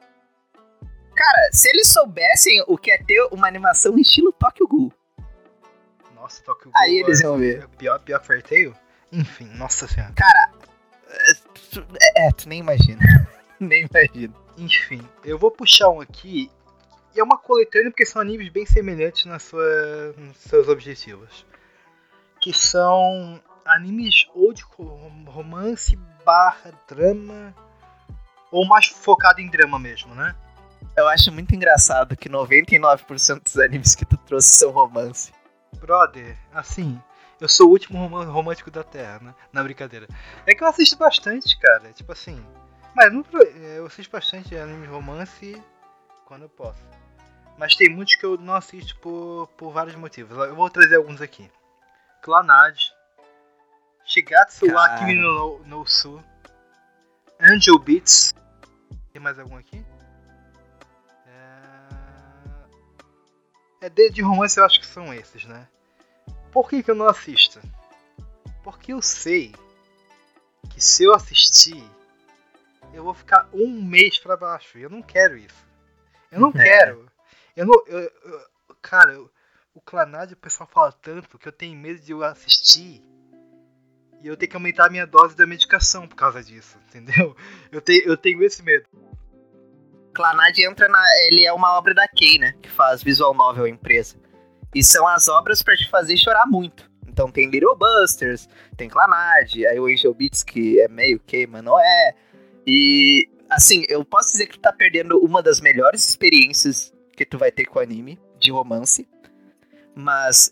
[1.16, 4.94] Cara, se eles soubessem o que é ter uma animação estilo Tokyo Ghoul,
[6.14, 7.68] Nossa, Tokyo aí Ghoul eles é- iam ver.
[7.78, 8.76] Pior, pior que Fairy Tail?
[9.14, 10.14] Enfim, nossa senhora.
[10.14, 10.52] Cara,
[11.08, 11.34] é,
[11.72, 11.86] tu-
[12.18, 13.00] é, tu nem imagina.
[13.60, 14.34] nem imagina.
[14.58, 16.52] Enfim, eu vou puxar um aqui.
[17.16, 21.46] E é uma coletânea porque são animes bem semelhantes na sua, nos seus objetivos.
[22.40, 27.54] Que são animes ou de rom- romance barra drama.
[28.52, 30.36] Ou mais focado em drama mesmo, né?
[30.98, 35.32] Eu acho muito engraçado que 99% dos animes que tu trouxe são romance.
[35.80, 37.02] Brother, assim,
[37.40, 39.36] eu sou o último romântico da Terra, né?
[39.54, 40.08] Na brincadeira.
[40.46, 41.92] É que eu assisto bastante, cara.
[41.94, 42.44] Tipo assim.
[42.94, 45.62] Mas não, pro- é, eu assisto bastante anime romance
[46.26, 46.82] quando eu posso.
[47.58, 50.38] Mas tem muitos que eu não assisto por, por vários motivos.
[50.38, 51.50] Eu vou trazer alguns aqui.
[52.22, 52.78] Clanad.
[54.06, 54.98] Shigatsu wa.
[54.98, 56.24] Kimi no, no Su.
[57.40, 58.34] Angel Beats.
[59.14, 59.84] Tem mais algum aqui?
[61.28, 61.62] É...
[63.86, 65.68] É de, de romance eu acho que são esses, né?
[66.52, 67.60] Por que, que eu não assisto?
[68.64, 69.54] Porque eu sei
[70.70, 71.84] que se eu assistir,
[72.94, 74.78] eu vou ficar um mês pra baixo.
[74.78, 75.66] E eu não quero isso.
[76.32, 76.64] Eu não É.
[76.64, 77.11] quero.
[77.56, 77.74] Eu não.
[77.88, 78.42] eu- eu-
[78.82, 79.30] cara, eu-
[79.74, 83.02] o Clanad o pessoal fala tanto que eu tenho medo de eu assistir
[84.22, 87.36] e eu ter que aumentar a minha dose da medicação por causa disso, entendeu?
[87.72, 88.86] Eu, te, eu tenho esse medo.
[90.14, 91.04] Clanad entra na.
[91.28, 92.54] Ele é uma obra da Kei, né?
[92.62, 94.16] Que faz visual novel empresa.
[94.76, 96.90] E são as obras pra te fazer chorar muito.
[97.08, 98.48] Então tem Little Busters,
[98.78, 102.16] tem Clanad, aí o Angel Beats, que é meio Kei, mas não é.
[102.66, 107.38] E assim, eu posso dizer que tu tá perdendo uma das melhores experiências que tu
[107.38, 109.08] vai ter com o anime de romance.
[109.96, 110.52] Mas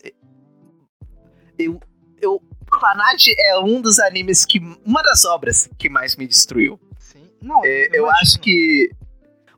[1.58, 1.80] eu.
[2.20, 4.60] eu Clanad é um dos animes que.
[4.84, 6.78] Uma das obras que mais me destruiu.
[6.98, 7.28] Sim.
[7.42, 8.90] Não, É, eu acho que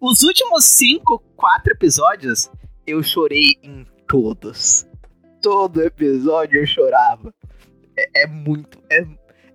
[0.00, 2.50] os últimos cinco, quatro episódios,
[2.86, 4.86] eu chorei em todos.
[5.42, 7.34] Todo episódio eu chorava.
[7.94, 8.78] É, é muito.
[8.90, 9.06] É,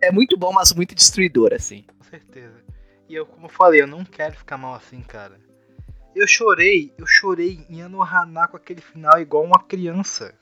[0.01, 1.84] é muito bom, mas muito destruidor, assim.
[1.97, 2.63] Com certeza.
[3.09, 5.47] E eu, como eu falei, eu não quero ficar mal assim, cara.
[6.18, 10.34] Eu chorei, eu chorei em Anohana com aquele final igual uma criança.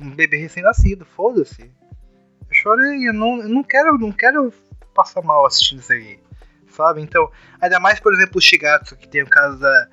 [0.00, 1.62] Um bebê recém-nascido, foda-se.
[1.62, 4.52] Eu chorei, eu não, eu não quero, não quero
[4.94, 6.20] passar mal assistindo isso aí.
[6.68, 7.02] Sabe?
[7.02, 9.88] Então, ainda mais, por exemplo, o Shigatsu, que tem o caso da.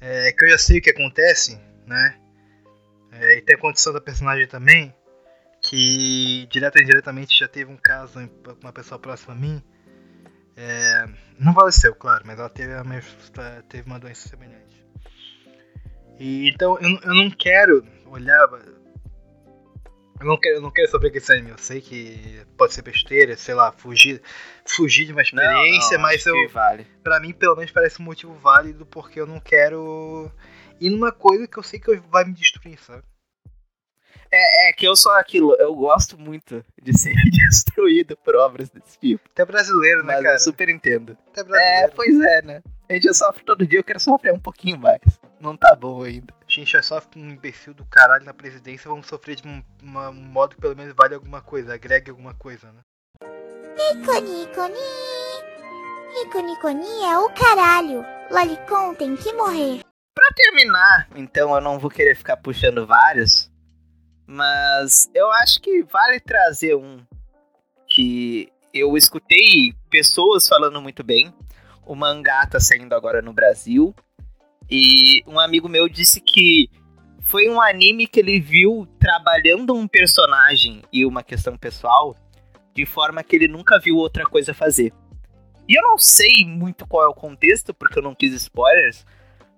[0.00, 2.16] é, que eu já sei o que acontece, né?
[3.10, 4.94] É, e tem a condição da personagem também.
[5.60, 9.60] Que direta ou indiretamente já teve um caso com uma pessoa próxima a mim.
[10.56, 11.06] É,
[11.38, 14.84] não faleceu, claro, mas ela teve, a mesma- teve uma doença semelhante.
[16.18, 18.48] E, então eu, não- eu não quero olhar.
[20.20, 21.50] Eu não quero, eu não quero saber que esse anime.
[21.50, 24.22] Eu sei que pode ser besteira, sei lá, fugir,
[24.64, 26.86] fugir de uma experiência, mas eu, vale.
[27.02, 30.30] pra mim pelo menos parece um motivo válido porque eu não quero
[30.80, 33.02] ir numa coisa que eu sei que vai me destruir, sabe?
[34.34, 37.14] É, é que eu sou aquilo, eu gosto muito de ser
[37.48, 39.22] destruído por obras desse tipo.
[39.32, 40.34] Até brasileiro, né, Mas cara?
[40.34, 41.16] eu super entendo.
[41.28, 41.86] Até brasileiro.
[41.86, 42.62] É, pois é, né?
[42.88, 45.00] A gente já sofre todo dia, eu quero sofrer um pouquinho mais.
[45.40, 46.32] Não tá bom ainda.
[46.48, 50.14] gente é só um imbecil do caralho na presidência, vamos sofrer de um, uma- um
[50.14, 52.80] modo que pelo menos vale alguma coisa, agregue alguma coisa, né?
[53.76, 56.14] Nico Nico Ni.
[56.14, 58.04] Nico Nico Ni é o caralho.
[58.30, 59.80] Lolicon tem que morrer.
[60.14, 63.50] Pra terminar, então eu não vou querer ficar puxando vários,
[64.26, 66.98] mas eu acho que vale trazer um
[67.86, 71.32] que eu escutei pessoas falando muito bem.
[71.86, 73.94] O mangá tá saindo agora no Brasil.
[74.70, 76.70] E um amigo meu disse que
[77.20, 82.16] foi um anime que ele viu trabalhando um personagem e uma questão pessoal
[82.74, 84.92] de forma que ele nunca viu outra coisa fazer.
[85.68, 89.06] E eu não sei muito qual é o contexto, porque eu não quis spoilers,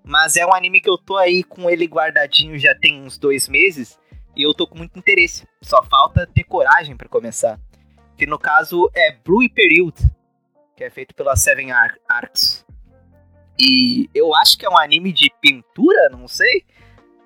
[0.03, 3.49] mas é um anime que eu tô aí com ele guardadinho já tem uns dois
[3.49, 3.99] meses
[4.37, 5.47] e eu tô com muito interesse.
[5.61, 7.59] Só falta ter coragem pra começar.
[8.15, 9.95] Que no caso é Blue Period,
[10.75, 12.63] que é feito pela Seven Ar- Arcs.
[13.59, 16.63] E eu acho que é um anime de pintura, não sei.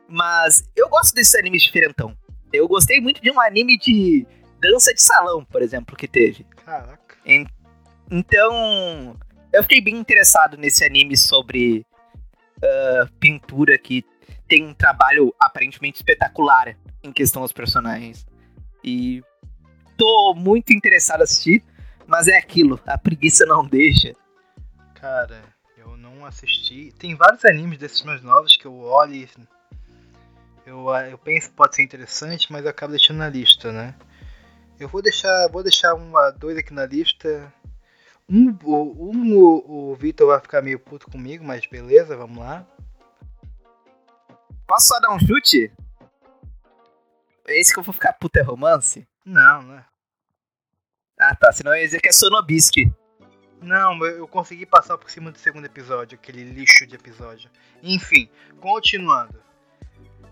[0.07, 2.17] Mas eu gosto desses animes diferentão.
[2.51, 4.25] Eu gostei muito de um anime de
[4.59, 6.45] dança de salão, por exemplo, que teve.
[6.65, 7.17] Caraca.
[8.09, 9.17] Então,
[9.51, 11.85] eu fiquei bem interessado nesse anime sobre
[12.63, 14.05] ah, pintura que
[14.47, 18.25] tem um trabalho aparentemente espetacular em questão aos personagens.
[18.83, 19.23] E
[19.97, 21.63] tô muito interessado a assistir,
[22.07, 24.13] mas é aquilo, a preguiça não deixa.
[24.95, 25.41] Cara,
[25.77, 26.93] eu não assisti.
[26.97, 29.29] Tem vários animes desses mais novos que eu olho e.
[30.65, 33.95] Eu, eu penso que pode ser interessante, mas eu acabo deixando na lista, né?
[34.79, 35.47] Eu vou deixar.
[35.49, 37.51] Vou deixar um a dois aqui na lista.
[38.29, 42.65] Um, o- um o, o Vitor vai ficar meio puto comigo, mas beleza, vamos lá.
[44.67, 45.71] Posso só dar um chute?
[47.47, 49.07] Esse que eu vou ficar puta é romance?
[49.25, 49.85] Não, né?
[51.19, 52.91] Ah tá, senão eu ia dizer que é Sonobisque.
[53.61, 57.49] Não, eu consegui passar por cima do segundo episódio, aquele lixo de episódio.
[57.83, 58.27] Enfim,
[58.59, 59.39] continuando.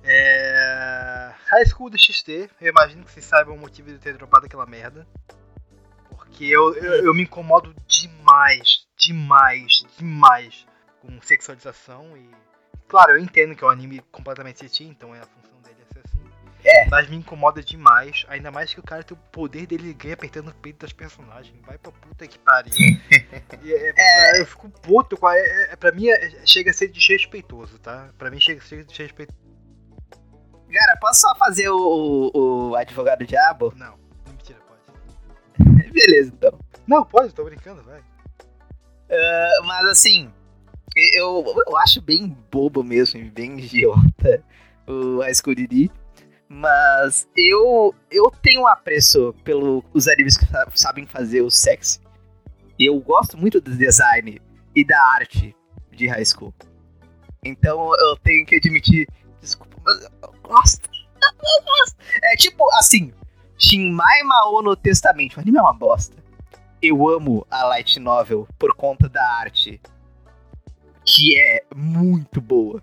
[0.03, 1.31] É...
[1.45, 5.07] High School DxT, eu imagino que vocês saibam o motivo de ter dropado aquela merda.
[6.09, 10.65] Porque eu, eu, eu me incomodo demais, demais, demais
[11.01, 12.29] com sexualização e.
[12.87, 15.58] Claro, eu entendo que é um anime completamente eti, então é a função
[16.63, 16.85] é.
[16.85, 16.89] É.
[16.89, 20.49] Mas me incomoda demais, ainda mais que o cara tem o poder dele ganha apertando
[20.49, 21.55] o peito das personagens.
[21.65, 22.73] Vai pra puta que pariu.
[23.63, 26.73] E é- é, eu fico puto com a, é, é, Pra mim é- chega a
[26.73, 28.09] ser desrespeitoso, tá?
[28.17, 29.37] Pra mim chega a ser desrespeitoso.
[30.71, 33.73] Cara, posso só fazer o, o, o advogado diabo?
[33.75, 33.95] Não,
[34.27, 34.79] mentira, pode.
[35.91, 36.59] Beleza, então.
[36.87, 38.01] Não, pode, tô brincando, vai.
[39.11, 40.31] Ah, mas assim,
[41.13, 44.43] eu, eu acho bem bobo mesmo, bem idiota
[44.87, 45.55] o High School.
[46.49, 51.99] Mas eu, eu tenho um apreço pelos animes que sa- sabem fazer o sexy.
[52.79, 54.41] Eu gosto muito do design
[54.75, 55.55] e da arte
[55.91, 56.53] de High School.
[57.45, 59.07] Então eu tenho que admitir,
[59.39, 60.89] desculpa, mas eu gosto.
[61.21, 61.95] Eu gosto.
[62.23, 63.13] É tipo assim,
[63.57, 65.37] Shinmai Mao no Testamento.
[65.37, 66.15] O anime é uma bosta.
[66.81, 69.79] Eu amo a Light Novel por conta da arte,
[71.05, 72.81] que é muito boa.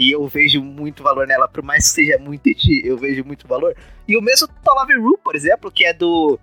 [0.00, 3.46] E eu vejo muito valor nela, por mais que seja muito eti, eu vejo muito
[3.46, 3.76] valor.
[4.08, 6.40] E o mesmo To Love Ru, por exemplo, que é do.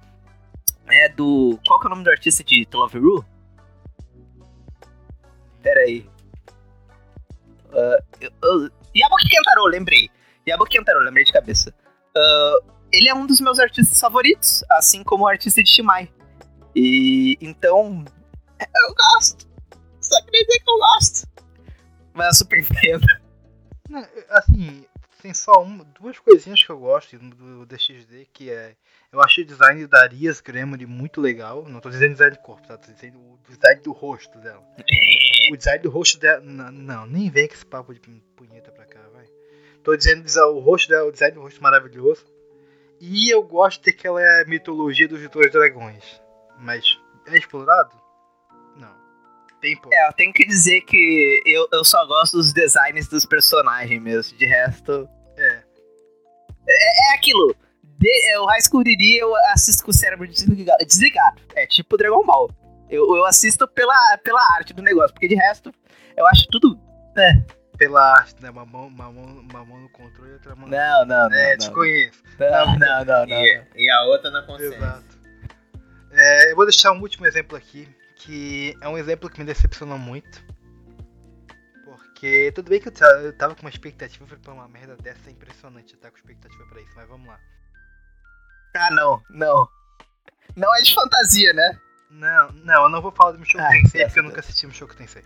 [0.87, 1.59] É do.
[1.67, 3.25] Qual que é o nome do artista de To Love Ru?
[5.63, 6.07] Pera aí.
[7.71, 8.71] Uh, eu-
[9.29, 10.09] Kentaro, lembrei.
[10.47, 11.73] Yabuki Kentaro, lembrei de cabeça.
[12.15, 12.55] Ah,
[12.91, 16.09] ele é um dos meus artistas favoritos, assim como o artista de Shimai.
[16.75, 18.05] E então,
[18.59, 19.47] eu gosto.
[19.99, 21.27] Só queria dizer que eu gosto.
[22.13, 23.05] Mas eu super entendo.
[24.29, 24.85] Assim,
[25.21, 28.75] tem só uma, duas coisinhas que eu gosto do DXD, que é.
[29.11, 31.65] Eu acho o design da Arias Gremory muito legal.
[31.67, 32.77] Não tô dizendo design de corpo, tá?
[32.77, 34.63] Tô dizendo o design do rosto dela.
[35.51, 36.41] O design do rosto dela.
[36.41, 37.99] Não, nem vem com esse papo de
[38.35, 39.25] punheta pra cá, vai.
[39.83, 42.25] Tô dizendo o rosto dela, o design do rosto maravilhoso.
[42.99, 46.21] E eu gosto de que ela é mitologia dos dois dragões.
[46.59, 47.95] Mas é explorado?
[49.57, 49.61] Não.
[49.61, 49.93] Tem pouco.
[49.93, 54.37] É, eu tenho que dizer que eu, eu só gosto dos designs dos personagens mesmo.
[54.37, 55.09] De resto.
[55.37, 55.63] É.
[56.67, 57.55] É, é aquilo.
[57.83, 60.85] De, é, o High School DD eu assisto com o cérebro desligado.
[60.85, 61.41] desligado.
[61.55, 62.49] É tipo Dragon Ball.
[62.89, 65.73] Eu, eu assisto pela, pela arte do negócio, porque de resto
[66.15, 66.79] eu acho tudo.
[67.17, 67.41] É.
[67.77, 68.49] Pela arte, né?
[68.49, 70.67] Uma mão, uma mão, uma mão no controle e outra mão.
[70.67, 71.37] Não, não, não.
[71.37, 71.57] é, não.
[71.57, 72.23] te conheço.
[72.39, 73.45] Não, não, não, não.
[73.45, 74.77] E, e a outra na consciência.
[74.77, 75.17] Exato.
[76.11, 77.87] É, eu vou deixar um último exemplo aqui,
[78.19, 80.43] que é um exemplo que me decepcionou muito.
[81.85, 85.29] Porque tudo bem que eu, ta- eu tava com uma expectativa pra uma merda dessa
[85.29, 87.39] é impressionante, eu tava com expectativa pra isso, mas vamos lá.
[88.75, 89.67] Ah, não, não.
[90.55, 91.79] Não é de fantasia, né?
[92.09, 94.95] Não, não, eu não vou falar do Mushoku Ah, Tensei porque eu nunca assisti Mushoku
[94.95, 95.23] Tensei.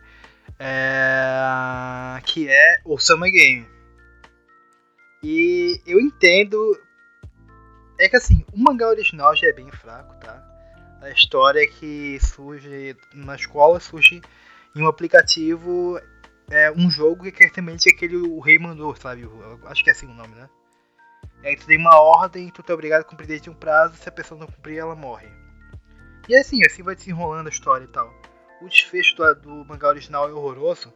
[0.59, 3.68] É, que é o Summer Game.
[5.23, 6.57] E eu entendo.
[7.99, 10.43] É que assim, o mangá original já é bem fraco, tá?
[11.02, 14.22] A história que surge na escola, surge
[14.76, 15.99] em um aplicativo,
[16.49, 19.28] é um jogo que é àquele o rei mandou, sabe?
[19.65, 20.48] Acho que é assim o nome, né?
[21.44, 24.07] E aí tu tem uma ordem, tu é obrigado a cumprir desde um prazo, se
[24.07, 25.28] a pessoa não cumprir, ela morre.
[26.30, 28.14] E assim, assim vai desenrolando a história e tal.
[28.61, 30.94] O desfecho do, do mangá original é horroroso.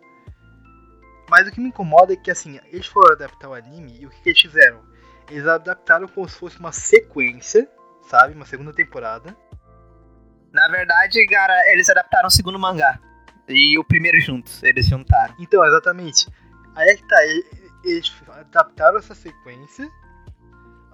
[1.27, 4.09] Mas o que me incomoda é que assim, eles foram adaptar o anime e o
[4.11, 4.83] que, que eles fizeram?
[5.31, 7.67] Eles adaptaram como se fosse uma sequência,
[8.07, 8.35] sabe?
[8.35, 9.35] Uma segunda temporada.
[10.55, 12.97] Na verdade, cara, eles adaptaram o segundo mangá.
[13.45, 15.35] E o primeiro juntos, eles juntaram.
[15.37, 16.27] Então, exatamente.
[16.73, 17.17] Aí é que tá,
[17.83, 19.91] eles adaptaram essa sequência,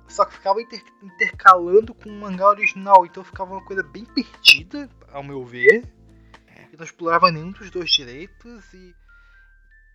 [0.08, 4.90] só que ficava inter- intercalando com o mangá original, então ficava uma coisa bem perdida,
[5.12, 5.88] ao meu ver.
[6.74, 8.96] E não explorava nenhum dos dois direitos e.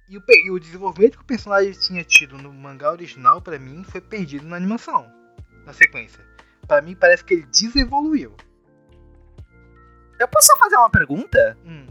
[0.09, 3.83] E o, e o desenvolvimento que o personagem tinha tido no mangá original, pra mim,
[3.83, 5.13] foi perdido na animação,
[5.65, 6.25] na sequência.
[6.69, 8.37] Pra mim, parece que ele desevoluiu.
[10.19, 11.57] Eu posso só fazer uma pergunta?
[11.65, 11.87] Hum.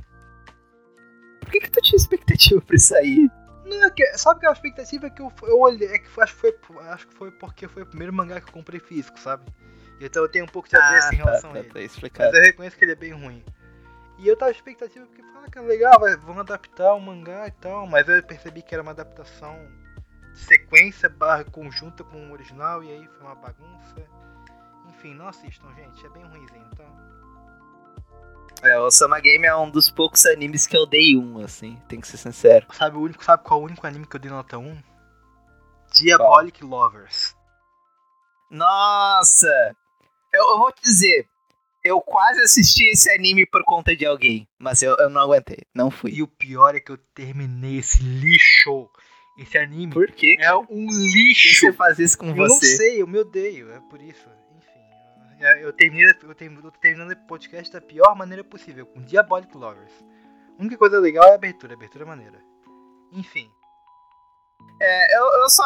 [1.42, 3.30] Por que, que tu tinha expectativa pra isso aí?
[3.66, 6.24] Não, é que, sabe que a expectativa é que eu, eu olhei, é que foi-
[6.24, 9.20] acho, que foi, acho que foi porque foi o primeiro mangá que eu comprei físico,
[9.20, 9.44] sabe?
[10.00, 11.70] Então eu tenho um pouco de apreço em relação a ele.
[11.70, 12.30] tá explicado.
[12.30, 13.44] Mas eu reconheço que ele é bem ruim.
[14.20, 17.86] E eu tava expectativa porque fala que é legal, vão adaptar o mangá e tal,
[17.88, 19.58] mas eu percebi que era uma adaptação
[20.34, 23.96] de sequência barra conjunta com o original e aí foi uma bagunça.
[24.90, 26.86] Enfim, não assistam, gente, é bem ruimzinho, então.
[28.64, 32.00] É, o Sama Game é um dos poucos animes que eu dei um, assim, tem
[32.02, 32.66] que ser sincero.
[32.74, 34.82] Sabe o único, sabe qual é o único anime que eu dei nota 1?
[35.94, 37.36] Diabolic Lovers.
[38.50, 39.76] Nossa!
[40.34, 41.28] Eu, eu vou te dizer,
[41.84, 45.92] eu quase assisti esse anime por conta de alguém, mas eu, eu não aguentei, não
[45.92, 46.12] fui.
[46.12, 48.90] E o pior é que eu terminei esse lixo.
[49.38, 50.38] Esse anime Por quê?
[50.40, 51.60] é um Por que lixo.
[51.60, 52.78] você faz isso com Eu não você?
[52.78, 54.26] sei, eu me odeio, é por isso.
[55.38, 59.56] Enfim, eu, terminei, eu terminei, eu terminando o podcast da pior maneira possível, com Diabolic
[59.56, 59.92] Lovers.
[60.58, 62.40] A única coisa legal é a abertura, a abertura é maneira.
[63.12, 63.50] Enfim,
[64.82, 65.64] É, eu, eu só,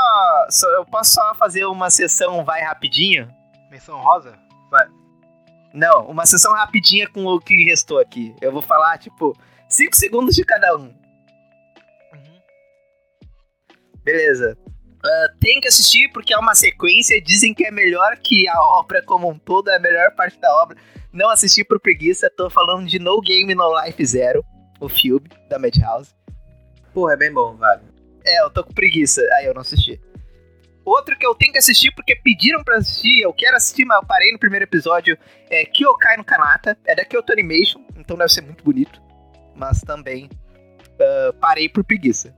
[0.50, 3.30] só- Eu posso só fazer uma sessão vai rapidinho?
[3.72, 4.38] menção rosa?
[4.70, 4.88] Vai.
[5.74, 8.36] Não, uma sessão rapidinha com o que restou aqui.
[8.42, 9.36] Eu vou falar, tipo,
[9.68, 10.88] 5 segundos de cada um.
[12.14, 12.42] Uhum.
[14.04, 14.58] Beleza.
[15.04, 17.22] Ah, tem que assistir porque é uma sequência.
[17.22, 20.54] Dizem que é melhor que a obra como um todo, é a melhor parte da
[20.62, 20.78] obra.
[21.12, 22.30] Não assisti por preguiça.
[22.30, 24.44] Tô falando de No Game No Life Zero,
[24.80, 26.14] o filme da Madhouse.
[26.94, 27.84] Porra, é bem bom, vale.
[28.26, 29.22] É, eu tô com preguiça.
[29.38, 30.00] Aí eu não assisti.
[30.86, 34.08] Outro que eu tenho que assistir porque pediram pra assistir, eu quero assistir, mas eu
[34.08, 35.16] parei no primeiro episódio,
[35.50, 36.78] é Kyokai no Kanata.
[36.86, 39.02] É da Kyoto Animation, então deve ser muito bonito.
[39.56, 40.30] Mas também
[41.00, 42.36] ah, parei por preguiça.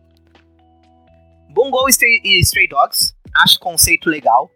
[1.51, 4.49] Bungo e Stray, e Stray Dogs, acho conceito legal,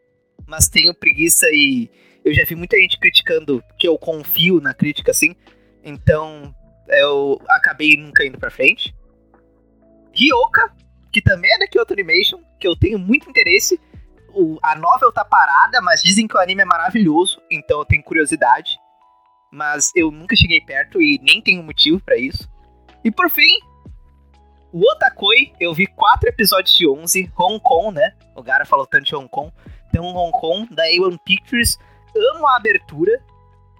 [0.47, 1.89] mas tenho preguiça e
[2.23, 5.35] eu já vi muita gente criticando que eu confio na crítica assim,
[5.83, 6.53] então
[6.87, 8.95] eu acabei nunca indo pra frente.
[10.13, 10.73] Ryoka,
[11.11, 13.79] que também é da Kyoto Animation, que eu tenho muito interesse.
[14.33, 18.03] O, a novel tá parada, mas dizem que o anime é maravilhoso, então eu tenho
[18.03, 18.77] curiosidade.
[19.51, 22.49] Mas eu nunca cheguei perto e nem tenho motivo pra isso.
[23.03, 23.59] E por fim,
[24.75, 28.11] o Otakoi, eu vi quatro episódios de 11, Hong Kong, né?
[28.35, 29.49] O cara falou tanto de Hong Kong.
[29.89, 31.79] Tem um Hong Kong, da A1 Pictures.
[32.13, 33.23] Amo a abertura.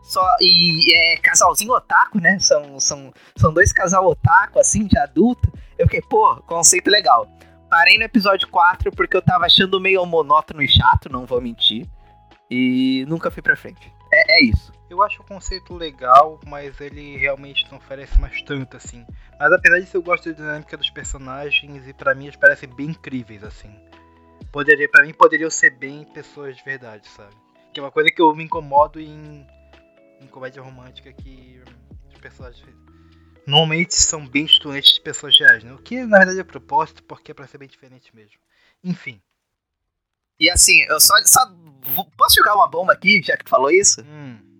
[0.04, 2.40] Só, e é casalzinho otaku, né?
[2.40, 5.52] São, são, são dois casal otaku, assim, de adulto.
[5.78, 7.28] Eu fiquei, pô, conceito legal.
[7.70, 11.86] Parei no episódio 4 porque eu tava achando meio monótono e chato, não vou mentir.
[12.50, 13.92] E nunca fui pra frente.
[14.14, 14.72] É, é isso.
[14.90, 19.06] Eu acho o conceito legal, mas ele realmente não oferece mais tanto assim.
[19.40, 22.88] Mas apesar disso, eu gosto da dinâmica dos personagens e pra mim eles parecem bem
[22.88, 23.74] incríveis assim.
[24.52, 27.36] Poderia, para mim poderiam ser bem pessoas de verdade, sabe?
[27.74, 29.46] Que é uma coisa que eu me incomodo em,
[30.22, 31.62] em comédia romântica que
[32.08, 32.64] os personagens
[33.48, 35.74] normalmente são bem estudantes de pessoas reais, né?
[35.74, 38.38] O que na verdade é propósito, porque é pra ser bem diferente mesmo.
[38.84, 39.20] Enfim.
[40.40, 41.40] E assim, eu só, só
[42.16, 44.02] posso jogar uma bomba aqui, já que tu falou isso?
[44.02, 44.55] Hum.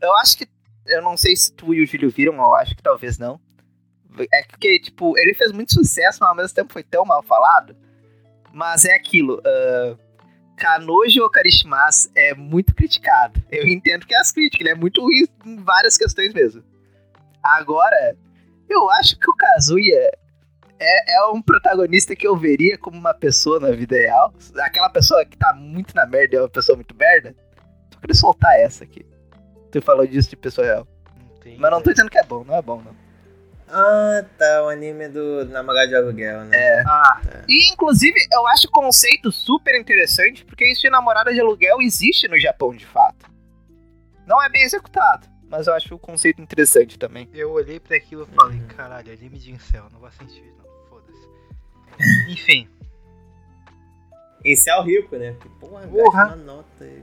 [0.00, 0.48] Eu acho que.
[0.86, 3.40] Eu não sei se tu e o Júlio viram, eu acho que talvez não.
[4.32, 7.76] É porque, tipo, ele fez muito sucesso, mas ao mesmo tempo foi tão mal falado.
[8.52, 9.40] Mas é aquilo.
[9.40, 9.98] Uh,
[10.56, 13.42] Kanojo Okarishimasu é muito criticado.
[13.50, 16.64] Eu entendo que é as críticas, ele é muito ruim em várias questões mesmo.
[17.42, 18.16] Agora,
[18.68, 20.10] eu acho que o Kazuya
[20.78, 24.34] é, é um protagonista que eu veria como uma pessoa na vida real.
[24.60, 27.34] Aquela pessoa que tá muito na merda é uma pessoa muito merda.
[27.92, 29.04] Só queria soltar essa aqui.
[29.78, 30.88] Tu falou disso de pessoa real.
[31.42, 32.96] Tem Mas não tô dizendo que é bom, não é bom, não.
[33.68, 36.56] Ah, tá, o anime do namorado de aluguel, né?
[36.56, 36.82] É.
[36.86, 41.82] Ah, E, inclusive, eu acho o conceito super interessante, porque isso de namorada de aluguel
[41.82, 43.30] existe no Japão, de fato.
[44.26, 47.28] Não é bem executado, mas eu acho o conceito interessante também.
[47.34, 48.66] eu olhei pra aquilo e falei, Uhum.
[48.68, 52.32] caralho, anime de incel, não vai sentir, não, foda-se.
[52.32, 52.66] Enfim,
[54.42, 55.34] Esse é o rico, né?
[55.40, 56.26] Que porra, Porra.
[56.28, 57.02] uma nota aí.「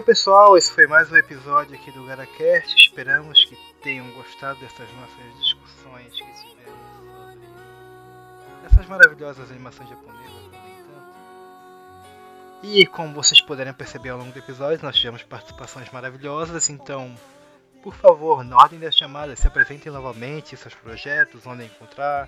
[0.00, 2.74] Então, pessoal, esse foi mais um episódio aqui do GaraCast.
[2.74, 6.80] Esperamos que tenham gostado dessas nossas discussões que tivemos
[7.20, 7.46] sobre
[8.64, 10.32] essas maravilhosas animações japonesas.
[12.62, 17.14] E como vocês puderem perceber ao longo do episódio, nós tivemos participações maravilhosas, então,
[17.82, 22.26] por favor, na ordem das chamadas, se apresentem novamente, seus projetos, onde encontrar.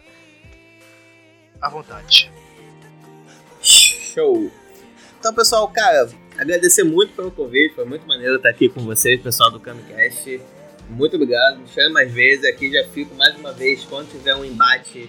[1.59, 2.31] À vontade.
[3.63, 4.53] Show!
[5.19, 9.51] Então, pessoal, cara, agradecer muito pelo convite, foi muito maneiro estar aqui com vocês, pessoal
[9.51, 10.41] do Camicast.
[10.89, 14.45] Muito obrigado, me chame mais vezes, aqui já fico mais uma vez quando tiver um
[14.45, 15.09] embate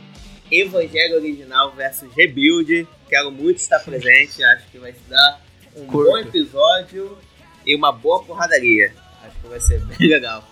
[0.51, 2.87] Evangelho Original versus Rebuild.
[3.09, 5.41] Quero muito estar presente, acho que vai se dar
[5.75, 6.11] um Curto.
[6.11, 7.17] bom episódio
[7.65, 8.93] e uma boa porradaria.
[9.23, 10.47] Acho que vai ser bem legal.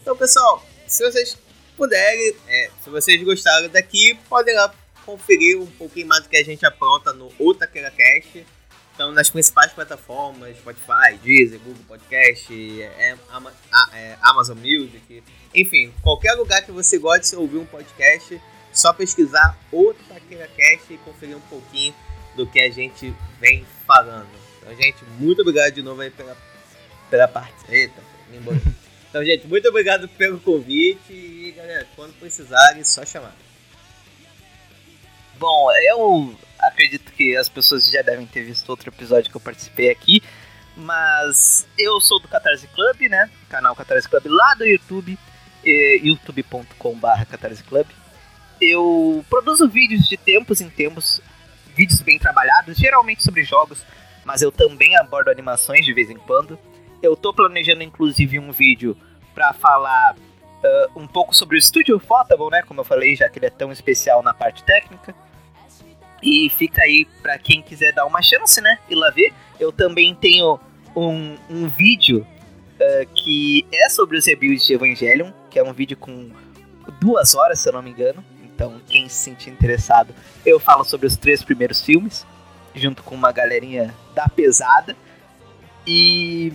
[0.00, 1.38] Então, pessoal, se vocês
[1.76, 4.74] puderem, é, se vocês gostaram daqui, podem lá
[5.06, 8.44] conferir um pouquinho mais do que a gente apronta no Otaqueira Cast.
[8.94, 15.22] Então, nas principais plataformas, Spotify, Deezer, Google Podcast, é, a- é, Amazon Music,
[15.52, 18.40] enfim, qualquer lugar que você goste de ouvir um podcast,
[18.72, 21.94] só pesquisar Otaqueira Cast e conferir um pouquinho
[22.36, 24.28] do que a gente vem falando.
[24.62, 26.36] Então, gente, muito obrigado de novo aí pela,
[27.10, 27.54] pela parte.
[27.68, 28.00] Eita,
[28.32, 28.60] embolei.
[29.14, 33.32] Então, gente, muito obrigado pelo convite e, galera, quando precisarem, é só chamar.
[35.38, 36.36] Bom, eu
[36.68, 40.22] acredito que as pessoas já devem ter visto outro episódio que eu participei aqui,
[40.76, 43.30] mas eu sou do Catarse Club, né?
[43.48, 45.18] Canal Catarse Club lá do YouTube,
[45.64, 47.86] eh, youtube.com.br Catarse Club.
[48.60, 51.20] Eu produzo vídeos de tempos em tempos,
[51.74, 53.84] vídeos bem trabalhados, geralmente sobre jogos,
[54.24, 56.58] mas eu também abordo animações de vez em quando.
[57.02, 58.96] Eu tô planejando inclusive um vídeo
[59.34, 60.14] para falar
[60.64, 62.62] ah, um pouco sobre o Studio Photable, né?
[62.62, 65.14] Como eu falei, já que ele é tão especial na parte técnica.
[66.24, 68.78] E fica aí pra quem quiser dar uma chance, né?
[68.88, 69.32] Ir lá ver.
[69.60, 70.58] Eu também tenho
[70.96, 72.26] um, um vídeo
[72.80, 76.30] ah, que é sobre os rebuilds de Evangelion, que é um vídeo com
[77.00, 78.24] duas horas, se eu não me engano.
[78.42, 80.14] Então, quem se sentir interessado,
[80.46, 82.26] eu falo sobre os três primeiros filmes,
[82.74, 84.96] junto com uma galerinha da pesada.
[85.86, 86.52] E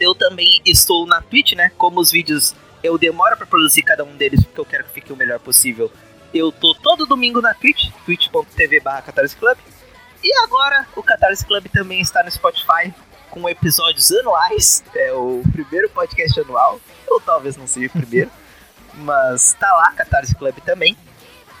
[0.00, 1.70] eu também estou na Twitch, né?
[1.76, 5.12] Como os vídeos eu demoro pra produzir cada um deles porque eu quero que fique
[5.12, 5.90] o melhor possível.
[6.32, 9.56] Eu tô todo domingo na Twitch, twitch.tv barra Catarse Club.
[10.22, 12.92] E agora o Catarse Club também está no Spotify
[13.30, 14.82] com episódios anuais.
[14.94, 18.30] É o primeiro podcast anual, ou talvez não seja o primeiro.
[18.94, 20.96] mas tá lá, Catarse Club também.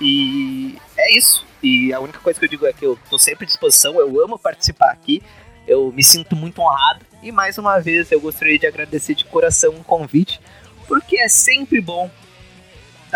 [0.00, 1.46] E é isso.
[1.62, 4.22] E a única coisa que eu digo é que eu tô sempre à disposição, eu
[4.22, 5.22] amo participar aqui.
[5.66, 7.04] Eu me sinto muito honrado.
[7.22, 10.40] E mais uma vez eu gostaria de agradecer de coração o convite,
[10.86, 12.10] porque é sempre bom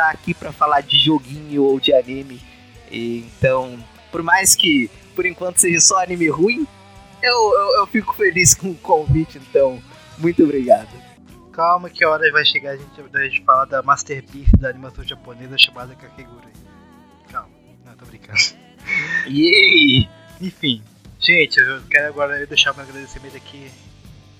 [0.01, 2.41] estar aqui para falar de joguinho ou de anime.
[2.91, 3.79] Então,
[4.11, 6.67] por mais que por enquanto seja só anime ruim,
[7.23, 9.39] eu, eu, eu fico feliz com o convite.
[9.39, 9.81] Então,
[10.19, 10.89] muito obrigado.
[11.53, 15.05] Calma que a hora vai chegar a gente, da gente falar da masterpiece da animação
[15.05, 16.53] japonesa chamada Kakegurui.
[17.31, 17.51] Calma,
[17.85, 18.39] não, tô brincando.
[19.29, 20.09] Yay!
[20.41, 20.83] Enfim,
[21.19, 23.71] gente, eu quero agora deixar um agradecimento aqui.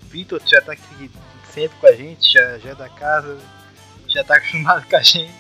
[0.05, 1.11] Vitor já tá aqui
[1.53, 3.39] sempre com a gente, já, já é da casa,
[4.09, 5.40] já tá acostumado com a gente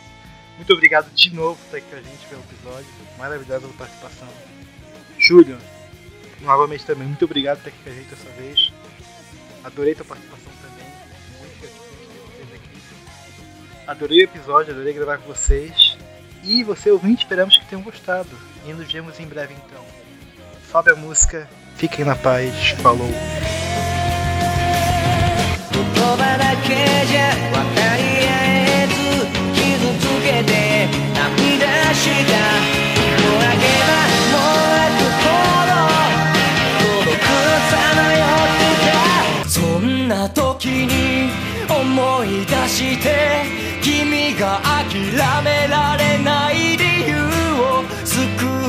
[0.59, 2.87] Muito obrigado de novo por estar aqui com a gente pelo episódio,
[3.17, 4.27] maravilhosa a participação.
[5.19, 5.57] Júlio,
[6.41, 8.73] novamente também, muito obrigado por estar aqui com a gente dessa vez.
[9.63, 10.87] Adorei tua participação também,
[11.39, 13.87] muito gratificante ter vocês aqui.
[13.87, 15.97] Adorei o episódio, adorei gravar com vocês.
[16.43, 18.29] E você ouvinte, esperamos que tenham gostado.
[18.65, 19.83] E nos vemos em breve então.
[20.71, 23.09] Sobe a música, fiquem na paz, falou.
[25.75, 28.38] 言葉だけじゃ分かり合えず傷つ
[30.30, 32.38] けて涙した
[33.30, 33.50] ば
[34.30, 35.26] もうほ
[35.66, 35.72] ど
[36.78, 37.18] 孤独
[37.70, 41.30] さまよってそんな時に
[41.68, 43.06] 思い出して
[43.82, 47.16] 君が諦められない理由
[47.60, 48.14] を救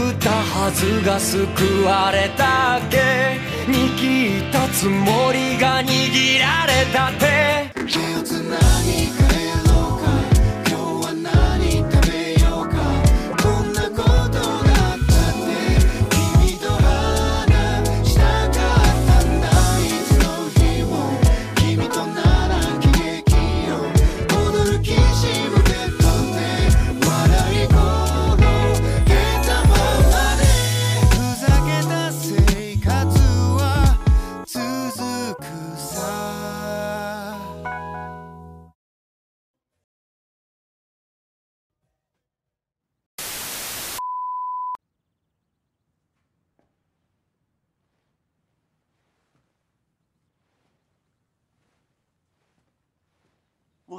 [0.10, 3.40] ったはずが救われたっけ？
[3.68, 7.70] 握ったつもりが握られた手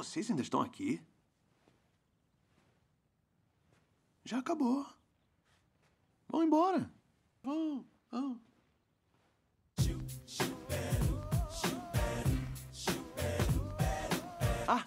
[0.03, 1.01] Vocês ainda estão aqui?
[4.25, 4.85] Já acabou.
[6.27, 6.91] Vão embora.
[7.41, 8.41] Vão, vão.
[14.67, 14.85] Ah!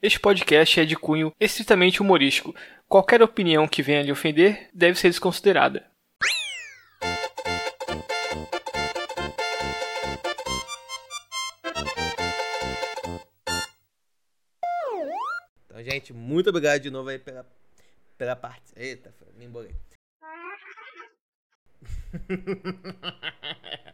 [0.00, 2.54] Este podcast é de cunho estritamente humorístico.
[2.88, 5.91] Qualquer opinião que venha lhe ofender deve ser desconsiderada.
[16.02, 16.12] gente.
[16.12, 17.46] Muito obrigado de novo aí pela,
[18.18, 18.72] pela parte.
[18.76, 19.74] Eita, me embolei.